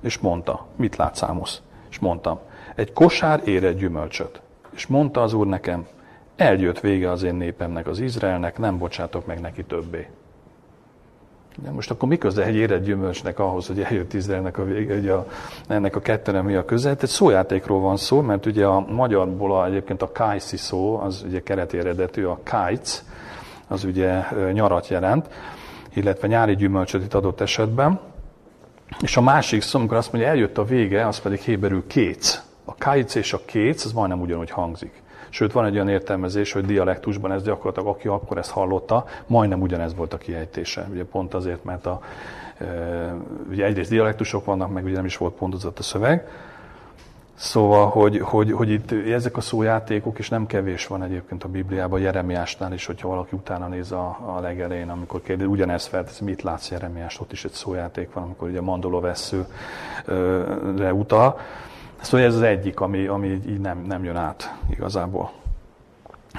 És 0.01 0.17
mondta, 0.17 0.65
mit 0.75 0.95
látsz 0.95 1.23
Ámosz? 1.23 1.61
És 1.89 1.99
mondtam, 1.99 2.39
egy 2.75 2.93
kosár 2.93 3.41
éred 3.45 3.77
gyümölcsöt. 3.77 4.41
És 4.75 4.87
mondta 4.87 5.21
az 5.21 5.33
Úr 5.33 5.47
nekem, 5.47 5.87
eljött 6.35 6.79
vége 6.79 7.11
az 7.11 7.23
én 7.23 7.35
népemnek, 7.35 7.87
az 7.87 7.99
Izraelnek, 7.99 8.57
nem 8.57 8.77
bocsátok 8.77 9.25
meg 9.25 9.39
neki 9.39 9.63
többé. 9.63 10.07
De 11.63 11.71
most 11.71 11.91
akkor 11.91 12.09
mi 12.09 12.17
köze 12.17 12.43
egy 12.43 12.55
éred 12.55 12.83
gyümölcsnek 12.83 13.39
ahhoz, 13.39 13.67
hogy 13.67 13.81
eljött 13.81 14.13
Izraelnek 14.13 14.57
a 14.57 14.63
vége, 14.63 14.95
ugye 14.95 15.11
a, 15.11 15.27
ennek 15.67 15.95
a 15.95 15.99
kettőnek 15.99 16.43
mi 16.43 16.55
a 16.55 16.65
köze? 16.65 16.89
Egy 16.89 17.07
szójátékról 17.07 17.79
van 17.79 17.97
szó, 17.97 18.21
mert 18.21 18.45
ugye 18.45 18.65
a 18.65 18.79
magyarból 18.79 19.55
a, 19.55 19.65
egyébként 19.65 20.01
a 20.01 20.11
kájszi 20.11 20.57
szó, 20.57 20.97
az 20.97 21.23
ugye 21.27 21.43
kereti 21.43 21.77
eredetű, 21.77 22.23
a 22.23 22.39
kájc, 22.43 23.03
az 23.67 23.83
ugye 23.83 24.23
nyarat 24.51 24.87
jelent, 24.87 25.29
illetve 25.93 26.27
nyári 26.27 26.55
gyümölcsöt 26.55 27.03
itt 27.03 27.13
adott 27.13 27.41
esetben. 27.41 27.99
És 29.01 29.17
a 29.17 29.21
másik 29.21 29.61
szó, 29.61 29.79
amikor 29.79 29.97
azt 29.97 30.11
mondja, 30.11 30.31
eljött 30.31 30.57
a 30.57 30.63
vége, 30.63 31.07
az 31.07 31.19
pedig 31.19 31.39
héberül 31.39 31.87
kéc. 31.87 32.41
A 32.65 32.75
kájc 32.75 33.15
és 33.15 33.33
a 33.33 33.41
kéc, 33.45 33.85
az 33.85 33.93
majdnem 33.93 34.21
ugyanúgy 34.21 34.49
hangzik. 34.49 35.01
Sőt, 35.29 35.51
van 35.51 35.65
egy 35.65 35.73
olyan 35.73 35.89
értelmezés, 35.89 36.51
hogy 36.51 36.65
dialektusban 36.65 37.31
ez 37.31 37.43
gyakorlatilag, 37.43 37.87
aki 37.87 38.07
akkor 38.07 38.37
ezt 38.37 38.51
hallotta, 38.51 39.05
majdnem 39.27 39.61
ugyanez 39.61 39.95
volt 39.95 40.13
a 40.13 40.17
kiejtése. 40.17 40.87
Ugye 40.91 41.05
pont 41.05 41.33
azért, 41.33 41.63
mert 41.63 41.85
a, 41.85 42.01
ugye 43.49 43.65
egyrészt 43.65 43.89
dialektusok 43.89 44.45
vannak, 44.45 44.73
meg 44.73 44.83
ugye 44.83 44.95
nem 44.95 45.05
is 45.05 45.17
volt 45.17 45.33
pontozott 45.33 45.79
a 45.79 45.83
szöveg, 45.83 46.27
Szóval, 47.43 47.89
hogy, 47.89 48.19
hogy, 48.19 48.51
hogy 48.51 48.69
itt 48.69 48.91
ezek 48.91 49.37
a 49.37 49.41
szójátékok, 49.41 50.19
és 50.19 50.29
nem 50.29 50.45
kevés 50.45 50.87
van 50.87 51.03
egyébként 51.03 51.43
a 51.43 51.47
Bibliában, 51.47 51.99
Jeremiásnál 51.99 52.73
is, 52.73 52.85
hogyha 52.85 53.07
valaki 53.07 53.35
utána 53.35 53.67
néz 53.67 53.91
a, 53.91 54.17
a 54.25 54.39
legelején, 54.39 54.89
amikor 54.89 55.21
kérdez, 55.21 55.47
ugyanezt 55.47 55.87
feltesz, 55.87 56.19
mit 56.19 56.41
látsz 56.41 56.71
Jeremiás, 56.71 57.19
ott 57.19 57.31
is 57.31 57.45
egy 57.45 57.51
szójáték 57.51 58.13
van, 58.13 58.23
amikor 58.23 58.49
ugye 58.49 58.61
mandolóveszőre 58.61 60.93
utal. 60.93 61.39
Szóval 62.01 62.25
ez 62.25 62.35
az 62.35 62.41
egyik, 62.41 62.79
ami, 62.79 63.05
ami 63.05 63.27
így 63.27 63.59
nem, 63.59 63.83
nem 63.87 64.03
jön 64.03 64.15
át 64.15 64.55
igazából. 64.69 65.31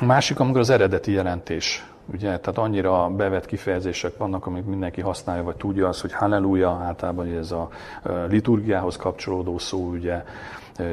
A 0.00 0.04
másik, 0.04 0.40
amikor 0.40 0.60
az 0.60 0.70
eredeti 0.70 1.12
jelentés 1.12 1.86
Ugye, 2.12 2.38
tehát 2.38 2.58
annyira 2.58 3.08
bevett 3.08 3.46
kifejezések 3.46 4.16
vannak, 4.16 4.46
amik 4.46 4.64
mindenki 4.64 5.00
használja, 5.00 5.42
vagy 5.42 5.56
tudja 5.56 5.88
az, 5.88 6.00
hogy 6.00 6.12
halleluja, 6.12 6.70
általában 6.70 7.36
ez 7.36 7.50
a 7.50 7.68
liturgiához 8.28 8.96
kapcsolódó 8.96 9.58
szó, 9.58 9.90
ugye, 9.90 10.24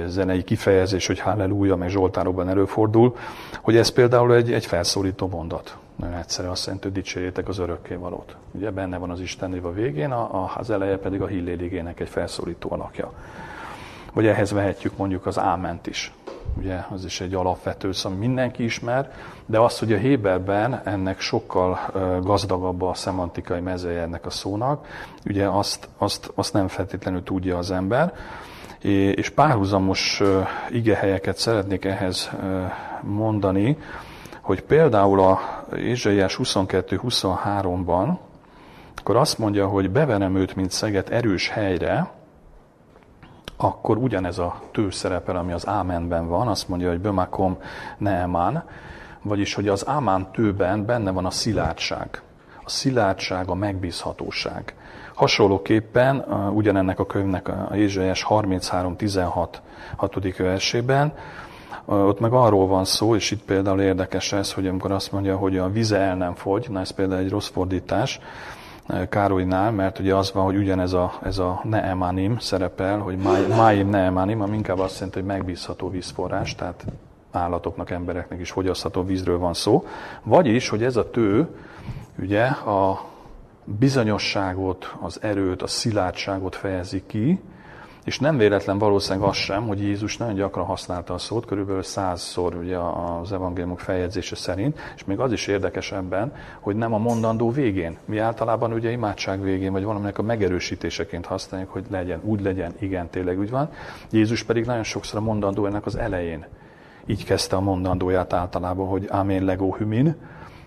zenei 0.06 0.44
kifejezés, 0.44 1.08
hogy 1.08 1.20
halleluja, 1.20 1.76
meg 1.76 1.90
Zsoltárokban 1.90 2.50
előfordul, 2.50 3.16
hogy 3.62 3.78
ez 3.78 3.90
például 3.90 4.36
egy, 4.36 4.54
egy 4.54 4.66
felszólító 4.66 5.28
mondat. 5.28 5.78
Nagyon 5.96 6.18
egyszerű, 6.18 6.48
azt 6.48 6.66
jelenti, 6.66 6.88
hogy 6.88 6.96
dicsérjétek 6.96 7.48
az 7.48 7.58
örökkévalót. 7.58 8.36
Ugye 8.52 8.72
benne 8.72 8.98
van 8.98 9.10
az 9.10 9.20
Isten 9.20 9.54
a 9.64 9.72
végén, 9.72 10.12
a, 10.12 10.52
az 10.58 10.70
eleje 10.70 10.98
pedig 10.98 11.22
a 11.22 11.28
hilléligének 11.28 12.00
egy 12.00 12.10
felszólító 12.10 12.72
alakja. 12.72 13.12
Vagy 14.14 14.28
ehhez 14.28 14.52
vehetjük 14.52 14.98
mondjuk 14.98 15.26
az 15.26 15.40
áment 15.40 15.88
is. 15.88 16.14
Ugye 16.58 16.86
az 16.90 17.06
is 17.06 17.22
egy 17.22 17.34
alapvető 17.34 17.92
szó, 17.92 18.10
mindenki 18.10 18.64
ismer, 18.64 19.12
de 19.46 19.60
az, 19.60 19.80
hogy 19.80 19.94
a 19.94 19.98
Héberben 19.98 20.82
ennek 20.84 21.20
sokkal 21.20 21.80
gazdagabb 22.24 22.82
a 22.82 22.94
szemantikai 22.94 23.60
mezeje 23.60 24.02
ennek 24.02 24.26
a 24.26 24.30
szónak, 24.30 24.88
ugye 25.26 25.48
azt, 25.48 25.88
azt, 25.98 26.32
azt 26.36 26.54
nem 26.54 26.68
feltétlenül 26.68 27.24
tudja 27.24 27.58
az 27.58 27.72
ember 27.72 28.14
és 28.82 29.30
párhuzamos 29.30 30.22
igehelyeket 30.70 31.38
szeretnék 31.38 31.86
ehhez 31.86 32.32
mondani, 33.02 33.78
hogy 34.42 34.62
például 34.62 35.20
a 35.20 35.40
Ézsaiás 35.76 36.40
22-23-ban, 36.44 38.18
akkor 38.96 39.16
azt 39.16 39.38
mondja, 39.38 39.68
hogy 39.68 39.90
beverem 39.90 40.36
őt, 40.36 40.56
mint 40.56 40.72
szeget 40.72 41.10
erős 41.10 41.50
helyre, 41.50 42.12
akkor 43.58 43.98
ugyanez 43.98 44.38
a 44.38 44.62
tő 44.72 44.90
szerepel, 44.90 45.36
ami 45.36 45.52
az 45.52 45.68
Ámenben 45.68 46.28
van, 46.28 46.48
azt 46.48 46.68
mondja, 46.68 46.90
hogy 46.90 47.00
Bömakom 47.00 47.58
Neemán, 47.98 48.64
vagyis, 49.22 49.54
hogy 49.54 49.68
az 49.68 49.88
Ámán 49.88 50.32
tőben 50.32 50.86
benne 50.86 51.12
van 51.12 51.26
a 51.26 51.30
szilárdság. 51.30 52.22
A 52.64 52.70
szilárdság, 52.70 53.50
a 53.50 53.54
megbízhatóság. 53.54 54.76
Hasonlóképpen 55.22 56.26
ugyanennek 56.54 57.00
a 57.00 57.06
könyvnek 57.06 57.48
a 57.48 57.76
Ézsaiás 57.76 58.26
33-16 58.30 59.48
6. 59.96 60.38
versében, 60.38 61.14
ott 61.86 62.20
meg 62.20 62.34
arról 62.34 62.68
van 62.68 62.86
szó, 62.86 63.16
és 63.16 63.32
itt 63.32 63.44
például 63.44 63.82
érdekes 63.82 64.34
ez, 64.34 64.54
hogy 64.54 64.68
amikor 64.68 64.92
azt 64.92 65.12
mondja, 65.12 65.38
hogy 65.38 65.58
a 65.58 65.70
vize 65.70 65.98
el 65.98 66.16
nem 66.16 66.36
fogy, 66.36 66.68
na 66.70 66.80
ez 66.80 66.90
például 66.90 67.20
egy 67.20 67.30
rossz 67.30 67.50
fordítás 67.50 68.20
Károlynál, 69.10 69.72
mert 69.72 70.00
ugye 70.00 70.16
az 70.16 70.32
van, 70.32 70.44
hogy 70.44 70.56
ugyanez 70.56 70.94
a, 70.94 71.14
ez 71.24 71.38
a 71.38 71.62
neemanim 71.64 72.40
szerepel, 72.40 73.00
hogy 73.00 73.18
máim 73.58 73.90
neemanim, 73.90 74.42
ami 74.42 74.56
inkább 74.56 74.80
azt 74.80 74.94
jelenti, 74.94 75.20
hogy 75.20 75.28
megbízható 75.28 75.90
vízforrás, 75.90 76.56
tehát 76.56 76.86
állatoknak, 77.32 77.90
embereknek 77.90 78.40
is 78.40 78.52
fogyasztható 78.52 79.04
vízről 79.04 79.38
van 79.38 79.54
szó. 79.54 79.86
Vagyis, 80.24 80.70
hogy 80.70 80.84
ez 80.84 80.96
a 80.96 81.10
tő, 81.10 81.48
ugye 82.20 82.44
a 82.46 83.10
bizonyosságot, 83.80 84.96
az 85.02 85.18
erőt, 85.22 85.62
a 85.62 85.68
szilárdságot 85.68 86.56
fejezi 86.56 87.04
ki, 87.08 87.40
és 88.04 88.20
nem 88.20 88.38
véletlen 88.38 88.78
valószínűleg 88.78 89.30
az 89.30 89.36
sem, 89.36 89.68
hogy 89.68 89.82
Jézus 89.82 90.18
nagyon 90.18 90.36
gyakran 90.36 90.66
használta 90.66 91.14
a 91.14 91.18
szót, 91.18 91.46
körülbelül 91.46 91.84
százszor 91.84 92.56
ugye 92.56 92.78
az 92.78 93.32
evangéliumok 93.32 93.80
feljegyzése 93.80 94.36
szerint, 94.36 94.80
és 94.96 95.04
még 95.04 95.20
az 95.20 95.32
is 95.32 95.48
érdekes 95.48 95.92
ebben, 95.92 96.34
hogy 96.60 96.76
nem 96.76 96.94
a 96.94 96.98
mondandó 96.98 97.52
végén. 97.52 97.98
Mi 98.06 98.18
általában 98.18 98.74
ugye 98.74 98.92
imádság 98.92 99.42
végén, 99.42 99.72
vagy 99.72 99.84
valaminek 99.84 100.18
a 100.18 100.22
megerősítéseként 100.22 101.26
használjuk, 101.26 101.72
hogy 101.72 101.86
legyen, 101.90 102.20
úgy 102.24 102.42
legyen, 102.42 102.74
igen, 102.80 103.10
tényleg 103.10 103.40
úgy 103.40 103.50
van. 103.50 103.70
Jézus 104.12 104.44
pedig 104.44 104.66
nagyon 104.66 104.84
sokszor 104.84 105.20
a 105.20 105.24
mondandó 105.24 105.66
ennek 105.66 105.86
az 105.86 105.96
elején. 105.96 106.46
Így 107.06 107.26
kezdte 107.26 107.56
a 107.56 107.62
mondandóját 107.62 108.34
általában, 108.34 108.88
hogy 108.88 109.08
Amen 109.10 109.44
lego 109.44 109.76
hümin, 109.76 110.16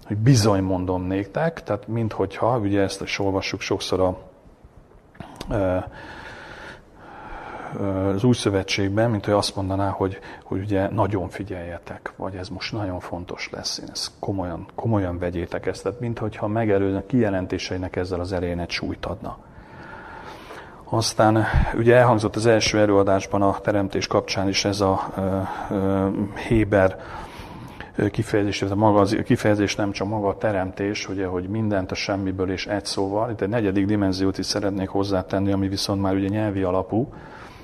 hogy 0.07 0.16
bizony 0.16 0.62
mondom 0.62 1.02
néktek, 1.02 1.62
tehát 1.62 1.86
minthogyha, 1.86 2.59
ugye 2.59 2.80
ezt 2.80 3.02
is 3.02 3.18
olvassuk 3.18 3.61
sokszor 3.61 4.00
a, 4.00 4.18
az 8.14 8.24
új 8.24 8.34
szövetségben, 8.34 9.11
mint 9.11 9.24
hogy 9.24 9.34
azt 9.34 9.57
mondaná, 9.57 9.88
hogy, 9.88 10.18
hogy 10.42 10.61
ugye 10.61 10.88
nagyon 10.88 11.28
figyeljetek, 11.28 12.12
vagy 12.16 12.34
ez 12.34 12.48
most 12.48 12.72
nagyon 12.72 13.00
fontos 13.00 13.48
lesz, 13.52 13.78
én 13.78 13.88
ezt 13.92 14.11
komolyan, 14.18 14.66
komolyan 14.74 15.18
vegyétek 15.18 15.66
ezt, 15.66 15.82
tehát 15.82 16.00
minthogyha 16.00 16.46
megelőznek 16.46 17.07
kijelentéseinek 17.07 17.96
ezzel 17.96 18.20
az 18.20 18.32
elején 18.32 18.61
egy 18.61 18.70
súlyt 18.70 19.07
adna. 19.07 19.38
Aztán 20.84 21.44
ugye 21.76 21.96
elhangzott 21.96 22.36
az 22.36 22.46
első 22.46 22.80
előadásban 22.80 23.42
a 23.42 23.59
teremtés 23.61 24.07
kapcsán 24.07 24.48
is 24.48 24.64
ez 24.64 24.80
a 24.80 25.12
uh, 25.16 25.24
uh, 25.70 26.36
Héber 26.36 26.98
kifejezés, 28.11 28.62
ez 28.62 28.70
a 28.70 28.74
maga 28.74 29.01
az 29.01 29.16
kifejezés 29.24 29.76
nem 29.76 29.90
csak 29.92 30.09
maga 30.09 30.28
a 30.28 30.36
teremtés, 30.36 31.09
ugye, 31.09 31.26
hogy 31.26 31.49
mindent 31.49 31.90
a 31.90 31.95
semmiből 31.95 32.51
és 32.51 32.66
egy 32.66 32.84
szóval. 32.84 33.30
Itt 33.30 33.40
egy 33.40 33.49
negyedik 33.49 33.86
dimenziót 33.86 34.38
is 34.38 34.47
szeretnék 34.47 34.88
hozzátenni, 34.88 35.53
ami 35.53 35.68
viszont 35.68 36.01
már 36.01 36.14
ugye 36.14 36.28
nyelvi 36.28 36.62
alapú, 36.62 37.12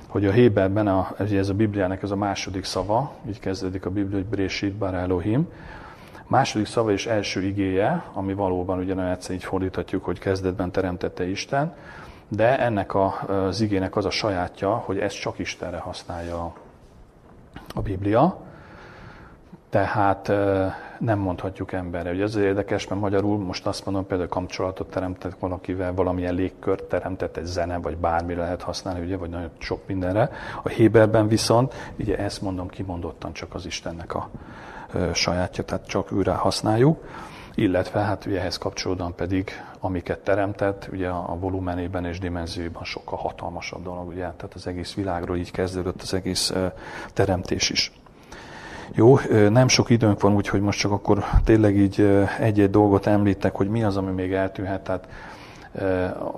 hogy 0.06 0.26
a 0.26 0.32
Héberben 0.32 0.86
a, 0.86 1.14
ez 1.30 1.48
a 1.48 1.54
Bibliának 1.54 2.02
ez 2.02 2.10
a 2.10 2.16
második 2.16 2.64
szava, 2.64 3.12
így 3.28 3.40
kezdődik 3.40 3.86
a 3.86 3.90
Biblia, 3.90 4.16
hogy 4.16 4.26
Brésit 4.26 4.74
Bar 4.74 4.94
Elohim, 4.94 5.48
második 6.26 6.66
szava 6.66 6.92
és 6.92 7.06
első 7.06 7.42
igéje, 7.42 8.04
ami 8.12 8.34
valóban 8.34 8.78
ugye 8.78 8.94
nagyon 8.94 9.10
egyszer 9.10 9.34
így 9.34 9.44
fordíthatjuk, 9.44 10.04
hogy 10.04 10.18
kezdetben 10.18 10.70
teremtette 10.70 11.28
Isten, 11.28 11.74
de 12.28 12.58
ennek 12.58 12.94
a, 12.94 13.20
az 13.28 13.60
igének 13.60 13.96
az 13.96 14.04
a 14.04 14.10
sajátja, 14.10 14.70
hogy 14.70 14.98
ezt 14.98 15.20
csak 15.20 15.38
Istenre 15.38 15.78
használja 15.78 16.52
a 17.74 17.80
Biblia, 17.80 18.48
tehát 19.70 20.32
nem 20.98 21.18
mondhatjuk 21.18 21.72
emberre. 21.72 22.10
Ugye 22.10 22.22
ez 22.22 22.36
érdekes, 22.36 22.88
mert 22.88 23.00
magyarul 23.00 23.38
most 23.38 23.66
azt 23.66 23.84
mondom, 23.84 24.06
például 24.06 24.28
kapcsolatot 24.28 24.90
teremtett 24.90 25.36
valakivel, 25.38 25.94
valamilyen 25.94 26.34
légkört 26.34 26.84
teremtett, 26.84 27.36
egy 27.36 27.44
zene, 27.44 27.78
vagy 27.78 27.96
bármi 27.96 28.34
lehet 28.34 28.62
használni, 28.62 29.00
ugye, 29.00 29.16
vagy 29.16 29.30
nagyon 29.30 29.50
sok 29.58 29.86
mindenre. 29.86 30.30
A 30.62 30.68
Héberben 30.68 31.28
viszont, 31.28 31.74
ugye 31.98 32.18
ezt 32.18 32.42
mondom 32.42 32.68
kimondottan 32.68 33.32
csak 33.32 33.54
az 33.54 33.66
Istennek 33.66 34.14
a 34.14 34.30
sajátja, 35.12 35.64
tehát 35.64 35.86
csak 35.86 36.12
őre 36.12 36.32
használjuk 36.32 37.04
illetve 37.54 38.00
hát 38.00 38.26
ugye 38.26 38.40
ehhez 38.40 38.58
kapcsolódóan 38.58 39.14
pedig, 39.14 39.50
amiket 39.80 40.18
teremtett, 40.18 40.88
ugye 40.92 41.08
a 41.08 41.36
volumenében 41.38 42.04
és 42.04 42.18
dimenzióban 42.18 42.84
sokkal 42.84 43.18
hatalmasabb 43.18 43.82
dolog, 43.82 44.08
ugye, 44.08 44.20
tehát 44.20 44.54
az 44.54 44.66
egész 44.66 44.94
világról 44.94 45.36
így 45.36 45.50
kezdődött 45.50 46.02
az 46.02 46.14
egész 46.14 46.52
teremtés 47.12 47.70
is. 47.70 47.92
Jó, 48.94 49.18
nem 49.48 49.68
sok 49.68 49.90
időnk 49.90 50.20
van, 50.20 50.34
úgyhogy 50.34 50.60
most 50.60 50.78
csak 50.78 50.92
akkor 50.92 51.24
tényleg 51.44 51.76
így 51.76 52.00
egy-egy 52.40 52.70
dolgot 52.70 53.06
említek, 53.06 53.54
hogy 53.54 53.68
mi 53.68 53.82
az, 53.82 53.96
ami 53.96 54.10
még 54.10 54.32
eltűnhet. 54.32 54.80
Tehát 54.80 55.08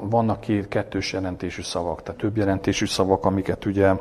vannak 0.00 0.40
két 0.40 0.68
kettős 0.68 1.12
jelentésű 1.12 1.62
szavak, 1.62 2.02
tehát 2.02 2.20
több 2.20 2.36
jelentésű 2.36 2.86
szavak, 2.86 3.24
amiket 3.24 3.64
ugye 3.64 3.92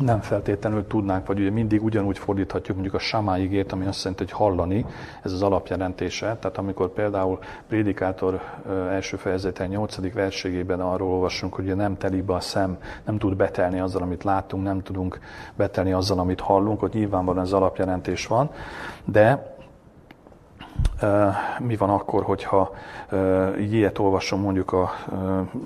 nem 0.00 0.20
feltétlenül 0.20 0.86
tudnánk, 0.86 1.26
vagy 1.26 1.38
ugye 1.38 1.50
mindig 1.50 1.84
ugyanúgy 1.84 2.18
fordíthatjuk 2.18 2.76
mondjuk 2.76 2.94
a 2.96 3.04
samáigét, 3.04 3.72
ami 3.72 3.86
azt 3.86 4.04
jelenti, 4.04 4.24
hogy 4.24 4.32
hallani, 4.32 4.86
ez 5.22 5.32
az 5.32 5.42
alapjelentése. 5.42 6.36
Tehát 6.40 6.58
amikor 6.58 6.88
például 6.88 7.38
Prédikátor 7.68 8.40
első 8.90 9.16
fejezeten 9.16 9.68
8. 9.68 10.12
verségében 10.12 10.80
arról 10.80 11.10
olvasunk, 11.10 11.54
hogy 11.54 11.76
nem 11.76 11.96
teli 11.96 12.22
be 12.22 12.34
a 12.34 12.40
szem, 12.40 12.78
nem 13.04 13.18
tud 13.18 13.36
betelni 13.36 13.80
azzal, 13.80 14.02
amit 14.02 14.24
látunk, 14.24 14.64
nem 14.64 14.82
tudunk 14.82 15.20
betelni 15.54 15.92
azzal, 15.92 16.18
amit 16.18 16.40
hallunk, 16.40 16.80
hogy 16.80 16.90
nyilvánvalóan 16.94 17.44
ez 17.44 17.52
alapjelentés 17.52 18.26
van, 18.26 18.50
de 19.04 19.50
mi 21.58 21.76
van 21.76 21.90
akkor, 21.90 22.22
hogyha 22.22 22.74
ilyet 23.58 23.98
olvasom 23.98 24.40
mondjuk 24.40 24.72
a 24.72 24.90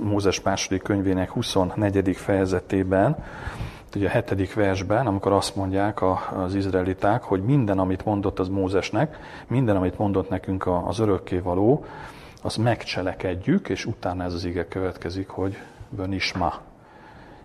Mózes 0.03 0.43
második 0.43 0.83
könyvének 0.83 1.31
24. 1.31 2.17
fejezetében, 2.17 3.17
ugye 3.97 4.07
a 4.07 4.11
hetedik 4.11 4.55
versben, 4.55 5.07
amikor 5.07 5.33
azt 5.33 5.57
mondják 5.57 6.03
az 6.37 6.55
izraeliták, 6.55 7.23
hogy 7.23 7.43
minden, 7.43 7.79
amit 7.79 8.05
mondott 8.05 8.39
az 8.39 8.49
Mózesnek, 8.49 9.17
minden, 9.47 9.77
amit 9.77 9.99
mondott 9.99 10.29
nekünk 10.29 10.67
az 10.87 10.99
örökkévaló, 10.99 11.85
azt 12.43 12.59
megcselekedjük, 12.59 13.69
és 13.69 13.85
utána 13.85 14.25
ez 14.25 14.33
az 14.33 14.45
ige 14.45 14.69
következik, 14.69 15.29
hogy 15.29 15.59
ma. 16.39 16.61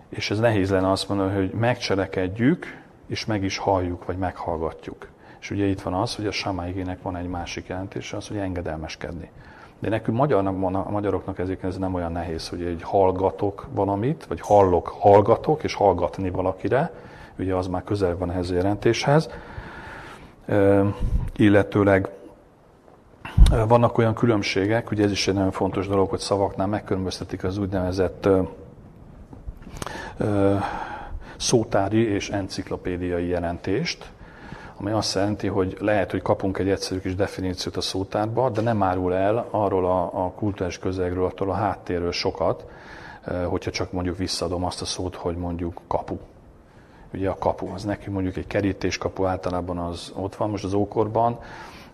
És 0.08 0.30
ez 0.30 0.38
nehéz 0.38 0.70
lenne 0.70 0.90
azt 0.90 1.08
mondani, 1.08 1.34
hogy 1.34 1.50
megcselekedjük, 1.50 2.80
és 3.06 3.24
meg 3.24 3.44
is 3.44 3.58
halljuk, 3.58 4.04
vagy 4.04 4.16
meghallgatjuk. 4.16 5.08
És 5.40 5.50
ugye 5.50 5.64
itt 5.64 5.80
van 5.80 5.94
az, 5.94 6.14
hogy 6.14 6.26
a 6.26 6.30
samáigének 6.30 7.02
van 7.02 7.16
egy 7.16 7.28
másik 7.28 7.66
jelentése, 7.66 8.16
az, 8.16 8.28
hogy 8.28 8.36
engedelmeskedni. 8.36 9.30
De 9.82 9.88
nekünk 9.88 10.16
magyarnak, 10.16 10.90
magyaroknak 10.90 11.38
ezért 11.38 11.64
ez 11.64 11.76
nem 11.76 11.94
olyan 11.94 12.12
nehéz, 12.12 12.48
hogy 12.48 12.62
egy 12.62 12.82
hallgatok 12.82 13.68
valamit, 13.70 14.24
vagy 14.24 14.40
hallok, 14.40 14.88
hallgatok, 14.88 15.62
és 15.62 15.74
hallgatni 15.74 16.30
valakire, 16.30 16.92
ugye 17.38 17.54
az 17.54 17.66
már 17.66 17.84
közel 17.84 18.16
van 18.16 18.30
ehhez 18.30 18.50
a 18.50 18.54
jelentéshez. 18.54 19.30
E, 20.46 20.84
illetőleg 21.36 22.08
vannak 23.68 23.98
olyan 23.98 24.14
különbségek, 24.14 24.90
ugye 24.90 25.04
ez 25.04 25.10
is 25.10 25.28
egy 25.28 25.34
nagyon 25.34 25.50
fontos 25.50 25.88
dolog, 25.88 26.08
hogy 26.08 26.18
szavaknál 26.18 26.66
megkülönböztetik 26.66 27.44
az 27.44 27.58
úgynevezett 27.58 28.26
e, 28.26 28.40
e, 30.24 30.60
szótári 31.36 32.08
és 32.08 32.30
enciklopédiai 32.30 33.26
jelentést 33.26 34.10
ami 34.82 34.90
azt 34.90 35.14
jelenti, 35.14 35.46
hogy 35.46 35.76
lehet, 35.80 36.10
hogy 36.10 36.22
kapunk 36.22 36.58
egy 36.58 36.68
egyszerű 36.68 37.00
kis 37.00 37.14
definíciót 37.14 37.76
a 37.76 37.80
szótárba, 37.80 38.50
de 38.50 38.60
nem 38.60 38.82
árul 38.82 39.14
el 39.14 39.48
arról 39.50 39.86
a, 39.86 40.24
a 40.24 40.30
kultúrás 40.30 40.78
közegről, 40.78 41.24
attól 41.24 41.50
a 41.50 41.54
háttérről 41.54 42.12
sokat, 42.12 42.66
eh, 43.24 43.44
hogyha 43.44 43.70
csak 43.70 43.92
mondjuk 43.92 44.16
visszadom 44.16 44.64
azt 44.64 44.80
a 44.82 44.84
szót, 44.84 45.14
hogy 45.14 45.36
mondjuk 45.36 45.80
kapu. 45.86 46.16
Ugye 47.14 47.28
a 47.28 47.38
kapu, 47.38 47.72
az 47.74 47.84
neki 47.84 48.10
mondjuk 48.10 48.36
egy 48.36 48.46
kerítéskapu 48.46 49.24
általában 49.24 49.78
az 49.78 50.12
ott 50.16 50.34
van, 50.34 50.50
most 50.50 50.64
az 50.64 50.74
ókorban, 50.74 51.38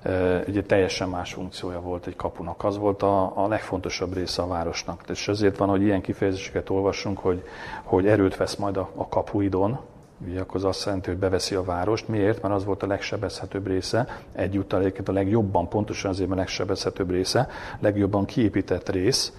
eh, 0.03 0.43
ugye 0.47 0.63
teljesen 0.63 1.09
más 1.09 1.33
funkciója 1.33 1.81
volt 1.81 2.07
egy 2.07 2.17
kapunak. 2.17 2.65
Az 2.65 2.79
volt 2.79 3.03
a, 3.03 3.45
a 3.45 3.49
legfontosabb 3.49 4.15
része 4.15 4.43
a 4.43 4.47
városnak. 4.47 5.03
És 5.09 5.29
ezért 5.29 5.57
van, 5.57 5.69
hogy 5.69 5.83
ilyen 5.83 6.01
kifejezéseket 6.01 6.71
olvasunk, 6.71 7.19
hogy, 7.19 7.43
hogy 7.83 8.07
erőt 8.07 8.37
vesz 8.37 8.57
majd 8.57 8.77
a, 8.77 8.91
a 8.95 9.09
kapuidon, 9.09 9.79
Ugye 10.27 10.41
akkor 10.41 10.57
az 10.57 10.65
azt 10.65 10.85
jelenti, 10.85 11.09
hogy 11.09 11.19
beveszi 11.19 11.55
a 11.55 11.65
várost. 11.65 12.09
Miért? 12.09 12.43
Mert 12.43 12.55
az 12.55 12.65
volt 12.65 12.83
a 12.83 12.87
legsebezhetőbb 12.87 13.67
része, 13.67 14.07
egyúttal 14.33 14.81
egyébként 14.81 15.09
a 15.09 15.13
legjobban, 15.13 15.69
pontosan 15.69 16.11
azért 16.11 16.31
a 16.31 16.35
legsebezhetőbb 16.35 17.11
része, 17.11 17.49
legjobban 17.79 18.25
kiépített 18.25 18.89
rész, 18.89 19.33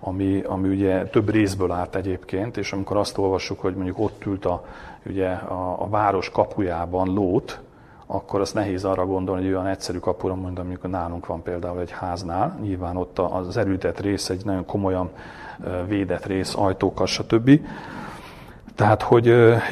ami, 0.00 0.42
ami 0.46 0.68
ugye 0.68 1.04
több 1.04 1.30
részből 1.30 1.70
állt 1.70 1.96
egyébként, 1.96 2.56
és 2.56 2.72
amikor 2.72 2.96
azt 2.96 3.18
olvassuk, 3.18 3.60
hogy 3.60 3.74
mondjuk 3.74 3.98
ott 3.98 4.26
ült 4.26 4.44
a, 4.44 4.64
ugye 5.06 5.28
a, 5.30 5.82
a 5.82 5.88
város 5.88 6.30
kapujában 6.30 7.14
Lót, 7.14 7.60
akkor 8.06 8.40
azt 8.40 8.54
nehéz 8.54 8.84
arra 8.84 9.06
gondolni, 9.06 9.42
hogy 9.44 9.52
olyan 9.52 9.66
egyszerű 9.66 9.98
kapura, 9.98 10.34
mondom, 10.34 10.66
mondjuk 10.66 10.90
nálunk 10.90 11.26
van 11.26 11.42
például 11.42 11.80
egy 11.80 11.90
háznál, 11.90 12.58
nyilván 12.62 12.96
ott 12.96 13.18
az 13.18 13.56
erőtett 13.56 14.00
rész 14.00 14.30
egy 14.30 14.44
nagyon 14.44 14.64
komolyan 14.64 15.10
védett 15.86 16.26
rész, 16.26 16.54
ajtókkal, 16.56 17.06
stb. 17.06 17.60
Tehát, 18.74 19.02
hogy 19.02 19.26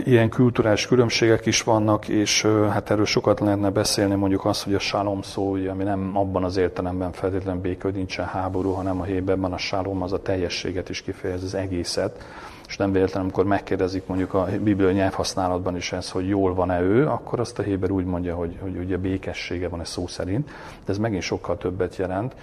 ilyen 0.05 0.31
kulturális 0.31 0.87
különbségek 0.87 1.47
is 1.47 1.63
vannak, 1.63 2.09
és 2.09 2.43
hát 2.71 2.91
erről 2.91 3.05
sokat 3.05 3.41
lehetne 3.41 3.71
beszélni, 3.71 4.15
mondjuk 4.15 4.45
azt, 4.45 4.65
hogy 4.65 4.75
a 4.75 4.79
sálom 4.79 5.23
szó, 5.23 5.53
ami 5.53 5.85
nem 5.85 6.11
abban 6.15 6.45
az 6.45 6.57
értelemben 6.57 7.13
feltétlenül 7.13 7.61
béke, 7.61 7.83
hogy 7.83 7.95
nincsen 7.95 8.27
háború, 8.27 8.71
hanem 8.71 9.01
a 9.01 9.05
héberben 9.05 9.53
a 9.53 9.59
sálom 9.59 10.03
az 10.03 10.13
a 10.13 10.23
teljességet 10.23 10.89
is 10.89 11.03
kifejez, 11.03 11.43
az 11.43 11.55
egészet. 11.55 12.25
És 12.69 12.77
nem 12.77 12.93
véletlenül, 12.93 13.23
amikor 13.23 13.45
megkérdezik 13.45 14.07
mondjuk 14.07 14.35
a 14.35 14.49
biblia 14.61 14.91
nyelvhasználatban 14.91 15.77
is 15.77 15.93
ez, 15.93 16.11
hogy 16.11 16.29
jól 16.29 16.55
van-e 16.55 16.81
ő, 16.81 17.07
akkor 17.07 17.41
azt 17.41 17.59
a 17.59 17.63
héber 17.63 17.91
úgy 17.91 18.05
mondja, 18.05 18.35
hogy, 18.35 18.57
hogy 18.61 18.77
ugye 18.77 18.97
békessége 18.97 19.69
van-e 19.69 19.85
szó 19.85 20.07
szerint. 20.07 20.49
De 20.85 20.93
ez 20.93 20.99
megint 20.99 21.23
sokkal 21.23 21.59
többet 21.59 21.97
jelent, 21.97 22.35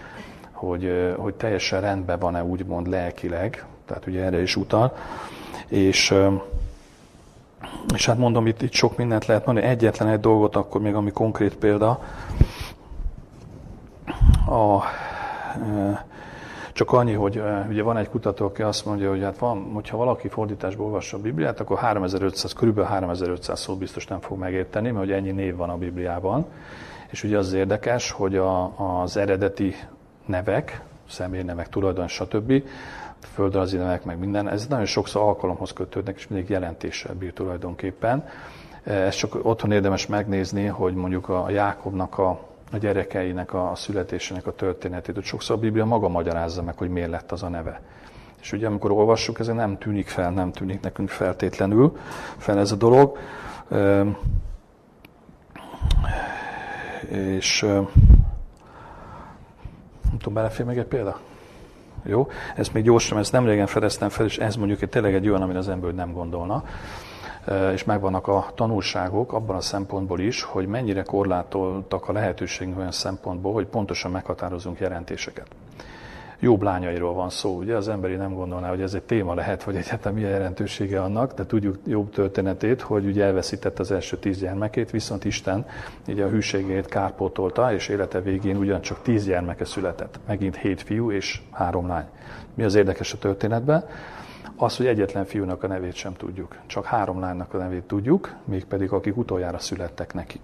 hogy, 0.52 1.14
hogy 1.18 1.34
teljesen 1.34 1.82
rendben 1.82 2.20
van-e 2.20 2.44
úgymond 2.44 2.88
lelkileg, 2.88 3.66
tehát 3.86 4.08
ugye 4.08 4.24
erre 4.24 4.42
is 4.42 4.56
utal 4.56 4.94
és, 5.70 6.14
és 7.94 8.06
hát 8.06 8.18
mondom, 8.18 8.48
itt, 8.48 8.62
itt 8.62 8.72
sok 8.74 8.98
mindent 8.98 9.26
lehet 9.26 9.46
mondani. 9.46 9.68
Egyetlen 9.68 10.08
egy 10.08 10.20
dolgot, 10.20 10.56
akkor 10.56 10.82
még 10.82 10.96
ami 10.96 11.12
konkrét 11.12 11.56
példa, 11.56 12.00
a 14.50 14.84
Csak 16.74 16.92
annyi, 16.92 17.14
hogy 17.14 17.42
ugye 17.70 17.84
van 17.84 17.98
egy 17.98 18.10
kutató, 18.10 18.46
aki 18.46 18.62
azt 18.62 18.86
mondja, 18.86 19.10
hogy 19.10 19.22
hát 19.22 19.38
van, 19.38 19.72
hogyha 19.74 19.98
valaki 19.98 20.28
fordításból 20.28 20.86
olvassa 20.86 21.18
a 21.18 21.20
Bibliát, 21.20 21.60
akkor 21.60 21.78
3500, 21.78 22.54
körülbelül 22.54 22.90
3500 22.90 23.60
szót 23.60 23.78
biztos 23.78 24.08
nem 24.08 24.20
fog 24.20 24.38
megérteni, 24.38 24.88
mert 24.88 25.06
hogy 25.06 25.12
ennyi 25.12 25.32
név 25.32 25.56
van 25.56 25.70
a 25.70 25.78
Bibliában. 25.78 26.46
És 27.10 27.24
ugye 27.24 27.38
az 27.38 27.54
érdekes, 27.54 28.12
hogy 28.12 28.36
a, 28.36 28.72
az 29.02 29.18
eredeti 29.18 29.76
nevek, 30.26 30.82
személynevek, 31.10 31.70
tulajdon, 31.70 32.08
stb., 32.08 32.64
földrajzi 33.34 33.78
nevek, 33.78 34.04
meg 34.04 34.20
minden, 34.20 34.50
ez 34.50 34.68
nagyon 34.68 34.86
sokszor 34.86 35.22
alkalomhoz 35.22 35.74
kötődnek, 35.74 36.16
és 36.16 36.28
mindig 36.28 36.50
jelentéssel 36.50 37.16
bír 37.16 37.34
tulajdonképpen. 37.34 38.28
Ez 38.84 39.16
csak 39.16 39.46
otthon 39.46 39.72
érdemes 39.72 40.08
megnézni, 40.08 40.66
hogy 40.66 40.94
mondjuk 40.94 41.30
a 41.30 41.50
Jákobnak 41.50 42.18
a, 42.18 42.30
a 42.72 42.78
gyerekeinek 42.78 43.54
a 43.54 43.72
születésének 43.76 44.48
a 44.48 44.56
történetét, 44.56 45.16
hogy 45.16 45.24
sokszor 45.24 45.56
a 45.56 45.60
Biblia 45.60 45.86
maga 45.86 46.08
magyarázza 46.08 46.64
meg, 46.64 46.78
hogy 46.78 46.90
miért 46.90 47.10
lett 47.10 47.32
az 47.32 47.44
a 47.44 47.50
neve. 47.50 47.82
És 48.42 48.52
ugye 48.52 48.68
amikor 48.68 48.92
olvassuk, 48.92 49.40
ez 49.40 49.48
nem 49.48 49.78
tűnik 49.78 50.08
fel, 50.08 50.32
nem 50.32 50.52
tűnik 50.52 50.82
nekünk 50.82 51.10
feltétlenül 51.10 51.98
fel 52.38 52.60
ez 52.60 52.72
a 52.72 52.76
dolog. 52.76 53.18
És 57.08 57.62
nem 60.02 60.18
tudom, 60.18 60.34
belefér 60.34 60.66
még 60.66 60.78
egy 60.78 60.86
példa? 60.86 61.20
Jó? 62.04 62.28
Ezt 62.56 62.74
még 62.74 62.84
gyorsan, 62.84 63.18
ezt 63.18 63.32
nem 63.32 63.46
régen 63.46 63.68
fedeztem 63.68 64.10
fel, 64.10 64.26
és 64.26 64.38
ez 64.38 64.56
mondjuk 64.56 64.82
egy, 64.82 64.90
tényleg 64.90 65.14
egy 65.14 65.28
olyan, 65.30 65.42
amit 65.42 65.56
az 65.56 65.70
ember 65.70 65.94
nem 65.94 66.14
gondolna. 66.14 66.64
És 67.74 67.84
megvannak 67.84 68.28
a 68.28 68.46
tanulságok 68.56 69.34
abban 69.34 69.56
a 69.56 69.62
szempontból 69.62 70.20
is, 70.20 70.44
hogy 70.44 70.68
mennyire 70.68 71.04
korlátoltak 71.04 72.10
a 72.10 72.12
lehetőségünk 72.12 72.78
olyan 72.78 72.92
szempontból, 72.92 73.54
hogy 73.54 73.66
pontosan 73.66 74.12
meghatározunk 74.12 74.80
jelentéseket 74.80 75.48
jobb 76.40 76.62
lányairól 76.62 77.14
van 77.14 77.30
szó. 77.30 77.58
Ugye 77.58 77.76
az 77.76 77.88
emberi 77.88 78.16
nem 78.16 78.34
gondolná, 78.34 78.70
hogy 78.70 78.82
ez 78.82 78.94
egy 78.94 79.04
téma 79.04 79.34
lehet, 79.34 79.64
vagy 79.64 79.76
egyáltalán 79.76 80.14
milyen 80.14 80.32
jelentősége 80.32 81.02
annak, 81.02 81.34
de 81.34 81.46
tudjuk 81.46 81.78
jobb 81.86 82.10
történetét, 82.10 82.82
hogy 82.82 83.06
ugye 83.06 83.24
elveszített 83.24 83.80
az 83.80 83.92
első 83.92 84.18
tíz 84.18 84.40
gyermekét, 84.40 84.92
viszont 84.92 85.26
Isten 85.26 85.66
ugye 86.08 86.24
a 86.24 86.30
hűségét 86.30 86.86
kárpótolta, 86.86 87.74
és 87.74 87.88
élete 87.88 88.22
végén 88.22 88.58
ugyancsak 88.58 89.02
tíz 89.02 89.26
gyermeke 89.26 89.66
született. 89.66 90.20
Megint 90.28 90.56
hét 90.56 90.82
fiú 90.82 91.12
és 91.12 91.42
három 91.52 91.88
lány. 91.88 92.06
Mi 92.54 92.64
az 92.64 92.76
érdekes 92.76 93.14
a 93.14 93.18
történetben? 93.18 93.86
Az, 94.56 94.78
hogy 94.78 94.86
egyetlen 94.86 95.26
fiúnak 95.26 95.64
a 95.64 95.68
nevét 95.68 95.94
sem 95.94 96.14
tudjuk. 96.14 96.56
Csak 96.66 96.86
három 96.86 97.20
lánynak 97.20 97.54
a 97.54 97.58
nevét 97.58 97.84
tudjuk, 97.84 98.34
mégpedig 98.46 98.92
akik 98.92 99.18
utoljára 99.18 99.60
születtek 99.60 100.14
neki. 100.14 100.40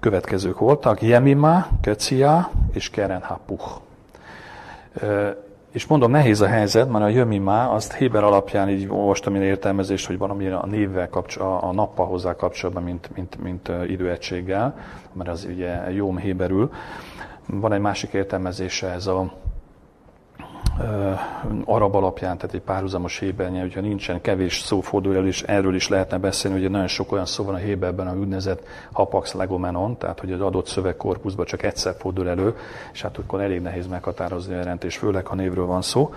Következők 0.00 0.58
voltak 0.58 1.02
Jemima, 1.02 1.66
Kecia 1.80 2.50
és 2.72 2.90
Keren 2.90 3.22
Hapuch. 3.22 3.82
És 5.72 5.86
mondom, 5.86 6.10
nehéz 6.10 6.40
a 6.40 6.46
helyzet, 6.46 6.90
mert 6.90 7.04
a 7.04 7.08
Jömimá, 7.08 7.68
azt 7.68 7.92
Héber 7.92 8.24
alapján 8.24 8.68
így 8.68 8.88
olvastam 8.88 9.34
ilyen 9.34 9.46
értelmezést, 9.46 10.06
hogy 10.06 10.18
valami 10.18 10.46
a 10.46 10.66
névvel 10.66 11.08
kapcsol, 11.08 11.58
a 11.62 11.72
nappal 11.72 12.06
hozzá 12.06 12.34
kapcsolatban, 12.36 12.82
mint, 12.82 13.10
mint, 13.14 13.42
mint 13.42 13.70
időegységgel, 13.88 14.76
mert 15.12 15.30
az 15.30 15.46
ugye 15.50 15.90
jó 15.90 16.16
héberül. 16.16 16.70
Van 17.46 17.72
egy 17.72 17.80
másik 17.80 18.12
értelmezése, 18.12 18.90
ez 18.90 19.06
a 19.06 19.32
arab 21.64 21.94
alapján, 21.94 22.36
tehát 22.36 22.54
egy 22.54 22.60
párhuzamos 22.60 23.18
hébernyelv, 23.18 23.62
hogyha 23.62 23.80
nincsen 23.80 24.20
kevés 24.20 24.60
szó 24.60 24.80
fordul 24.80 25.16
elő, 25.16 25.26
és 25.26 25.42
erről 25.42 25.74
is 25.74 25.88
lehetne 25.88 26.18
beszélni, 26.18 26.60
hogy 26.60 26.70
nagyon 26.70 26.86
sok 26.86 27.12
olyan 27.12 27.26
szó 27.26 27.44
van 27.44 27.54
a 27.54 27.58
héberben, 27.58 28.06
a 28.06 28.16
úgynevezett 28.16 28.66
hapax 28.92 29.32
legomenon, 29.32 29.98
tehát 29.98 30.20
hogy 30.20 30.32
az 30.32 30.40
adott 30.40 30.66
szövegkorpuszban 30.66 31.46
csak 31.46 31.62
egyszer 31.62 31.94
fordul 31.98 32.28
elő, 32.28 32.56
és 32.92 33.02
hát 33.02 33.18
akkor 33.18 33.40
elég 33.40 33.60
nehéz 33.60 33.86
meghatározni 33.86 34.54
a 34.54 34.56
jelentés, 34.56 34.96
főleg 34.96 35.26
ha 35.26 35.34
névről 35.34 35.66
van 35.66 35.82
szó. 35.82 36.12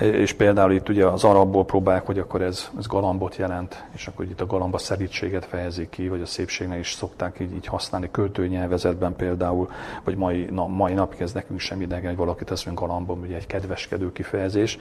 És 0.00 0.32
például 0.32 0.72
itt 0.72 0.88
ugye 0.88 1.06
az 1.06 1.24
arabból 1.24 1.64
próbálják, 1.64 2.06
hogy 2.06 2.18
akkor 2.18 2.42
ez, 2.42 2.70
ez 2.78 2.86
galambot 2.86 3.36
jelent, 3.36 3.84
és 3.92 4.06
akkor 4.06 4.24
itt 4.24 4.40
a 4.40 4.46
galamba 4.46 4.78
szerítséget 4.78 5.44
fejezik 5.44 5.88
ki, 5.88 6.08
vagy 6.08 6.20
a 6.20 6.26
szépségnek 6.26 6.78
is 6.78 6.92
szokták 6.92 7.40
így, 7.40 7.54
így 7.54 7.66
használni 7.66 8.08
költőnyelvezetben 8.10 9.16
például, 9.16 9.70
vagy 10.04 10.16
mai, 10.16 10.44
na, 10.50 10.66
mai 10.66 10.92
napig 10.92 11.20
ez 11.20 11.32
nekünk 11.32 11.60
sem 11.60 11.80
idegen, 11.80 12.08
hogy 12.08 12.16
valakit 12.16 12.50
mondjuk 12.50 12.74
galambom, 12.74 13.20
ugye 13.20 13.36
egy 13.36 13.46
kedveskedő 13.46 14.12
kifejezés. 14.12 14.78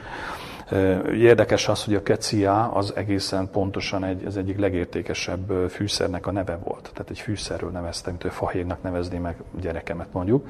Érdekes 1.13 1.67
az, 1.67 1.83
hogy 1.83 1.95
a 1.95 2.03
kecia 2.03 2.71
az 2.71 2.93
egészen 2.95 3.49
pontosan 3.49 4.03
egy, 4.03 4.25
az 4.25 4.37
egyik 4.37 4.59
legértékesebb 4.59 5.69
fűszernek 5.69 6.27
a 6.27 6.31
neve 6.31 6.57
volt. 6.63 6.89
Tehát 6.93 7.09
egy 7.09 7.19
fűszerről 7.19 7.69
neveztem, 7.69 8.15
mint 8.19 8.33
fahérnak 8.33 8.81
nevezni 8.81 9.17
meg 9.17 9.35
gyerekemet 9.61 10.07
mondjuk. 10.11 10.47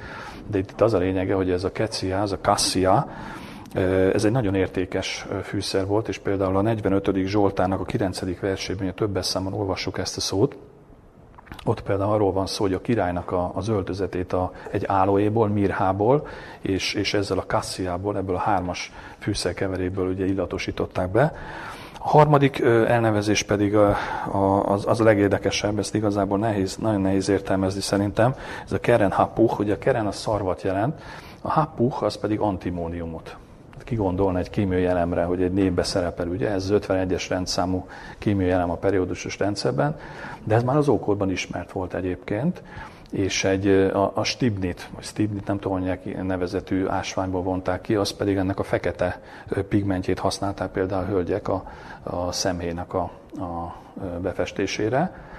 De 0.47 0.57
itt 0.57 0.81
az 0.81 0.93
a 0.93 0.97
lényege, 0.97 1.35
hogy 1.35 1.51
ez 1.51 1.63
a 1.63 1.71
kecia, 1.71 2.21
az 2.21 2.31
a 2.31 2.39
kassia, 2.41 3.07
ez 4.13 4.23
egy 4.23 4.31
nagyon 4.31 4.55
értékes 4.55 5.27
fűszer 5.43 5.85
volt, 5.85 6.07
és 6.07 6.17
például 6.17 6.57
a 6.57 6.61
45. 6.61 7.15
Zsoltának 7.25 7.79
a 7.79 7.83
9. 7.83 8.39
versében, 8.39 8.87
a 8.87 8.93
többes 8.93 9.25
számon 9.25 9.53
olvassuk 9.53 9.97
ezt 9.97 10.17
a 10.17 10.21
szót, 10.21 10.57
ott 11.65 11.81
például 11.81 12.13
arról 12.13 12.31
van 12.31 12.47
szó, 12.47 12.63
hogy 12.63 12.73
a 12.73 12.81
királynak 12.81 13.31
a, 13.31 13.51
az 13.55 13.67
öltözetét 13.67 14.33
a, 14.33 14.51
egy 14.71 14.85
állóéból, 14.85 15.47
mirhából, 15.47 16.27
és, 16.61 16.93
és 16.93 17.13
ezzel 17.13 17.37
a 17.37 17.45
kassziából, 17.47 18.17
ebből 18.17 18.35
a 18.35 18.39
hármas 18.39 18.91
fűszerkeveréből 19.19 20.07
ugye 20.07 20.25
illatosították 20.25 21.11
be. 21.11 21.35
A 21.99 22.07
harmadik 22.07 22.59
elnevezés 22.87 23.43
pedig 23.43 23.75
a, 23.75 23.95
a, 24.31 24.63
az, 24.63 24.87
az 24.87 25.01
a 25.01 25.03
legérdekesebb, 25.03 25.79
ezt 25.79 25.95
igazából 25.95 26.37
nehéz, 26.37 26.75
nagyon 26.75 27.01
nehéz 27.01 27.29
értelmezni 27.29 27.81
szerintem. 27.81 28.35
Ez 28.65 28.71
a 28.71 28.79
keren 28.79 29.11
hapuch, 29.11 29.59
ugye 29.59 29.73
a 29.73 29.77
keren 29.77 30.07
a 30.07 30.11
szarvat 30.11 30.61
jelent, 30.61 31.01
a 31.41 31.49
hapuch 31.49 32.03
az 32.03 32.15
pedig 32.15 32.39
antimóniumot 32.39 33.37
ki 33.83 33.95
gondolna 33.95 34.39
egy 34.39 34.49
kémiai 34.49 34.85
elemre, 34.85 35.23
hogy 35.23 35.41
egy 35.41 35.53
névbe 35.53 35.83
szerepel, 35.83 36.27
ugye? 36.27 36.49
Ez 36.49 36.69
az 36.69 36.81
51-es 36.87 37.25
rendszámú 37.29 37.87
kémiai 38.17 38.49
elem 38.49 38.69
a 38.69 38.75
periódusos 38.75 39.37
rendszerben, 39.37 39.99
de 40.43 40.55
ez 40.55 40.63
már 40.63 40.77
az 40.77 40.87
ókorban 40.87 41.29
ismert 41.29 41.71
volt 41.71 41.93
egyébként, 41.93 42.61
és 43.11 43.43
egy, 43.43 43.67
a, 43.67 44.11
a 44.15 44.23
stibnit, 44.23 44.89
vagy 44.95 45.03
stibnit, 45.03 45.47
nem 45.47 45.59
tudom, 45.59 45.81
hogy 45.81 46.15
nevezetű 46.23 46.87
ásványból 46.87 47.41
vonták 47.41 47.81
ki, 47.81 47.95
az 47.95 48.11
pedig 48.11 48.35
ennek 48.35 48.59
a 48.59 48.63
fekete 48.63 49.21
pigmentjét 49.69 50.19
használták 50.19 50.71
például 50.71 51.03
a 51.03 51.07
hölgyek 51.07 51.47
a, 51.47 51.63
a 52.03 52.31
szemhéjnak 52.31 52.93
a, 52.93 53.11
a 53.37 53.75
befestésére 54.21 55.31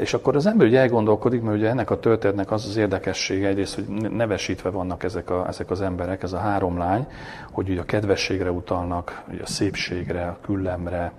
és 0.00 0.14
akkor 0.14 0.36
az 0.36 0.46
ember 0.46 0.66
ugye 0.66 0.78
elgondolkodik, 0.78 1.42
mert 1.42 1.56
ugye 1.56 1.68
ennek 1.68 1.90
a 1.90 2.00
történetnek 2.00 2.50
az 2.50 2.66
az 2.66 2.76
érdekessége 2.76 3.48
egyrészt, 3.48 3.74
hogy 3.74 4.10
nevesítve 4.10 4.70
vannak 4.70 5.02
ezek, 5.02 5.30
a, 5.30 5.46
ezek 5.48 5.70
az 5.70 5.80
emberek, 5.80 6.22
ez 6.22 6.32
a 6.32 6.38
három 6.38 6.78
lány, 6.78 7.06
hogy 7.50 7.68
ugye 7.68 7.80
a 7.80 7.84
kedvességre 7.84 8.50
utalnak, 8.50 9.22
ugye 9.32 9.42
a 9.42 9.46
szépségre, 9.46 10.26
a 10.26 10.38
küllemre, 10.42 11.12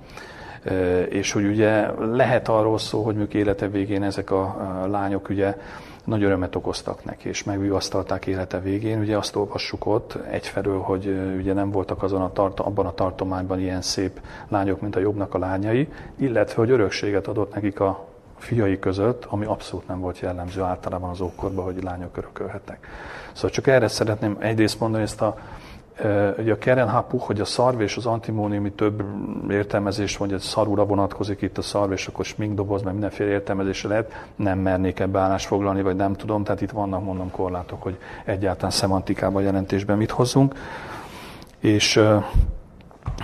és 1.09 1.31
hogy 1.31 1.45
ugye 1.45 1.91
lehet 1.99 2.47
arról 2.47 2.77
szó, 2.77 3.03
hogy 3.03 3.15
mondjuk 3.15 3.41
élete 3.41 3.67
végén 3.67 4.03
ezek 4.03 4.31
a 4.31 4.85
lányok 4.91 5.29
ugye 5.29 5.55
nagy 6.03 6.23
örömet 6.23 6.55
okoztak 6.55 7.05
neki, 7.05 7.27
és 7.29 7.43
megvigasztalták 7.43 8.27
élete 8.27 8.59
végén. 8.59 8.99
Ugye 8.99 9.17
azt 9.17 9.35
olvassuk 9.35 9.85
ott 9.85 10.17
egyfelől, 10.29 10.79
hogy 10.79 11.33
ugye 11.37 11.53
nem 11.53 11.71
voltak 11.71 12.03
azon 12.03 12.21
a 12.21 12.31
tart- 12.33 12.59
abban 12.59 12.85
a 12.85 12.93
tartományban 12.93 13.59
ilyen 13.59 13.81
szép 13.81 14.21
lányok, 14.47 14.81
mint 14.81 14.95
a 14.95 14.99
jobbnak 14.99 15.33
a 15.33 15.37
lányai, 15.37 15.87
illetve 16.15 16.55
hogy 16.55 16.69
örökséget 16.69 17.27
adott 17.27 17.53
nekik 17.53 17.79
a 17.79 18.12
fiai 18.43 18.79
között, 18.79 19.25
ami 19.25 19.45
abszolút 19.45 19.87
nem 19.87 19.99
volt 19.99 20.19
jellemző 20.19 20.61
általában 20.61 21.09
az 21.09 21.21
ókorban, 21.21 21.65
hogy 21.65 21.83
lányok 21.83 22.17
örökölhetnek. 22.17 22.87
Szóval 23.33 23.49
csak 23.49 23.67
erre 23.67 23.87
szeretném 23.87 24.37
egyrészt 24.39 24.79
mondani 24.79 25.03
ezt 25.03 25.21
a 25.21 25.37
Ugye 26.37 26.51
a 26.51 26.57
Keren 26.57 26.89
Hapu, 26.89 27.17
hogy 27.17 27.39
a 27.39 27.45
szarv 27.45 27.81
és 27.81 27.97
az 27.97 28.05
antimóniumi 28.05 28.71
több 28.71 29.03
értelmezés 29.49 30.17
van, 30.17 30.27
hogy 30.27 30.37
egy 30.37 30.43
szarúra 30.43 30.85
vonatkozik 30.85 31.41
itt 31.41 31.57
a 31.57 31.61
szarv, 31.61 31.91
és 31.91 32.07
akkor 32.07 32.25
sminkdoboz, 32.25 32.81
mert 32.81 32.93
mindenféle 32.93 33.29
értelmezésre 33.29 33.89
lehet, 33.89 34.27
nem 34.35 34.59
mernék 34.59 34.99
ebbe 34.99 35.19
állást 35.19 35.45
foglalni, 35.45 35.81
vagy 35.81 35.95
nem 35.95 36.13
tudom, 36.13 36.43
tehát 36.43 36.61
itt 36.61 36.71
vannak, 36.71 37.03
mondom, 37.03 37.31
korlátok, 37.31 37.81
hogy 37.81 37.97
egyáltalán 38.25 38.71
szemantikában 38.71 39.43
jelentésben 39.43 39.97
mit 39.97 40.11
hozzunk. 40.11 40.55
És 41.59 42.01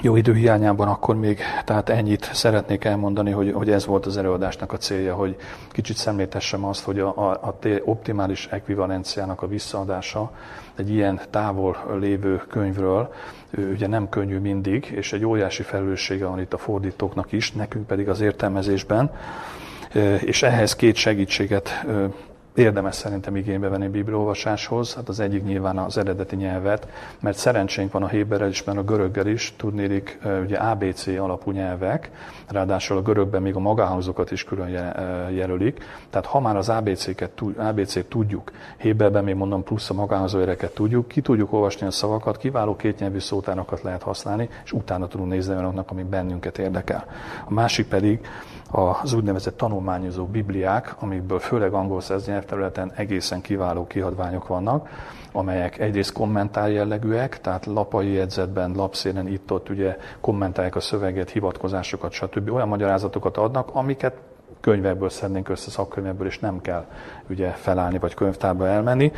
jó 0.01 0.15
idő 0.15 0.33
hiányában 0.33 0.87
akkor 0.87 1.15
még, 1.15 1.39
tehát 1.65 1.89
ennyit 1.89 2.29
szeretnék 2.33 2.83
elmondani, 2.83 3.31
hogy, 3.31 3.51
hogy 3.51 3.69
ez 3.69 3.85
volt 3.85 4.05
az 4.05 4.17
előadásnak 4.17 4.73
a 4.73 4.77
célja, 4.77 5.15
hogy 5.15 5.35
kicsit 5.71 5.97
szemléltessem 5.97 6.65
azt, 6.65 6.83
hogy 6.83 6.99
a, 6.99 7.17
a, 7.17 7.31
a 7.31 7.57
optimális 7.83 8.47
ekvivalenciának 8.47 9.41
a 9.41 9.47
visszaadása 9.47 10.31
egy 10.75 10.89
ilyen 10.89 11.19
távol 11.29 11.97
lévő 11.99 12.41
könyvről, 12.47 13.13
ugye 13.71 13.87
nem 13.87 14.09
könnyű 14.09 14.37
mindig, 14.37 14.85
és 14.95 15.13
egy 15.13 15.25
óriási 15.25 15.63
felelőssége 15.63 16.25
van 16.25 16.39
itt 16.39 16.53
a 16.53 16.57
fordítóknak 16.57 17.31
is, 17.31 17.51
nekünk 17.51 17.87
pedig 17.87 18.09
az 18.09 18.21
értelmezésben, 18.21 19.11
és 20.19 20.43
ehhez 20.43 20.75
két 20.75 20.95
segítséget 20.95 21.85
érdemes 22.55 22.95
szerintem 22.95 23.35
igénybe 23.35 23.67
venni 23.67 23.87
bibliolvasáshoz. 23.87 24.93
Hát 24.93 25.09
az 25.09 25.19
egyik 25.19 25.43
nyilván 25.43 25.77
az 25.77 25.97
eredeti 25.97 26.35
nyelvet, 26.35 26.87
mert 27.19 27.37
szerencsénk 27.37 27.91
van 27.91 28.03
a 28.03 28.07
héberrel 28.07 28.49
is, 28.49 28.63
mert 28.63 28.77
a 28.77 28.83
göröggel 28.83 29.27
is, 29.27 29.53
tudnélik, 29.57 30.19
ugye 30.43 30.57
ABC 30.57 31.07
alapú 31.07 31.51
nyelvek, 31.51 32.11
ráadásul 32.47 32.97
a 32.97 33.01
görögben 33.01 33.41
még 33.41 33.55
a 33.55 33.59
magáhangzókat 33.59 34.31
is 34.31 34.43
külön 34.43 34.69
jelölik. 35.31 35.83
Tehát 36.09 36.27
ha 36.27 36.39
már 36.39 36.57
az 36.57 36.69
ABC-ket, 36.69 37.41
ABC-t 37.57 38.05
tudjuk, 38.05 38.51
héberben 38.77 39.23
még 39.23 39.35
mondom 39.35 39.63
plusz 39.63 39.89
a 39.89 39.93
magáhangzóéreket 39.93 40.73
tudjuk, 40.73 41.07
ki 41.07 41.21
tudjuk 41.21 41.53
olvasni 41.53 41.87
a 41.87 41.91
szavakat, 41.91 42.37
kiváló 42.37 42.75
kétnyelvű 42.75 43.19
szótárakat 43.19 43.81
lehet 43.81 44.03
használni, 44.03 44.49
és 44.63 44.71
utána 44.71 45.07
tudunk 45.07 45.29
nézni 45.29 45.53
olyanoknak, 45.53 45.91
ami 45.91 46.03
bennünket 46.03 46.57
érdekel. 46.57 47.05
A 47.45 47.53
másik 47.53 47.87
pedig 47.87 48.27
az 48.71 49.13
úgynevezett 49.13 49.57
tanulmányozó 49.57 50.25
bibliák, 50.25 50.95
amikből 50.99 51.39
főleg 51.39 51.73
angol 51.73 52.01
nyelvterületen 52.39 52.91
egészen 52.95 53.41
kiváló 53.41 53.87
kiadványok 53.87 54.47
vannak, 54.47 54.89
amelyek 55.31 55.79
egyrészt 55.79 56.13
kommentár 56.13 56.71
jellegűek, 56.71 57.41
tehát 57.41 57.65
lapai 57.65 58.11
jegyzetben, 58.11 58.71
lapszélen 58.71 59.27
itt-ott 59.27 59.69
ugye 59.69 59.97
kommentálják 60.21 60.75
a 60.75 60.79
szöveget, 60.79 61.29
hivatkozásokat, 61.29 62.11
stb. 62.11 62.51
Olyan 62.51 62.67
magyarázatokat 62.67 63.37
adnak, 63.37 63.69
amiket 63.73 64.17
könyvekből 64.61 65.09
szednénk 65.09 65.49
össze 65.49 65.69
szakkönyvekből, 65.69 66.27
és 66.27 66.39
nem 66.39 66.61
kell 66.61 66.85
ugye 67.29 67.49
felállni 67.49 67.99
vagy 67.99 68.13
könyvtárba 68.13 68.67
elmenni, 68.67 69.11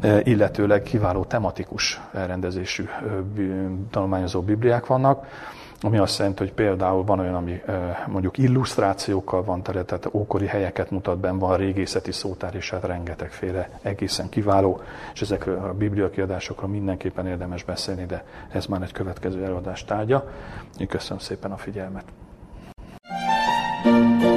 e, 0.00 0.20
illetőleg 0.22 0.82
kiváló 0.82 1.24
tematikus 1.24 2.00
elrendezésű 2.12 2.84
tanulmányozó 3.90 4.40
bibliák 4.42 4.86
vannak, 4.86 5.26
ami 5.82 5.98
azt 5.98 6.18
jelenti, 6.18 6.42
hogy 6.42 6.52
például 6.52 7.04
van 7.04 7.18
olyan, 7.18 7.34
ami 7.34 7.62
mondjuk 8.06 8.38
illusztrációkkal 8.38 9.44
van 9.44 9.62
tele, 9.62 9.82
tehát 9.82 10.08
ókori 10.12 10.46
helyeket 10.46 10.90
mutat 10.90 11.18
ben, 11.18 11.38
van 11.38 11.56
régészeti 11.56 12.12
szótár, 12.12 12.54
és 12.54 12.70
hát 12.70 12.84
rengetegféle 12.84 13.70
egészen 13.82 14.28
kiváló, 14.28 14.80
és 15.14 15.20
ezekről 15.20 15.58
a 15.58 15.74
biblia 15.74 16.10
kiadásokról 16.10 16.70
mindenképpen 16.70 17.26
érdemes 17.26 17.64
beszélni, 17.64 18.06
de 18.06 18.24
ez 18.52 18.66
már 18.66 18.82
egy 18.82 18.92
következő 18.92 19.44
előadás 19.44 19.84
tárgya. 19.84 20.30
Én 20.78 20.86
köszönöm 20.86 21.18
szépen 21.18 21.52
a 21.52 21.56
figyelmet. 21.56 22.04
thank 23.82 24.22
you 24.22 24.29